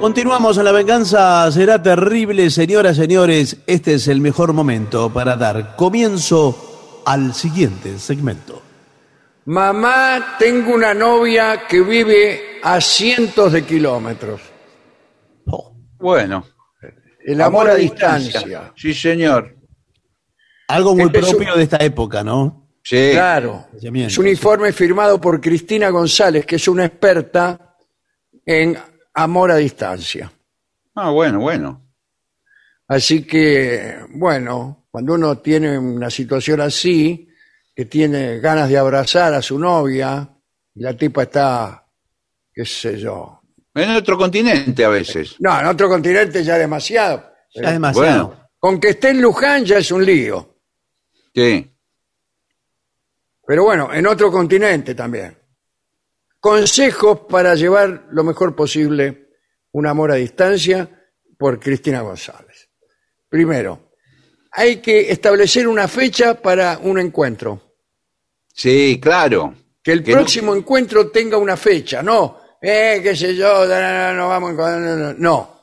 [0.00, 3.58] Continuamos en La Venganza Será Terrible, señoras, señores.
[3.66, 8.62] Este es el mejor momento para dar comienzo al siguiente segmento.
[9.44, 14.40] Mamá, tengo una novia que vive a cientos de kilómetros.
[15.98, 16.46] Bueno.
[17.26, 18.72] El amor, a distancia.
[18.74, 19.54] Sí, señor.
[20.68, 22.68] Algo muy Este un- propio de esta época, ¿no?
[22.82, 23.10] Sí.
[23.12, 23.66] Claro.
[23.82, 27.76] Es un informe firmado por Cristina González, que es una experta
[28.46, 28.78] en
[29.14, 30.30] amor a distancia.
[30.94, 31.86] Ah, bueno, bueno.
[32.88, 37.28] Así que, bueno, cuando uno tiene una situación así,
[37.74, 40.28] que tiene ganas de abrazar a su novia,
[40.74, 41.86] y la tipa está,
[42.52, 43.40] qué sé yo.
[43.74, 45.36] En otro continente a veces.
[45.38, 47.30] No, en otro continente ya demasiado.
[47.54, 48.26] Ya es demasiado.
[48.26, 50.56] Bueno, Con que esté en Luján ya es un lío.
[51.34, 51.66] sí.
[53.46, 55.36] Pero bueno, en otro continente también.
[56.40, 59.28] Consejos para llevar lo mejor posible
[59.72, 60.88] un amor a distancia
[61.38, 62.70] por Cristina González.
[63.28, 63.92] Primero,
[64.52, 67.76] hay que establecer una fecha para un encuentro.
[68.54, 69.54] Sí, claro.
[69.82, 73.80] Que el Que no- próximo encuentro tenga una fecha, no, eh, qué sé yo, no,
[73.80, 75.60] no, no, vamos a encontrar, no, no, no.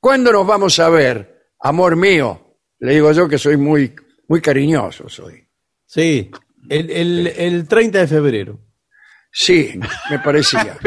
[0.00, 1.48] ¿Cuándo nos vamos a ver?
[1.60, 3.94] Amor mío, le digo yo que soy muy,
[4.28, 5.46] muy cariñoso, soy.
[5.86, 6.30] Sí,
[6.68, 8.58] el, el- el 30 de febrero.
[9.36, 9.74] Sí,
[10.10, 10.78] me parecía.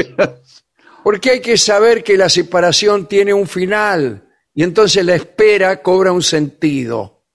[1.03, 6.11] Porque hay que saber que la separación tiene un final y entonces la espera cobra
[6.11, 7.25] un sentido.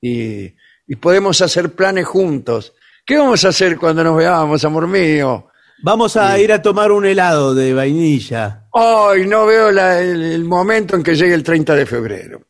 [0.00, 0.54] Y,
[0.86, 2.72] y podemos hacer planes juntos.
[3.04, 5.46] ¿Qué vamos a hacer cuando nos veamos, amor mío?
[5.82, 8.66] Vamos a ir a tomar un helado de vainilla.
[8.72, 12.40] Ay, no veo la- el, el momento en que llegue el 30 de febrero.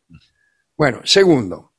[0.76, 1.74] Bueno, segundo,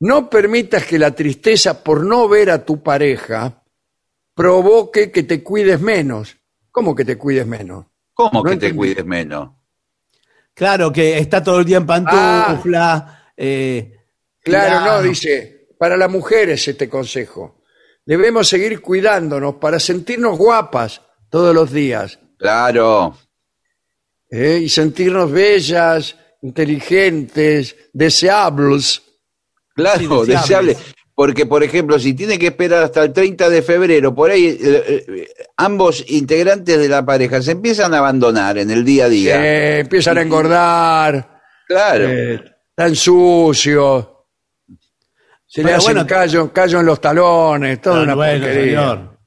[0.00, 3.59] no permitas que la tristeza por no ver a tu pareja
[4.40, 6.36] provoque que te cuides menos.
[6.70, 7.84] ¿Cómo que te cuides menos?
[8.14, 8.72] ¿Cómo No que entendí.
[8.72, 9.50] te cuides menos?
[10.54, 13.32] Claro que está todo el día en pantufla.
[13.36, 13.96] eh,
[14.42, 17.62] Claro, no, dice, para las mujeres este consejo.
[18.06, 23.16] Debemos seguir cuidándonos para sentirnos guapas todos los días Claro.
[24.30, 24.60] ¿eh?
[24.62, 29.02] y sentirnos bellas, inteligentes, deseables.
[29.74, 30.28] Claro, Sí, deseables.
[30.28, 30.76] deseable.
[31.20, 35.04] Porque, por ejemplo, si tiene que esperar hasta el 30 de febrero, por ahí eh,
[35.06, 35.28] eh,
[35.58, 39.36] ambos integrantes de la pareja se empiezan a abandonar en el día a día.
[39.36, 42.08] Eh, empiezan a engordar, Claro.
[42.08, 44.08] eh, están sucios,
[45.46, 49.18] se le hacen bueno, callo, callo en los talones, toda Ah, una bueno, señor.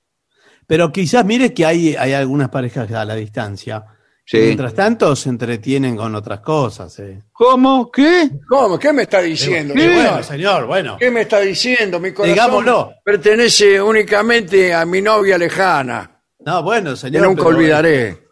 [0.65, 3.85] Pero quizás mire que hay, hay algunas parejas a la distancia.
[4.25, 4.37] Sí.
[4.37, 6.97] Mientras tanto, se entretienen con otras cosas.
[6.99, 7.23] eh.
[7.33, 7.91] ¿Cómo?
[7.91, 8.29] ¿Qué?
[8.47, 8.79] ¿Cómo?
[8.79, 9.73] ¿Qué me está diciendo?
[9.73, 9.93] Señor?
[9.95, 10.97] bueno, señor, bueno.
[10.97, 11.99] ¿Qué me está diciendo?
[11.99, 12.93] Mi corazón Digámoslo.
[13.03, 17.23] pertenece únicamente a mi novia lejana, No, bueno, que señor.
[17.27, 18.23] nunca pero- olvidaré.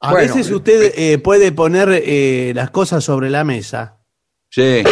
[0.00, 3.98] A Bueno, veces usted eh, puede poner eh, las cosas sobre la mesa.
[4.50, 4.82] Sí.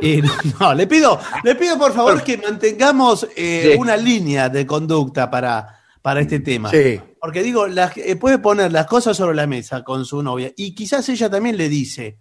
[0.00, 0.20] Y
[0.60, 3.78] no, le pido, le pido por favor que mantengamos eh, Sí.
[3.78, 6.70] una línea de conducta para, para este tema.
[6.70, 7.00] Sí.
[7.20, 10.74] Porque digo, las- eh, puede poner las cosas sobre la mesa con su novia y
[10.74, 12.18] quizás ella también le dice,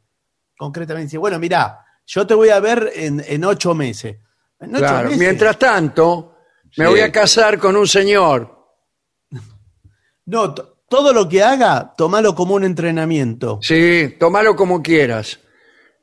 [0.57, 4.17] concretamente, dice, bueno, mira, yo te voy a ver en, en ocho meses.
[4.59, 5.03] En ocho Claro.
[5.05, 5.19] meses.
[5.19, 6.35] Mientras tanto,
[6.77, 6.91] me Sí.
[6.91, 8.57] voy a casar con un señor.
[10.25, 13.59] No, to- todo lo que haga, tomalo como un entrenamiento.
[13.61, 15.39] Sí, tomalo como quieras.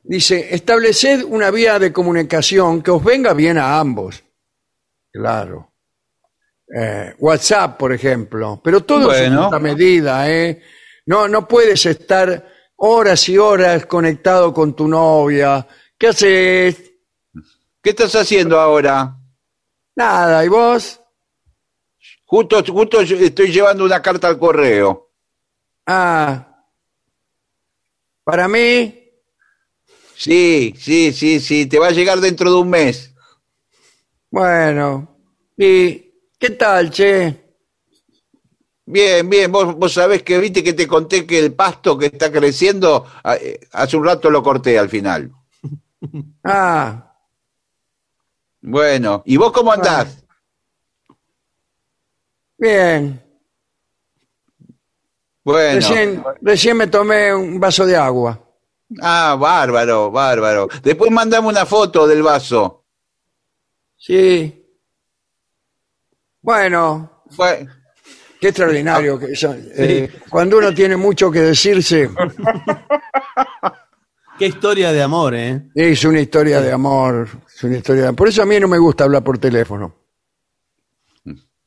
[0.03, 4.23] Dice, estableced una vía de comunicación que os venga bien a ambos.
[5.11, 5.68] Claro.
[6.75, 8.61] Eh, WhatsApp, por ejemplo.
[8.63, 9.47] Pero todo es Bueno.
[9.49, 10.61] una medida, ¿eh?
[11.05, 12.47] No, no puedes estar
[12.77, 15.65] horas y horas conectado con tu novia.
[15.97, 16.91] ¿Qué haces?
[17.81, 19.15] ¿Qué estás haciendo ahora?
[19.95, 21.01] Nada, ¿y vos?
[22.25, 25.09] Justo, justo estoy llevando una carta al correo.
[25.87, 26.45] Ah.
[28.23, 28.95] Para mí,
[30.15, 33.15] Sí, sí, sí, sí, te va a llegar dentro de un mes.
[34.29, 35.17] bueno.
[35.57, 36.08] ¿Y
[36.39, 37.13] qué tal, che?
[38.85, 42.31] Bien, bien, vos, vos sabés que viste que te conté que el pasto que está
[42.31, 45.31] creciendo, a- eh, hace un rato lo corté al final.
[46.43, 47.13] Ah,
[48.61, 50.23] Bueno, ¿y vos cómo andás?
[52.57, 53.21] bien.
[55.43, 55.75] Bueno.
[55.75, 58.39] Recién, recién me tomé un vaso de agua.
[59.01, 60.67] Ah, bárbaro, bárbaro.
[60.83, 62.85] Después mandame una foto del vaso.
[63.97, 64.58] Sí.
[66.41, 67.23] Bueno,
[68.39, 69.61] qué extraordinario que son.
[69.75, 72.09] Eh, cuando uno tiene mucho que decirse,
[74.37, 75.63] Qué historia de amor, ¿eh?
[75.75, 77.27] es una historia de amor.
[77.53, 79.93] Es una historia de- Por eso a mí no me gusta hablar por teléfono.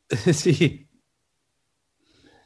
[0.32, 0.88] sí.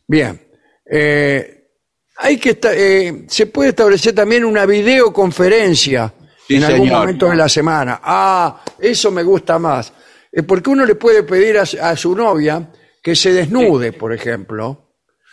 [0.08, 0.40] Bien.
[0.84, 1.68] Eh,
[2.16, 6.12] hay que esta- eh, se puede establecer también una videoconferencia
[6.48, 7.00] Sí, en algún señor.
[7.00, 8.00] momento de la semana.
[8.02, 9.92] Ah, eso me gusta más.
[10.36, 12.70] Eh, porque uno le puede pedir a, a su novia
[13.02, 14.82] que se desnude, por ejemplo.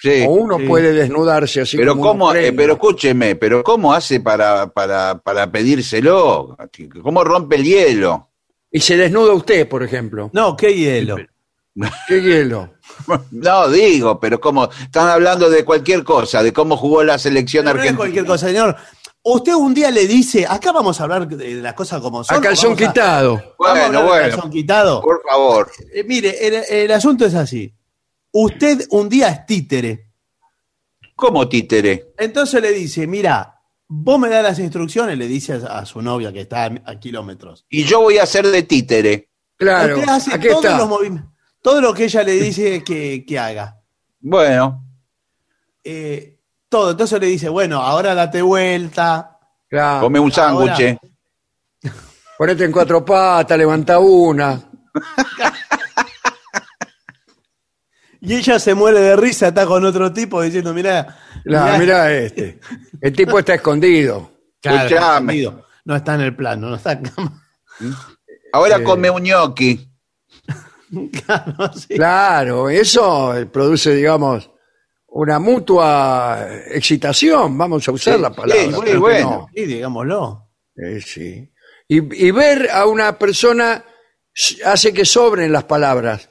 [0.01, 0.23] Sí.
[0.25, 4.67] O uno puede desnudarse así Pero como cómo, eh, pero escúcheme, pero cómo hace para,
[4.67, 6.57] para, para pedírselo?
[7.01, 8.29] ¿Cómo rompe el hielo?
[8.71, 10.29] Y se desnuda usted, por ejemplo.
[10.33, 11.17] No, qué hielo.
[12.07, 12.73] ¿Qué hielo?
[13.31, 17.71] No, digo, pero cómo, están hablando de cualquier cosa, de cómo jugó la selección No
[17.71, 17.97] es argentina.
[17.97, 18.75] cualquier cosa, señor.
[19.25, 22.35] Usted un día le dice, acá vamos a hablar de las cosas como son.
[22.37, 23.55] A calzón a- quitado.
[23.57, 24.29] vamos a Bueno, de bueno.
[24.31, 25.01] calzón quitado.
[25.01, 25.71] Por favor.
[25.93, 27.73] Eh, mire, el, el asunto es así.
[28.31, 30.09] Usted un día es títere.
[31.15, 32.13] ¿Cómo títere?
[32.17, 36.33] Entonces le dice, mira, vos me das las instrucciones, le dice a, a su novia
[36.33, 37.65] que está a, a kilómetros.
[37.69, 39.29] Y yo voy a ser de títere.
[39.55, 40.77] Claro, Usted hace aquí todos está.
[40.79, 41.31] los movimientos,
[41.61, 43.79] todo lo que ella le dice que, que haga.
[44.19, 44.83] Bueno,
[45.85, 46.39] Eh,
[46.73, 46.91] todo.
[46.91, 49.37] Entonces le dice, bueno, ahora date vuelta.
[49.69, 50.01] Claro.
[50.01, 50.97] come un sándwich.
[52.37, 54.59] Ponete en cuatro patas, levanta una.
[58.25, 62.57] Y ella se muere de risa, está con otro tipo diciendo, mira, Claro, mirá este.
[63.01, 64.31] El tipo está escondido.
[64.61, 65.33] Claro, está Escuchame.
[65.41, 65.65] escondido.
[65.83, 67.45] no está en el plano, no está en cama.
[68.53, 68.83] Ahora Eh.
[68.83, 69.89] come un gnocchi.
[71.25, 71.95] Claro, sí.
[71.95, 74.49] Claro, eso produce, digamos,
[75.15, 77.57] una mutua excitación.
[77.57, 78.63] Vamos a usar Sí, la palabra.
[78.63, 79.29] sí, muy ¿por qué bueno.
[79.29, 79.47] no?
[79.53, 80.49] Sí, digámoslo.
[80.75, 81.49] Eh, sí.
[81.87, 83.83] Y, y ver a una persona
[84.65, 86.29] hace que sobren las palabras.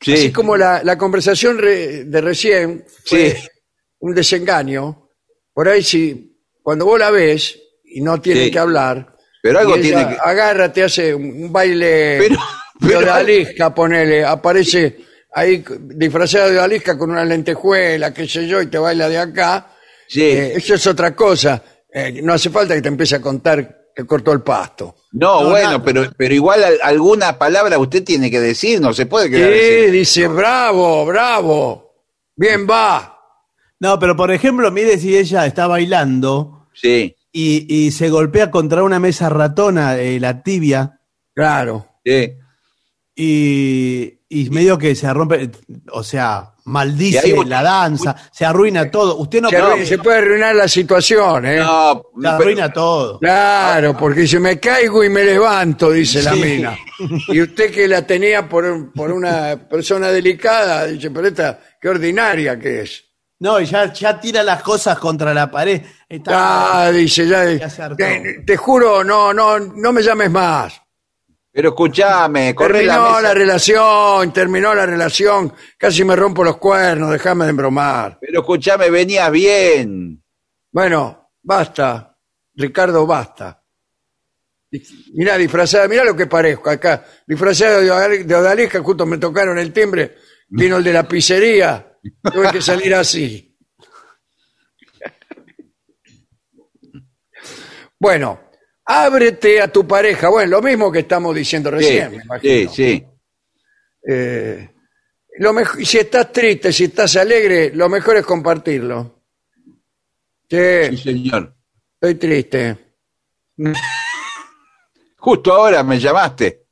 [0.00, 0.14] Sí.
[0.14, 3.48] Así como la, la conversación re- de recién fue Sí.
[4.00, 5.10] un desengaño.
[5.52, 8.50] Por ahí, si cuando vos la ves y no tienen Sí.
[8.50, 10.16] que hablar, Pero algo tiene que.
[10.24, 12.36] agarra, te hace un, un baile Pero-
[12.80, 14.96] de pero- odalisca, ponele, aparece
[15.34, 19.68] ahí disfrazada de odalisca con una lentejuela, qué sé yo, y te baila de acá.
[20.08, 20.22] Sí.
[20.22, 21.62] Eh, eso es otra cosa.
[21.92, 24.96] Eh, no hace falta que te empiece a contar que cortó el pasto.
[25.12, 25.84] No, No, bueno, nada.
[25.84, 29.52] pero, pero igual al- alguna palabra usted tiene que decir, no se puede Sí, quedar
[29.52, 29.90] así.
[29.90, 31.94] dice, bravo, bravo,
[32.34, 33.18] bien va.
[33.80, 38.82] No, pero por ejemplo, mire si ella está bailando Sí, y, y se golpea contra
[38.82, 41.00] una mesa ratona, eh, la tibia,
[41.34, 41.86] Claro.
[42.04, 42.32] sí.
[43.14, 45.50] y, y medio que se rompe,
[45.92, 49.16] o sea, maldice la danza, se arruina todo.
[49.16, 51.58] Usted no se, puede- se puede arruinar la situación, ¿eh?
[51.58, 53.18] No, se pero- arruina todo.
[53.18, 56.76] Claro, porque si me caigo y me levanto, dice la mina.
[57.28, 62.58] Y usted que la tenía por, por una persona delicada, dice, pero esta, qué ordinaria
[62.58, 63.04] que es.
[63.40, 65.82] No, y ya, ya tira las cosas contra la pared.
[66.08, 70.80] Está- Ah, dice, ya, Ya te, te juro, no, no, no me llames más.
[71.52, 73.22] Pero escúchame, corre la Terminó mesa.
[73.22, 78.18] la relación, terminó la relación, casi me rompo los cuernos, déjame de embromar.
[78.20, 80.22] Pero escúchame, venías bien.
[80.70, 82.16] Bueno, basta,
[82.54, 83.62] Ricardo, basta.
[85.14, 87.04] Mirá, disfrazada, mirá lo que parezco acá.
[87.26, 90.16] Disfrazado de, de odalisca, justo me tocaron el timbre,
[90.48, 91.98] vino el de la pizzería,
[92.32, 93.48] tuve que salir así.
[97.98, 98.50] Bueno,
[98.92, 100.28] ábrete a tu pareja.
[100.28, 102.72] Bueno, lo mismo que estamos diciendo Sí, recién, me sí, imagino.
[102.72, 103.06] sí.
[104.08, 104.68] Eh,
[105.38, 109.20] lo mejor, si estás triste, si estás alegre, lo mejor es compartirlo.
[110.50, 110.58] Sí,
[110.90, 111.54] Sí, señor.
[111.94, 112.76] estoy triste.
[115.18, 116.64] Justo ahora me llamaste.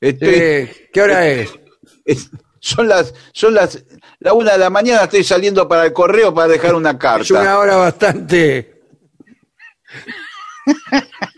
[0.00, 0.34] Estoy-
[0.66, 1.50] Sí, ¿Qué hora es?
[2.04, 2.30] es-
[2.60, 3.84] son las, son las,
[4.20, 7.22] la una de la mañana estoy saliendo para el correo para dejar una carta.
[7.22, 8.80] Es una hora bastante.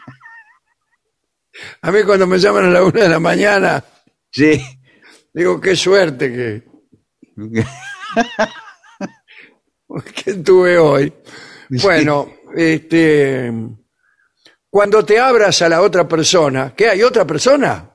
[1.83, 3.83] A mí cuando me llaman a la una de la mañana,
[4.31, 4.63] Sí.
[5.33, 6.63] digo, qué suerte que,
[10.25, 11.13] que tuve hoy.
[11.69, 13.53] Bueno, este,
[14.71, 17.91] cuando te abras a la otra persona, ¿qué hay otra persona?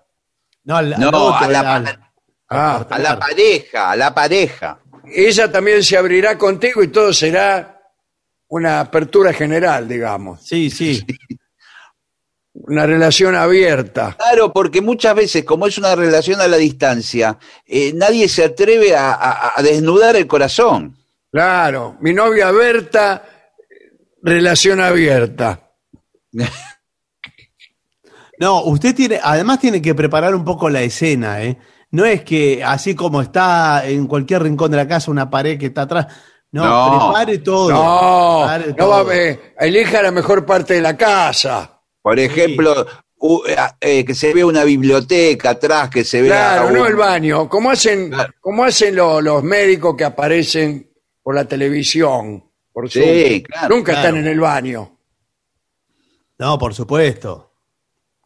[0.64, 2.08] No, al- al No, otro, a la, al-
[2.54, 4.78] Ah, a la pareja, a la pareja.
[5.06, 7.80] ella también se abrirá contigo y todo será
[8.50, 11.02] una apertura general, digamos, Sí, sí.
[12.54, 14.16] Una relación abierta.
[14.20, 18.96] Claro, porque muchas veces, como es una relación a la distancia, eh, nadie se atreve
[18.96, 20.98] a, a- a desnudar el corazón.
[21.32, 23.24] Claro, mi novia Berta,
[24.22, 25.72] relación abierta.
[28.40, 31.58] No, usted tiene, además tiene que preparar un poco la escena, ¿eh?
[31.92, 35.68] No es que así como está en cualquier rincón de la casa una pared que
[35.68, 36.08] está atrás.
[36.52, 37.12] No, No.
[37.14, 37.70] prepare todo.
[37.70, 38.90] No, prepare no todo.
[38.90, 41.81] va a ver, elija la mejor parte de la casa.
[42.02, 42.86] Por ejemplo,
[43.20, 43.44] u-
[43.80, 46.54] eh, que se vea una biblioteca atrás, que se vea.
[46.56, 47.48] Claro, un- no el baño.
[47.48, 48.34] Como hacen, Claro.
[48.40, 50.90] como hacen lo- los médicos que aparecen
[51.22, 54.08] por la televisión, por Sí, claro, Nunca claro.
[54.08, 54.98] están en el baño.
[56.40, 57.52] No, por supuesto.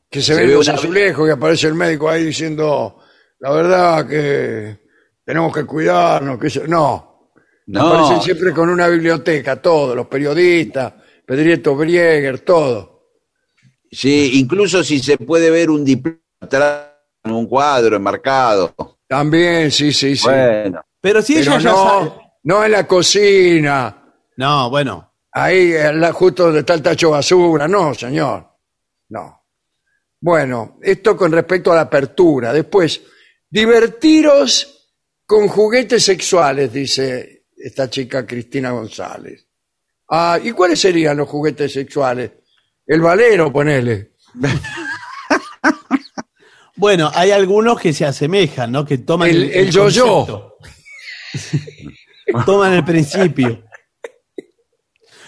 [0.09, 2.99] Que se, Se ven ve los una- azulejos y aparece el médico ahí diciendo,
[3.39, 4.79] la verdad que
[5.25, 6.39] tenemos que cuidarnos.
[6.39, 6.67] Que se-".
[6.67, 7.29] No,
[7.67, 7.87] No.
[7.87, 10.93] aparecen siempre con una biblioteca, todos, los periodistas,
[11.25, 12.94] Pedrieto Brieger, todo.
[13.95, 16.87] Sí, incluso si se puede ver un diploma atrás
[17.23, 18.75] en un cuadro enmarcado.
[19.07, 20.23] También, sí, sí, sí.
[20.27, 22.11] Bueno, Pero si Pero ella ya no, sabe.
[22.43, 25.13] no en la cocina, No, bueno.
[25.31, 27.67] ahí la- justo donde está el tacho de basura.
[27.67, 28.47] No, señor.
[29.09, 29.41] No.
[30.19, 32.51] Bueno, esto con respecto a la apertura.
[32.51, 33.01] Después,
[33.49, 34.91] divertiros
[35.25, 39.47] con juguetes sexuales, dice esta chica Cristina González.
[40.09, 42.31] Ah, ¿y cuáles serían los juguetes sexuales?
[42.87, 44.11] El valero, ponele.
[46.77, 48.83] Bueno, hay algunos que se asemejan, ¿no?
[48.83, 50.25] Que toman El- el yo-yo.
[50.25, 50.57] concepto.
[52.45, 53.63] toman el principio.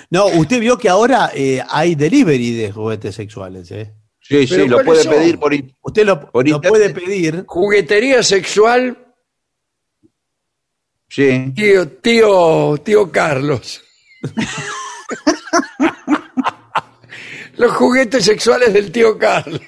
[0.10, 3.94] No, usted vio que ahora eh, hay delivery de juguetes sexuales, ¿eh?
[4.20, 5.14] sí, Pero sí, lo ¿cuáles puede son?
[5.14, 5.54] pedir por.
[5.84, 6.70] Usted lo, Por lo internet.
[6.70, 7.44] puede pedir.
[7.48, 9.14] Juguetería sexual,
[11.08, 11.54] Sí.
[11.56, 13.82] tío, tío, tío Carlos.
[17.58, 19.62] Los juguetes sexuales del tío Carlos.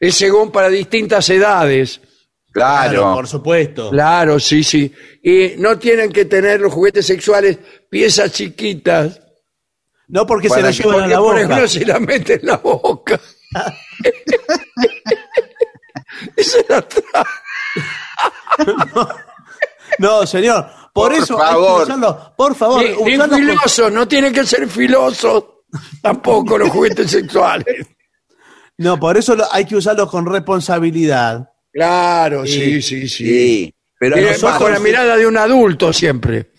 [0.00, 2.00] es según para distintas edades.
[2.52, 3.14] Claro.
[3.14, 3.90] por supuesto.
[3.90, 4.90] Claro, sí, sí.
[5.22, 7.58] Y no tienen que tener los juguetes sexuales
[7.90, 9.20] piezas chiquitas.
[10.08, 11.40] No porque se que- llevan a la por boca.
[11.42, 13.20] ejemplo se la mete en la boca.
[16.36, 17.26] Esa es la tra-
[19.98, 20.66] No, señor.
[20.96, 21.76] Por, Por eso hay favor.
[21.76, 22.32] que usarlo.
[22.36, 25.44] Por favor, Ni, ni filosos, no tienen que ser filosos
[26.02, 27.86] tampoco los juguetes sexuales.
[28.78, 31.50] No, por eso lo- hay que usarlos con responsabilidad.
[31.72, 33.08] Claro, sí, sí, sí.
[33.08, 33.74] Sí.
[33.98, 36.50] Pero Y nosotros- bajo la mirada de un adulto siempre,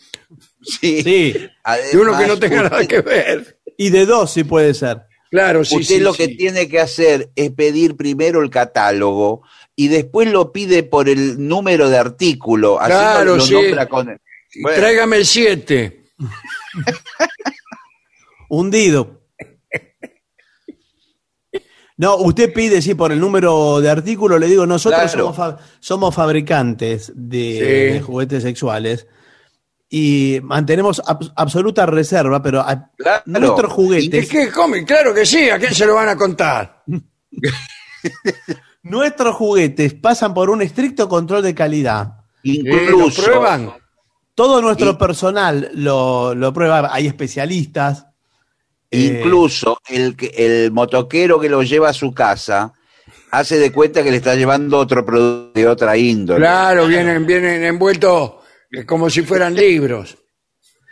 [0.62, 1.02] Sí.
[1.02, 1.32] Sí.
[1.34, 3.60] de uno que no Además, tenga nada que ver.
[3.78, 5.02] Y de dos, sí puede ser.
[5.32, 6.20] Claro, sí, Usted sí, lo sí.
[6.20, 9.42] que tiene que hacer es pedir primero el catálogo
[9.76, 12.80] y después lo pide por el número de artículo.
[12.80, 13.54] Así Claro, lo, lo sí.
[13.54, 14.20] nombra con el-
[14.62, 16.04] Bueno, Tráigame el 7.
[18.50, 19.22] Hundido.
[22.00, 25.34] No, usted pide, sí, por el número de artículo, le digo, nosotros Claro.
[25.34, 27.94] somos, fa- somos fabricantes de, Sí.
[27.96, 29.08] de juguetes sexuales
[29.90, 33.24] y mantenemos abs- absoluta reserva, pero a- Claro.
[33.26, 34.86] nuestros ¿Es juguetes, que come?
[34.86, 36.84] Claro que sí, ¿a quién se lo van a contar?
[38.84, 42.14] nuestros juguetes pasan por un estricto control de calidad.
[42.44, 43.74] Eh, ¿Lo incluso, prueban?
[44.38, 48.06] Todo nuestro Y- personal lo, lo prueba, hay especialistas.
[48.92, 52.72] eh, incluso el, que- el motoquero que lo lleva a su casa
[53.32, 56.40] hace de cuenta que le está llevando otro producto de otra índole.
[56.40, 58.34] Claro, vienen, vienen envueltos
[58.72, 60.16] eh, como si fueran libros.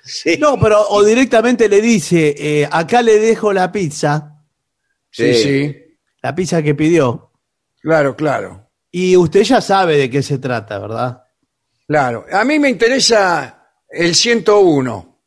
[0.03, 0.37] Sí.
[0.39, 4.41] No, pero o directamente le dice, eh, acá le dejo la pizza,
[5.11, 5.43] Sí, Sí.
[5.43, 5.75] sí.
[6.23, 7.31] la pizza que pidió,
[7.79, 8.69] Claro, claro.
[8.91, 11.21] y usted ya sabe de qué se trata, ¿verdad?
[11.87, 12.25] Claro.
[12.31, 15.21] A mí me interesa el 101.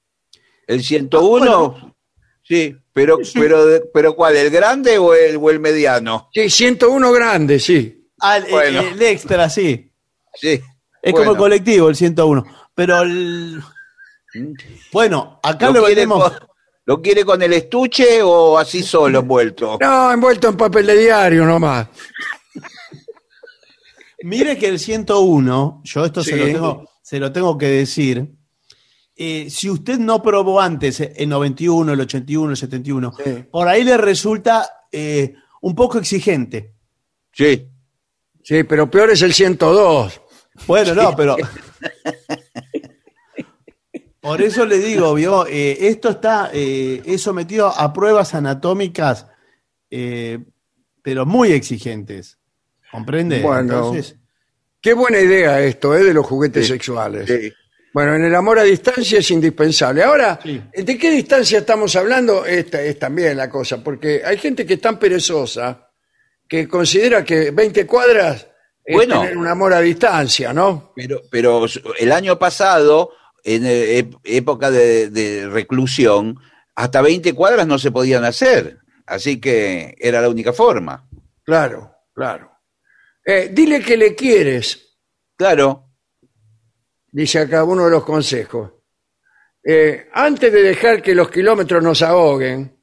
[0.67, 1.95] El 101, Ah,
[2.43, 4.37] sí, pero, pero, pero ¿cuál?
[4.37, 6.29] ¿El grande o el, o el mediano?
[6.33, 8.11] Sí, 101 grande, sí.
[8.21, 8.81] Ah, el, Bueno.
[8.81, 9.91] el extra, sí.
[10.35, 10.61] Sí.
[11.03, 11.17] Es Bueno.
[11.19, 12.45] como el colectivo, el 101.
[12.75, 13.63] Pero, el-
[14.93, 16.33] bueno, acá lo, ¿Lo con,
[16.85, 19.79] ¿Lo quiere con el estuche o así solo envuelto?
[19.81, 21.89] No, envuelto en papel de diario nomás.
[24.23, 28.29] Mire que el 101, yo esto se, lo tengo, se lo tengo que decir.
[29.17, 33.45] eh, si usted no probó antes el 91, el 81, el 71, Sí.
[33.51, 36.75] por ahí le resulta eh, un poco exigente.
[37.33, 37.69] Sí.
[38.43, 40.21] Sí, pero peor es el 102.
[40.67, 41.37] Bueno, no, pero.
[44.21, 49.27] Por eso le digo, vio, Eh, esto está eh, es sometido a pruebas anatómicas,
[49.89, 52.39] pero muy exigentes.
[52.91, 53.41] ¿Comprende?
[53.43, 53.61] Bueno.
[53.61, 54.17] Entonces,
[54.81, 56.05] Qué buena idea esto, ¿eh?
[56.05, 56.73] De los juguetes Sí.
[56.73, 57.27] sexuales.
[57.29, 57.53] Sí.
[57.93, 60.05] Bueno, en el amor a distancia es indispensable.
[60.05, 60.63] Ahora, Sí.
[60.73, 62.47] ¿de qué distancia estamos hablando?
[62.47, 65.91] Esta es también la cosa, porque hay gente que es tan perezosa
[66.49, 68.47] que considera que 20 cuadras
[68.85, 69.21] es Bueno.
[69.23, 70.93] tener un amor a distancia, ¿no?
[70.95, 71.67] Pero, pero
[71.99, 73.11] el año pasado,
[73.43, 76.39] en eh, época de, de reclusión,
[76.77, 78.79] hasta 20 cuadras no se podían hacer.
[79.07, 81.05] Así que era la única forma.
[81.45, 82.53] Claro, claro.
[83.31, 84.87] Eh, dile que le quieres,
[85.37, 85.85] Claro,
[87.13, 88.73] dice acá uno de los consejos.
[89.63, 92.75] Eh, antes de dejar que los kilómetros nos ahoguen,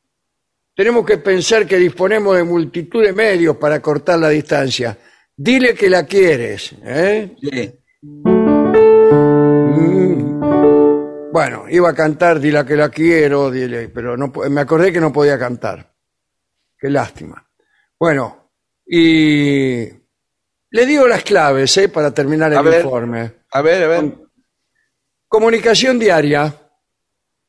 [0.75, 4.95] tenemos que pensar que disponemos de multitud de medios para cortar la distancia.
[5.35, 6.75] Dile que la quieres.
[6.83, 7.35] ¿eh?
[7.41, 7.73] sí.
[9.63, 11.31] Mm.
[11.31, 15.01] Bueno, iba a cantar Dile que la quiero, dile, pero no, po- me acordé que
[15.01, 15.93] no podía cantar.
[16.77, 17.45] Qué lástima.
[17.99, 18.51] Bueno,
[18.85, 20.04] y
[20.75, 21.87] le digo las claves ¿eh?
[21.87, 22.83] para terminar el A ver.
[22.83, 23.33] informe.
[23.51, 24.13] A ver, a ver.
[25.29, 26.53] Comunicación diaria.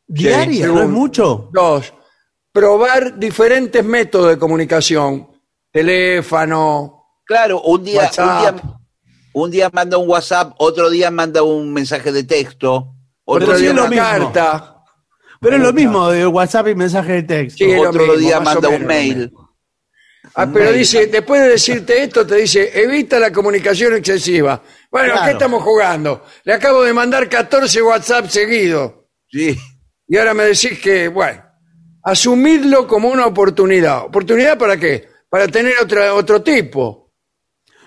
[0.07, 0.69] ¿Diaria?
[0.69, 1.51] ¿No es mucho?
[1.53, 1.93] Dos,
[2.53, 5.29] probar diferentes métodos de comunicación.
[5.73, 6.93] Teléfono,
[7.25, 8.55] Claro, un día, un día,
[9.33, 12.95] un día manda un WhatsApp, otro día manda un mensaje de texto,
[13.25, 14.05] otro otro día es lo una mismo.
[14.33, 14.85] carta.
[15.41, 17.59] Pero es lo mismo de WhatsApp y mensaje de texto.
[17.65, 19.33] Sí, es lo otro mismo, día más o manda un menos, mail.
[20.39, 24.63] Ah, pero dice, después de decirte esto, te dice, evita la comunicación excesiva.
[24.91, 25.33] Bueno, ¿qué Claro.
[25.33, 26.25] estamos jugando?
[26.45, 28.93] Le acabo de mandar 14 WhatsApp seguidos.
[29.29, 29.57] Sí,
[30.09, 31.43] Y ahora me decís que, bueno,
[32.03, 34.05] asumidlo como una oportunidad.
[34.05, 35.09] ¿Oportunidad para qué?
[35.29, 37.13] Para tener otra, otro tipo.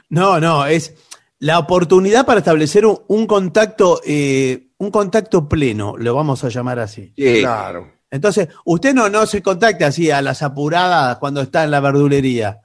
[0.10, 0.94] No, no, es
[1.38, 6.80] la oportunidad para establecer un, un contacto, eh, un contacto pleno, lo vamos a llamar
[6.80, 7.14] así.
[7.16, 7.42] sí.
[7.42, 7.94] Claro.
[8.12, 12.62] Entonces, usted no, no se contacta así a las apuradas cuando está en la verdulería.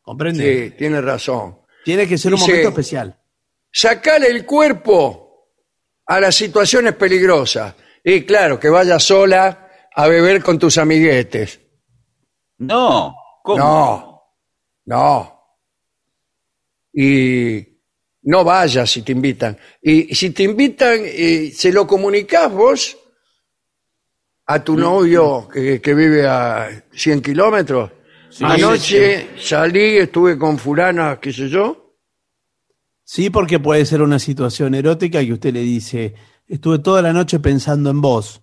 [0.00, 0.70] ¿Comprende?
[0.70, 1.58] Sí, tiene razón.
[1.84, 3.18] Tiene que ser un momento especial.
[3.70, 5.26] Sacarle el cuerpo
[6.06, 7.74] a las situaciones peligrosas.
[8.02, 11.60] Y claro, que vaya sola a beber con tus amiguetes.
[12.58, 13.58] No, ¿cómo?
[13.58, 14.22] No,
[14.86, 15.32] no.
[16.92, 17.66] Y
[18.22, 19.58] no vayas si te invitan.
[19.82, 22.96] Y si te invitan, eh, ¿se lo comunicás vos
[24.46, 27.90] a tu novio que, que vive a 100 kilómetros?
[28.40, 31.94] Anoche salí, estuve con fulana, qué sé yo.
[33.04, 36.14] Sí, porque puede ser una situación erótica y usted le dice,
[36.46, 38.42] estuve toda la noche pensando en vos.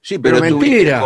[0.00, 1.02] Sí, pero, Pero tuviste- mentira.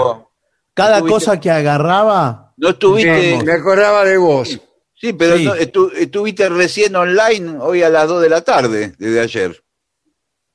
[0.75, 4.61] Cada cosa que agarraba, No estuviste, Me acordaba de vos.
[4.95, 5.45] sí, pero Sí.
[5.45, 9.65] no, estu- estuviste recién online hoy a las 2 de la tarde, desde ayer.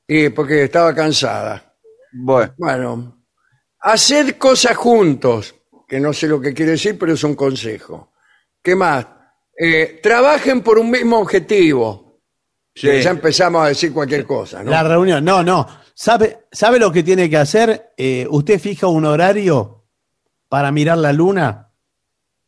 [0.06, 1.74] Y porque estaba cansada.
[2.12, 3.17] Bueno, Bueno,
[3.80, 5.54] hacer cosas juntos,
[5.86, 8.12] que no sé lo que quiere decir, pero es un consejo.
[8.62, 9.06] ¿Qué más?
[9.58, 12.20] Eh, trabajen por un mismo objetivo.
[12.74, 12.88] sí.
[13.00, 14.70] Ya empezamos a decir cualquier cosa, ¿no?
[14.70, 15.24] la reunión.
[15.24, 15.66] No, no.
[15.94, 17.92] ¿Sabe, ¿Sabe lo que tiene que hacer?
[17.96, 19.86] Eh, usted fija un horario
[20.48, 21.68] para mirar la luna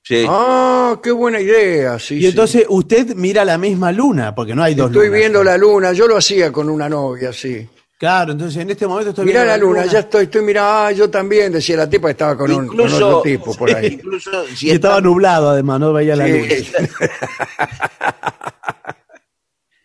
[0.03, 0.25] sí.
[0.29, 2.17] Ah, qué buena idea, sí.
[2.17, 2.27] y sí.
[2.29, 5.21] entonces usted mira la misma luna, porque no hay dos Estoy lunas.
[5.21, 7.69] viendo la luna, yo lo hacía con una novia, sí.
[8.01, 10.91] Claro, entonces en este momento estoy Mirá viendo la luna, ya estoy, estoy mirando, ah,
[10.91, 13.89] yo también, decía la tipa que estaba con, un, con otro tipo por ahí.
[13.89, 16.33] incluso si Y estaba nublado además, no veía la Sí.
[16.33, 16.89] luna.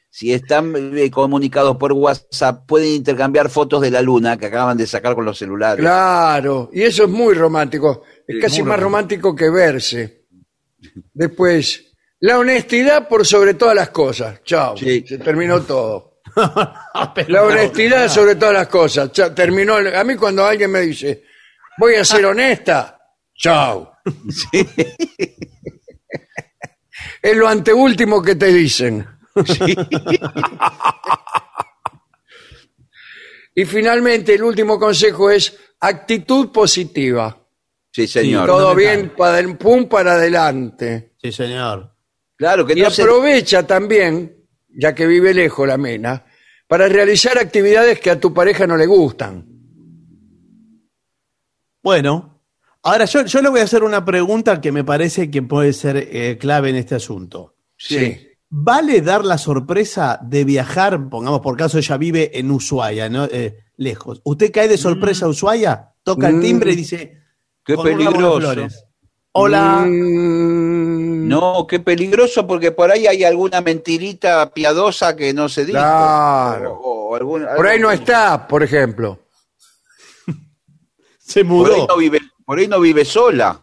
[0.10, 4.88] si están eh, comunicados por WhatsApp, pueden intercambiar fotos de la luna que acaban de
[4.88, 5.82] sacar con los celulares.
[5.84, 8.04] Claro, y eso es muy romántico.
[8.26, 10.24] Es Sí, casi más romántico que verse.
[11.14, 14.42] Después, la honestidad por sobre todas las cosas.
[14.46, 14.78] Chao.
[14.78, 15.04] Sí.
[15.06, 16.15] Se terminó todo.
[17.16, 19.12] Pero La no, honestidad sobre todas las cosas.
[19.12, 19.78] Chao, terminó.
[19.78, 21.24] el- A mí cuando alguien me dice,
[21.78, 23.00] voy a ser honesta,
[23.36, 23.94] chao.
[27.22, 29.06] es lo anteúltimo que te dicen.
[33.56, 37.38] y finalmente, el último consejo es actitud positiva.
[37.92, 38.46] Sí, señor.
[38.48, 41.14] Todo bien, para el pum para adelante.
[41.22, 41.94] Sí, señor.
[42.36, 44.36] Claro que Y no se- aprovecha también,
[44.68, 46.25] ya que vive lejos la mena,
[46.68, 49.46] para realizar actividades que a tu pareja no le gustan.
[51.84, 52.42] Bueno,
[52.84, 55.98] ahora yo, yo le voy a hacer una pregunta que me parece que puede ser
[55.98, 57.56] eh, clave en este asunto.
[57.78, 58.18] Sí.
[58.50, 61.10] ¿Vale dar la sorpresa de viajar?
[61.10, 63.26] Pongamos por caso, ella vive en Ushuaia, ¿no?
[63.26, 64.22] Eh, lejos.
[64.24, 65.92] ¿Usted cae de sorpresa a Ushuaia?
[66.04, 66.42] Toca el Mm.
[66.42, 67.22] timbre y dice.
[67.64, 68.40] Qué peligroso.
[68.40, 68.85] flores,
[69.38, 69.84] Hola.
[69.86, 75.74] Mm, No, qué peligroso porque por ahí hay alguna mentirita piadosa que no se dice.
[75.78, 76.74] Claro.
[76.76, 79.20] O- o algún- Por ahí no está, por ejemplo.
[81.20, 81.88] Se Por ahí, mudó.
[81.88, 83.62] no vive, por ahí no vive sola.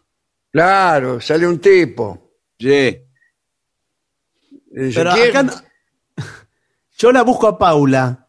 [0.51, 2.33] Claro, sale un tipo.
[2.59, 2.99] Sí.
[6.99, 8.29] Yo la busco a Paula.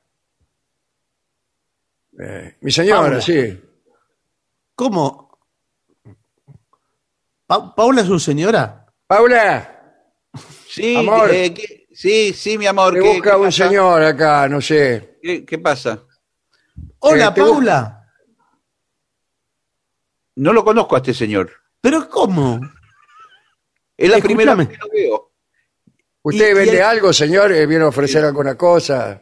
[2.20, 3.22] Eh, mi señora, Paula.
[3.22, 3.60] sí.
[4.76, 5.23] ¿Cómo?
[7.45, 8.86] Pa- ¿Paula es su señora?
[9.07, 9.70] Paula,
[10.68, 11.30] Sí, Amor.
[11.32, 12.94] eh, ¿qué- sí, sí, mi amor.
[12.94, 13.68] Me ¿qué- busca qué un pasa?
[13.68, 15.20] señor acá, no sé.
[15.22, 15.99] ¿Qué, qué pasa?
[16.99, 18.10] Hola, Eh, te Paula.
[20.36, 21.52] No lo conozco a este señor.
[21.80, 22.60] ¿Pero cómo?
[23.95, 24.22] Es la Escúchame.
[24.36, 25.32] primera vez que lo veo.
[26.24, 27.52] ¿Usted Y- y vende el- algo, señor?
[27.52, 29.22] Eh, ¿Viene a ofrecer alguna cosa?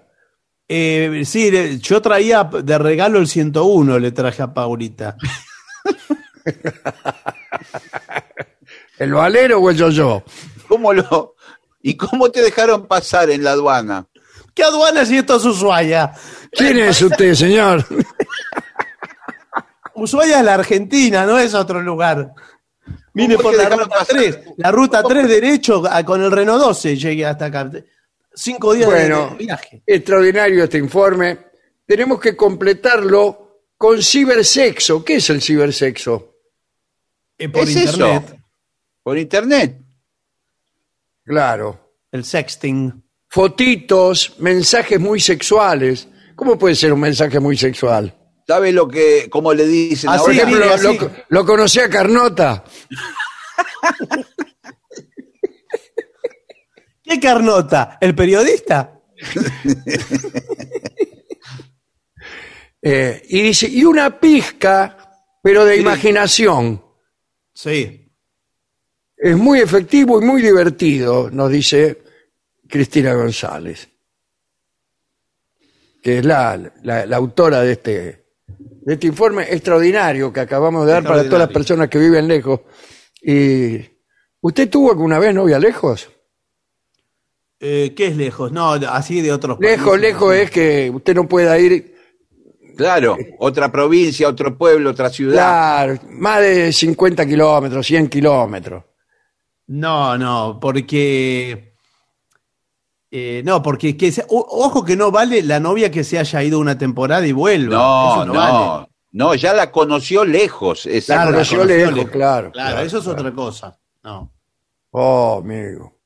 [0.69, 5.17] Eh, sí, yo traía de regalo el 101, le traje a Paulita.
[8.99, 10.23] ¿El valero o el yo-yo?
[10.67, 11.35] ¿Cómo lo,
[11.81, 14.07] ¿Y cómo te dejaron pasar en la aduana?
[14.53, 16.11] ¿Qué aduana si esto es Ushuaia?
[16.51, 17.85] ¿Quién es usted, señor?
[19.95, 22.33] Ushuaia es la Argentina, no es otro lugar.
[23.13, 24.07] Vine ¿Cómo por la ruta pasar?
[24.07, 24.39] 3.
[24.57, 27.69] La ruta 3 derecho con el Renault 12 llegué hasta acá.
[28.33, 29.83] Cinco días Bueno, de viaje.
[29.85, 31.37] extraordinario este informe.
[31.85, 35.03] Tenemos que completarlo con cibersexo.
[35.03, 36.30] ¿Qué es el cibersexo?
[37.41, 38.23] Eh, por ¿Es internet.
[38.27, 38.35] eso?
[39.03, 39.81] Por internet.
[41.23, 41.95] Claro.
[42.11, 43.03] El sexting.
[43.27, 46.07] Fotitos, mensajes muy sexuales.
[46.35, 48.13] ¿Cómo puede ser un mensaje muy sexual?
[48.47, 50.33] ¿Sabe lo que, cómo le dicen Así, ahora?
[50.33, 50.97] ejemplo, mire, así.
[50.99, 52.63] lo, lo conocí a Carnota.
[57.03, 57.97] ¿Qué carnota?
[57.99, 58.93] ¿El periodista?
[62.83, 64.97] Eh, y dice, y una pizca,
[65.43, 66.83] pero de imaginación.
[67.63, 68.07] Sí.
[69.17, 72.01] Es muy efectivo y muy divertido, nos dice
[72.67, 73.87] Cristina González,
[76.01, 80.93] que es la, la- la autora de este, de este informe extraordinario que acabamos de
[80.93, 82.61] dar para todas las personas que viven lejos.
[83.21, 83.79] Y,
[84.43, 86.09] ¿Usted tuvo alguna vez novia lejos?
[87.59, 88.51] Eh, ¿Qué es lejos?
[88.51, 90.01] No, así de otros Lejos, países.
[90.01, 91.95] lejos es que usted no pueda ir,
[92.75, 95.33] Claro, otra provincia, otro pueblo, otra ciudad.
[95.33, 98.83] claro, más de 50 kilómetros, 100 kilómetros.
[99.67, 101.75] No, no, porque.
[103.11, 106.43] eh, no, porque que se- o- ojo que no vale la novia que se haya
[106.43, 107.75] ido una temporada y vuelva.
[107.75, 108.87] No, Eso no, no, vale.
[109.11, 110.85] no, ya la conoció lejos.
[110.85, 111.31] La exacto.
[111.31, 112.11] conoció conoció lejos, lejos.
[112.11, 112.51] claro.
[112.51, 113.77] Claro, eso es otra cosa.
[114.03, 114.31] No.
[114.91, 115.97] Oh, amigo.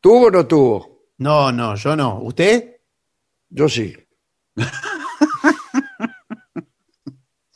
[0.00, 1.02] ¿Tuvo o no tuvo?
[1.18, 2.18] No, no, yo no.
[2.22, 2.76] ¿Usted?
[3.50, 3.94] Yo sí.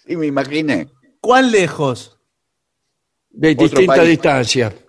[0.07, 0.89] Sí, me imaginé.
[1.21, 2.19] ¿Cuán lejos?
[3.31, 4.09] De Otro distinta país.
[4.11, 4.73] distancia.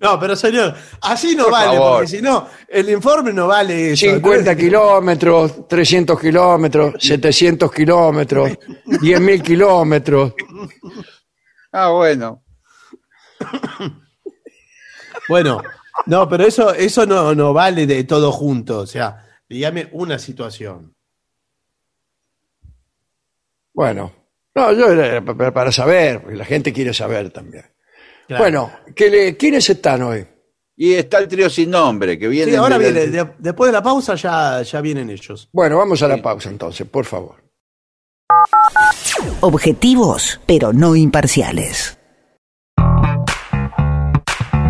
[0.00, 1.92] No, pero señor, así no Por vale, favor.
[1.98, 4.06] porque si no, el informe no vale eso.
[4.06, 8.50] 50 kilómetros, 300 kilómetros, 700 kilómetros,
[8.86, 10.34] 10.000 kilómetros.
[11.72, 12.44] Ah, bueno.
[15.28, 15.62] Bueno,
[16.06, 18.80] no, pero eso, eso no, no vale de todo junto.
[18.80, 20.94] O sea, dígame una situación.
[23.72, 24.12] Bueno,
[24.54, 27.64] no, yo era pa- pa- para saber, porque la gente quiere saber también.
[28.26, 28.42] Claro.
[28.44, 30.26] Bueno, ¿qué le- ¿quiénes están hoy?
[30.76, 32.52] Y está el trío sin nombre, que viene.
[32.52, 35.48] Sí, ahora de- viene, de- después de la pausa ya, ya vienen ellos.
[35.52, 37.42] Bueno, vamos a la pausa entonces, por favor.
[39.40, 41.97] Objetivos, pero no imparciales.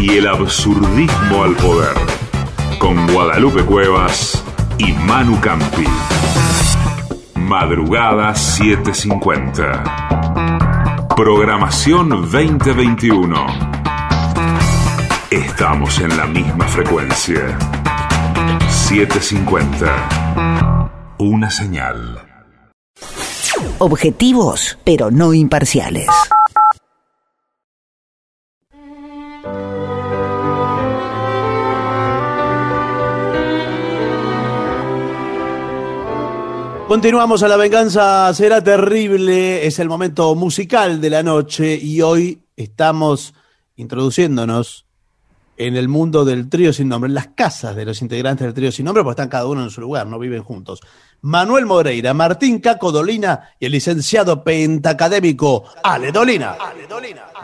[0.00, 1.96] y el absurdismo al poder,
[2.78, 4.42] con Guadalupe Cuevas
[4.78, 5.84] y Manu Campi.
[7.34, 11.08] Madrugada 750.
[11.16, 13.46] Programación 2021.
[15.30, 17.58] Estamos en la misma frecuencia.
[18.70, 21.16] 750.
[21.18, 22.22] Una señal.
[23.78, 26.06] Objetivos, pero no imparciales.
[36.98, 42.42] Continuamos a la venganza, será terrible, es el momento musical de la noche y hoy
[42.56, 43.34] estamos
[43.76, 44.84] introduciéndonos
[45.58, 48.72] en el mundo del trío sin nombre, en las casas de los integrantes del trío
[48.72, 50.80] sin nombre, porque están cada uno en su lugar, no viven juntos.
[51.20, 56.56] Manuel Moreira, Martín Caco Dolina y el licenciado pentacadémico Ale Dolina.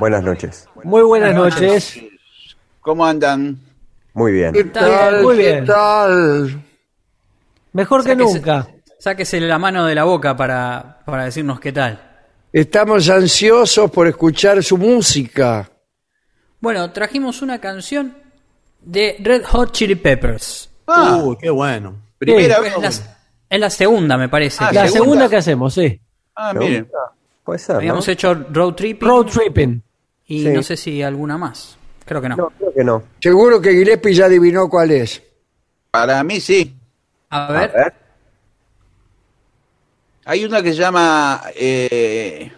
[0.01, 0.69] Buenas noches.
[0.83, 2.01] Muy buenas noches.
[2.81, 3.61] ¿Cómo andan?
[4.15, 4.53] Muy bien.
[4.53, 5.23] ¿Qué tal?
[5.23, 5.65] muy ¿Qué bien.
[5.65, 6.61] tal?
[7.73, 8.69] Mejor O sea que que se- nunca.
[9.05, 12.01] Sáquese la mano de la boca para, para decirnos qué tal.
[12.51, 15.69] Estamos ansiosos por escuchar su música.
[16.59, 18.17] Bueno, trajimos una canción
[18.81, 20.71] de Red Hot Chili Peppers.
[20.87, 21.97] Ah, Uy, qué bueno.
[22.17, 22.79] primera Es vez.
[22.81, 22.89] la,
[23.51, 24.65] es la segunda, me parece.
[24.65, 25.05] Ah, que La segunda.
[25.05, 26.01] segunda que hacemos, sí.
[26.35, 26.89] Ah, miren.
[27.45, 27.81] Puede ser, ¿no?
[27.81, 29.83] Habíamos hecho Road Tripping Road tripping.
[30.29, 30.49] y Sí.
[30.49, 31.77] no sé si alguna más.
[32.07, 32.37] Creo que no.
[32.37, 33.03] No, creo que no.
[33.21, 35.23] Seguro que Gillespie ya adivinó cuál es.
[35.91, 36.75] Para mí sí.
[37.29, 37.95] A A ver, ver.
[40.27, 42.51] Hay una que se llama eh,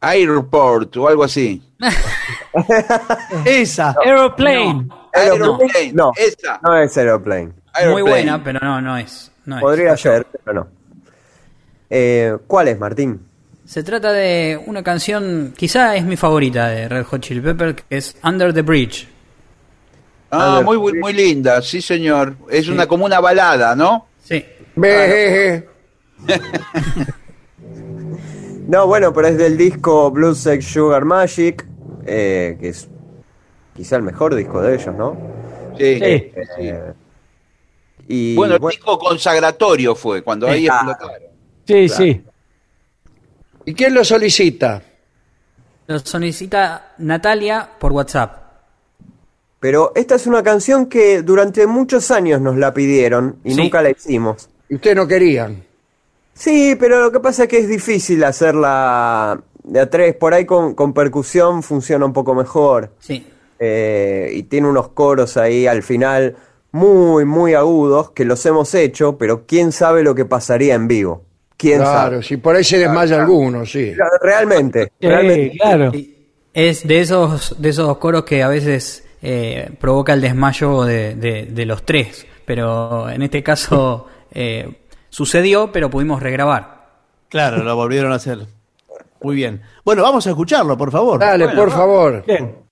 [0.00, 1.62] Airport o algo así.
[3.44, 3.94] Esa.
[4.04, 4.88] Aeroplane.
[5.12, 5.92] Aeroplane.
[5.92, 6.58] No, Esa.
[6.62, 7.46] no es Aeroplane.
[7.46, 8.02] muy Aeroplane.
[8.10, 9.30] buena, pero no, no es.
[9.44, 9.60] no.
[9.60, 10.68] Podría ser, pero no.
[11.90, 13.20] Eh, ¿Cuál es, Martín?
[13.64, 17.96] Se trata de una canción, quizá es mi favorita de Red Hot Chili Peppers, que
[17.96, 19.08] es Under the Bridge.
[20.30, 22.36] Ah, muy, muy, muy linda, sí señor.
[22.50, 24.08] Es una como una balada, ¿no?
[24.22, 24.44] Sí.
[24.74, 25.68] Ve,
[28.66, 31.66] No, bueno, pero es del disco Blue Sex Sugar Magic,
[32.06, 32.88] eh, que es
[33.76, 35.16] quizá el mejor disco de ellos, ¿no?
[35.76, 35.96] Sí.
[35.96, 36.32] Sí.
[36.58, 36.92] Eh,
[38.08, 40.76] y Bueno, el bueno, disco consagratorio fue, cuando ahí Ah.
[40.82, 41.28] explotaron.
[41.66, 42.22] Sí, sí.
[43.66, 44.82] ¿Y quién lo solicita?
[45.86, 48.40] Lo solicita Natalia por WhatsApp.
[49.60, 53.56] pero esta es una canción que durante muchos años nos la pidieron y Sí.
[53.62, 54.50] nunca la hicimos.
[54.68, 55.63] Y ustedes no querían.
[56.34, 60.14] Sí, pero lo que pasa es que es difícil hacerla de a tres.
[60.16, 62.92] Por ahí con, con percusión funciona un poco mejor.
[62.98, 63.26] Sí.
[63.58, 66.36] Eh, y tiene unos coros ahí al final
[66.72, 71.22] muy, muy agudos que los hemos hecho, pero quién sabe lo que pasaría en vivo.
[71.56, 72.22] ¿Quién Claro, sabe?
[72.24, 73.92] si por ahí se desmaya alguno, sí.
[74.20, 75.56] Realmente, Sí, realmente.
[75.56, 75.92] claro.
[76.52, 81.46] Es de esos, de esos coros que a veces eh, provoca el desmayo de, de-
[81.46, 82.26] de los tres.
[82.44, 84.68] Pero en este caso eh,
[85.14, 86.88] sucedió, pero pudimos regrabar.
[87.28, 88.46] Claro, lo volvieron a hacer.
[89.22, 89.62] Muy bien.
[89.84, 91.20] Bueno, vamos a escucharlo, por favor.
[91.20, 92.24] Dale, por favor.
[92.26, 92.63] Bien.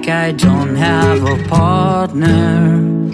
[0.00, 3.10] Like I don't have a partner.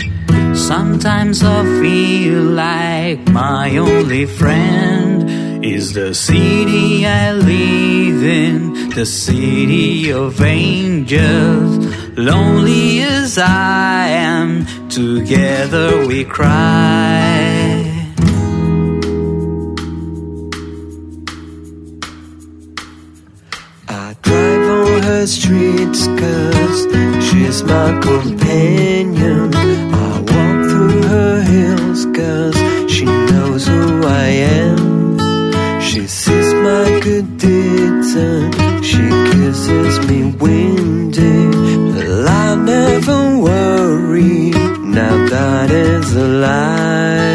[0.54, 10.12] Sometimes I feel like my only friend is the city I live in, the city
[10.12, 11.86] of angels.
[12.16, 17.55] Lonely as I am, together we cry.
[25.16, 26.80] On streets cause
[27.26, 29.54] she's my companion.
[29.54, 32.56] I walk through her hills cause
[32.92, 34.28] she knows who I
[34.60, 35.80] am.
[35.80, 41.36] She sees my good deeds and she kisses me windy.
[42.42, 44.50] I never worry,
[44.98, 47.25] now that is a lie.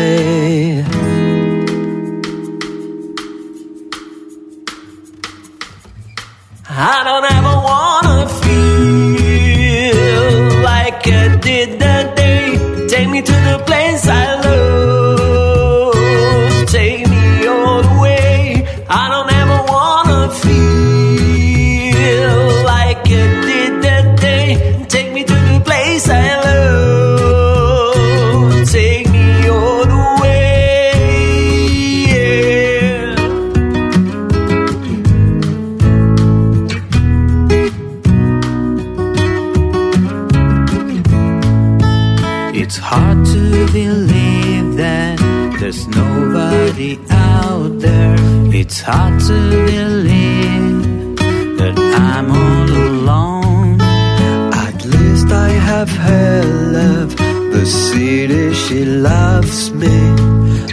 [48.84, 51.16] It's hard to believe
[51.60, 53.80] that I'm all alone.
[53.80, 56.44] At least I have her
[56.78, 57.16] love.
[57.16, 59.98] The city she loves me.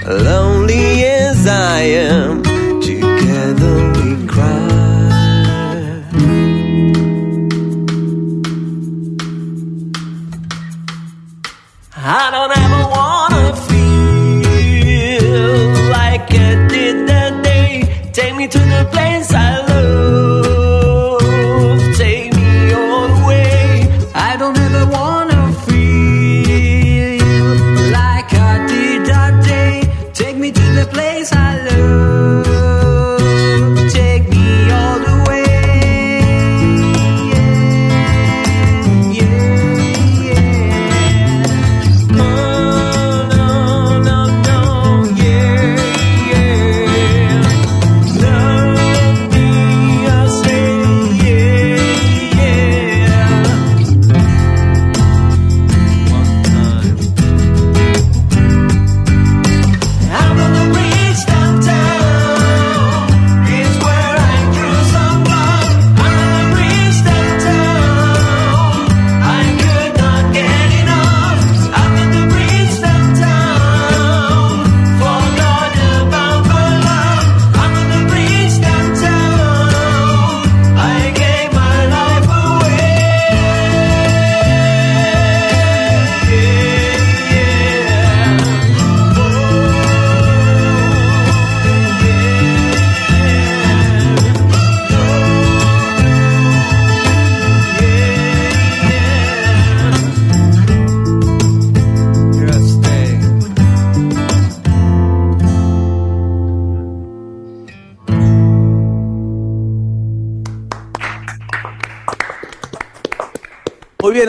[0.06, 2.47] Lonely as I am,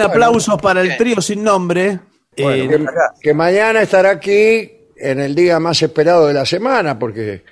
[0.07, 1.99] bien, aplausos para el trío sin nombre.
[2.35, 2.85] Eh, que,
[3.21, 7.43] que mañana estará aquí en el día más esperado de la semana, porque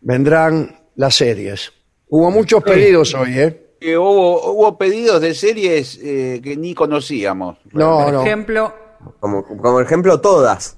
[0.00, 1.72] vendrán las series.
[2.08, 3.66] Hubo muchos pedidos hoy, ¿eh?
[3.80, 7.58] Que hubo, hubo pedidos de series eh, que ni conocíamos.
[7.72, 8.22] No, Por no.
[8.22, 8.74] ejemplo,
[9.20, 10.76] Como, como ejemplo, todas.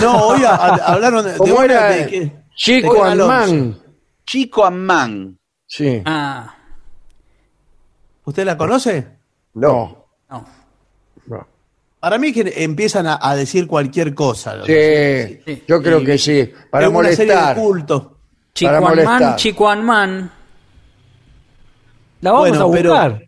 [0.00, 1.88] no, hoy a- a- hablaron de, ¿Cómo era?
[1.90, 3.74] de que- Chico once.
[4.24, 5.38] Chico Amán.
[5.66, 6.02] Sí.
[6.04, 6.54] ah,
[8.24, 9.13] ¿Usted la conoce?
[9.54, 10.06] No.
[10.30, 10.44] no.
[11.26, 11.46] no.
[12.00, 14.62] Para mí que empiezan a, a decir cualquier cosa.
[14.66, 16.50] Sí, yo creo Y- que sí.
[16.70, 17.56] Para es una serie molestar.
[17.56, 18.16] de culto.
[18.60, 19.36] Para molestar.
[22.20, 23.22] La vamos Bueno, a pero- buscar.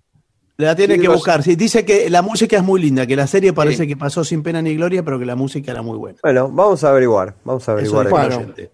[0.59, 1.43] La tiene Sí, que buscar.
[1.43, 4.43] Sí, dice que la música es muy linda, que la serie parece que pasó sin
[4.43, 6.19] pena ni gloria, pero que la música era muy buena.
[6.23, 7.35] Bueno, vamos a averiguar.
[7.44, 8.07] Vamos a averiguar.
[8.11, 8.70] oyente.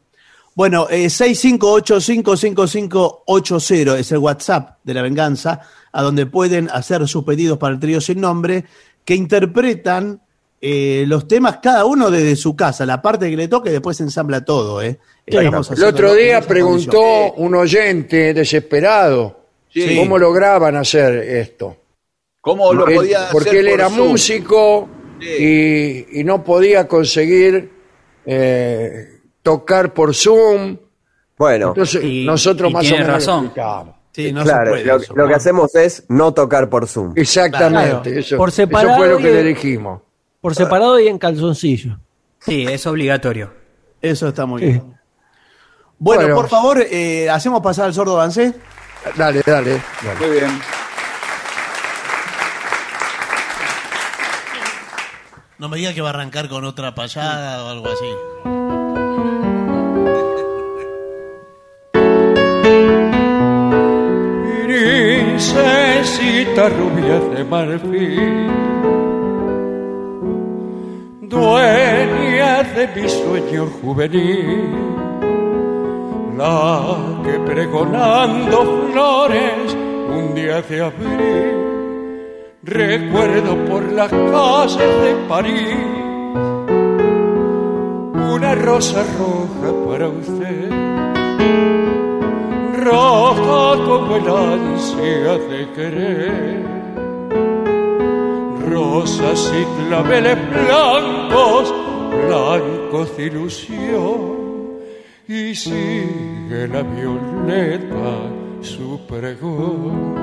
[0.55, 5.61] Bueno, eh, 658-555-80 es el WhatsApp de La Venganza,
[5.93, 8.65] a donde pueden hacer sus pedidos para el trío sin nombre,
[9.05, 10.21] que interpretan
[10.61, 14.45] eh, los temas cada uno desde su casa, la parte que le toque, después ensambla
[14.45, 14.81] todo.
[14.81, 14.99] ¿eh?
[15.27, 17.33] El otro día preguntó condición.
[17.37, 19.41] un oyente desesperado
[19.75, 19.97] Sí.
[19.97, 21.77] cómo lograban hacer esto.
[22.43, 24.09] ¿Cómo lo Porque, podía porque hacer él por era Zoom?
[24.09, 24.89] músico
[25.21, 27.71] y, y no podía conseguir
[28.27, 30.77] eh, tocar por Zoom.
[31.39, 33.53] Bueno, Entonces Y- nosotros y más o tiene menos razón.
[34.13, 35.15] Sí, no claro, se puede lo, eso.
[35.17, 37.13] lo que hacemos es no tocar por Zoom.
[37.17, 38.03] Exactamente.
[38.11, 38.21] Claro.
[38.21, 40.03] Eso, Por eso separado fue lo que y- le dijimos.
[40.41, 41.99] Por separado y en calzoncillo.
[42.41, 43.53] Sí, es obligatorio.
[44.01, 44.67] Eso está muy Sí.
[44.67, 44.95] bien.
[45.99, 46.35] Bueno, Bueno.
[46.37, 48.53] por favor, eh, hacemos pasar al sordo avancé.
[49.17, 49.81] Dale, dale.
[50.03, 50.19] dale.
[50.27, 50.61] Muy bien.
[55.59, 58.62] No me diga que va a arrancar con otra payada o algo así.
[66.53, 68.51] Princesita rubia de marfil,
[71.23, 74.71] dueña de mi sueño juvenil,
[76.37, 79.77] la que pregonando flores
[80.11, 81.53] un día de abril,
[82.65, 85.77] recuerdo por las calles de París,
[88.35, 90.82] una rosa roja para usted
[92.85, 96.63] roja como el ansia de querer.
[98.69, 101.75] Rosas y claveles blancos,
[102.27, 104.43] blancos de ilusión.
[105.29, 108.31] Y sigue la violeta
[108.61, 110.15] su pregón.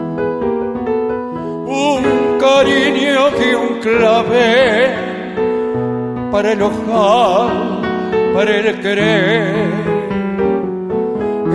[1.67, 5.09] Un cariño y un clavel
[6.31, 7.81] para el ojal,
[8.33, 9.98] para el querer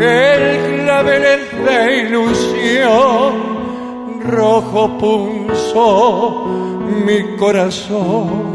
[0.00, 1.22] el clavel
[1.66, 3.32] de ilusión,
[4.20, 6.46] rojo punzó
[7.04, 8.54] mi corazón.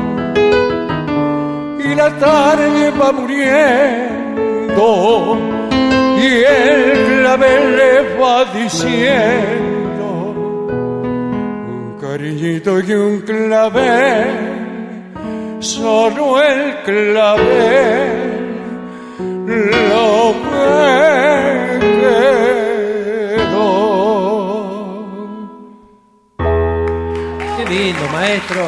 [1.79, 4.77] Y la tarde va muriendo,
[6.17, 10.05] y el clavel le va diciendo,
[11.67, 14.27] un cariñito y un clavel,
[15.59, 18.29] solo el clavel
[19.89, 20.33] lo
[28.11, 28.67] maestro.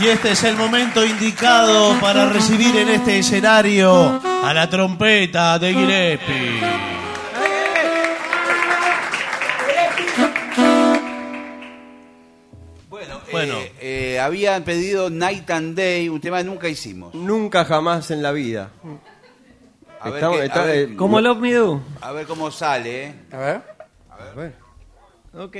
[0.00, 5.72] Y este es el momento indicado para recibir en este escenario a la trompeta de
[5.72, 7.01] Gillespie.
[14.22, 17.14] Habían pedido Night and Day, un tema que nunca hicimos.
[17.14, 18.70] Nunca jamás en la vida.
[20.00, 21.80] A ver, Estamos- qué- a está- ver- eh, Como Love Me Do.
[22.00, 23.04] a ver cómo sale.
[23.06, 23.14] ¿eh?
[23.32, 23.62] A ver.
[24.10, 24.54] A ver.
[25.34, 25.56] Ok.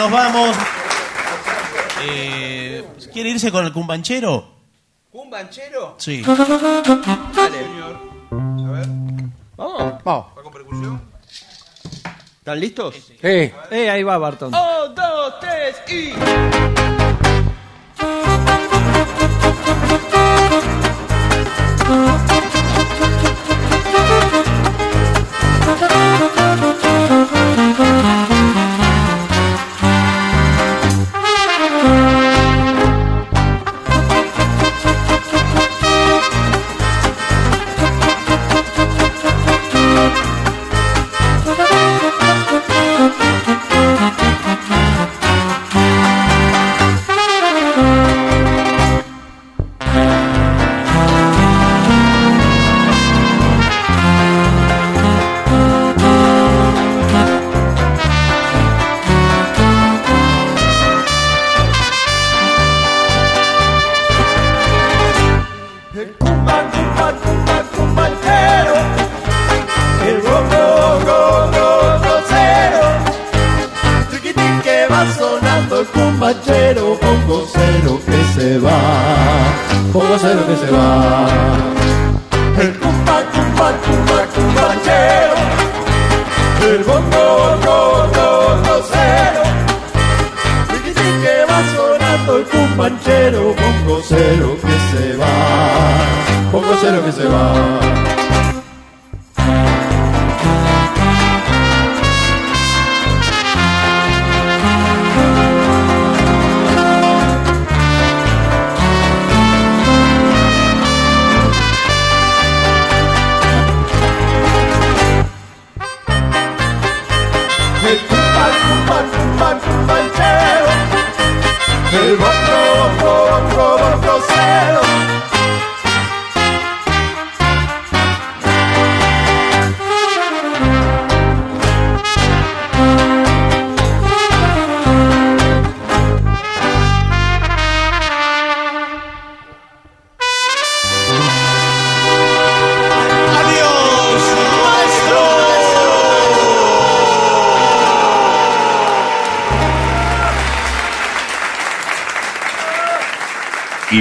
[0.00, 0.56] Nos vamos.
[2.02, 2.82] Eh,
[3.12, 4.48] ¿Quiere irse con el cumbanchero?
[5.12, 5.96] ¿Un banchero?
[5.98, 6.22] Sí.
[6.22, 7.58] Dale.
[7.58, 8.00] Señor.
[8.30, 8.86] A ver.
[9.56, 10.02] Vamos.
[10.02, 10.26] Vamos.
[10.38, 11.02] ¿Va con percusión?
[12.38, 12.94] ¿Están listos?
[12.94, 13.18] Sí.
[13.22, 14.54] Eh, ahí va Barton.
[14.54, 16.14] Un, dos, tres y.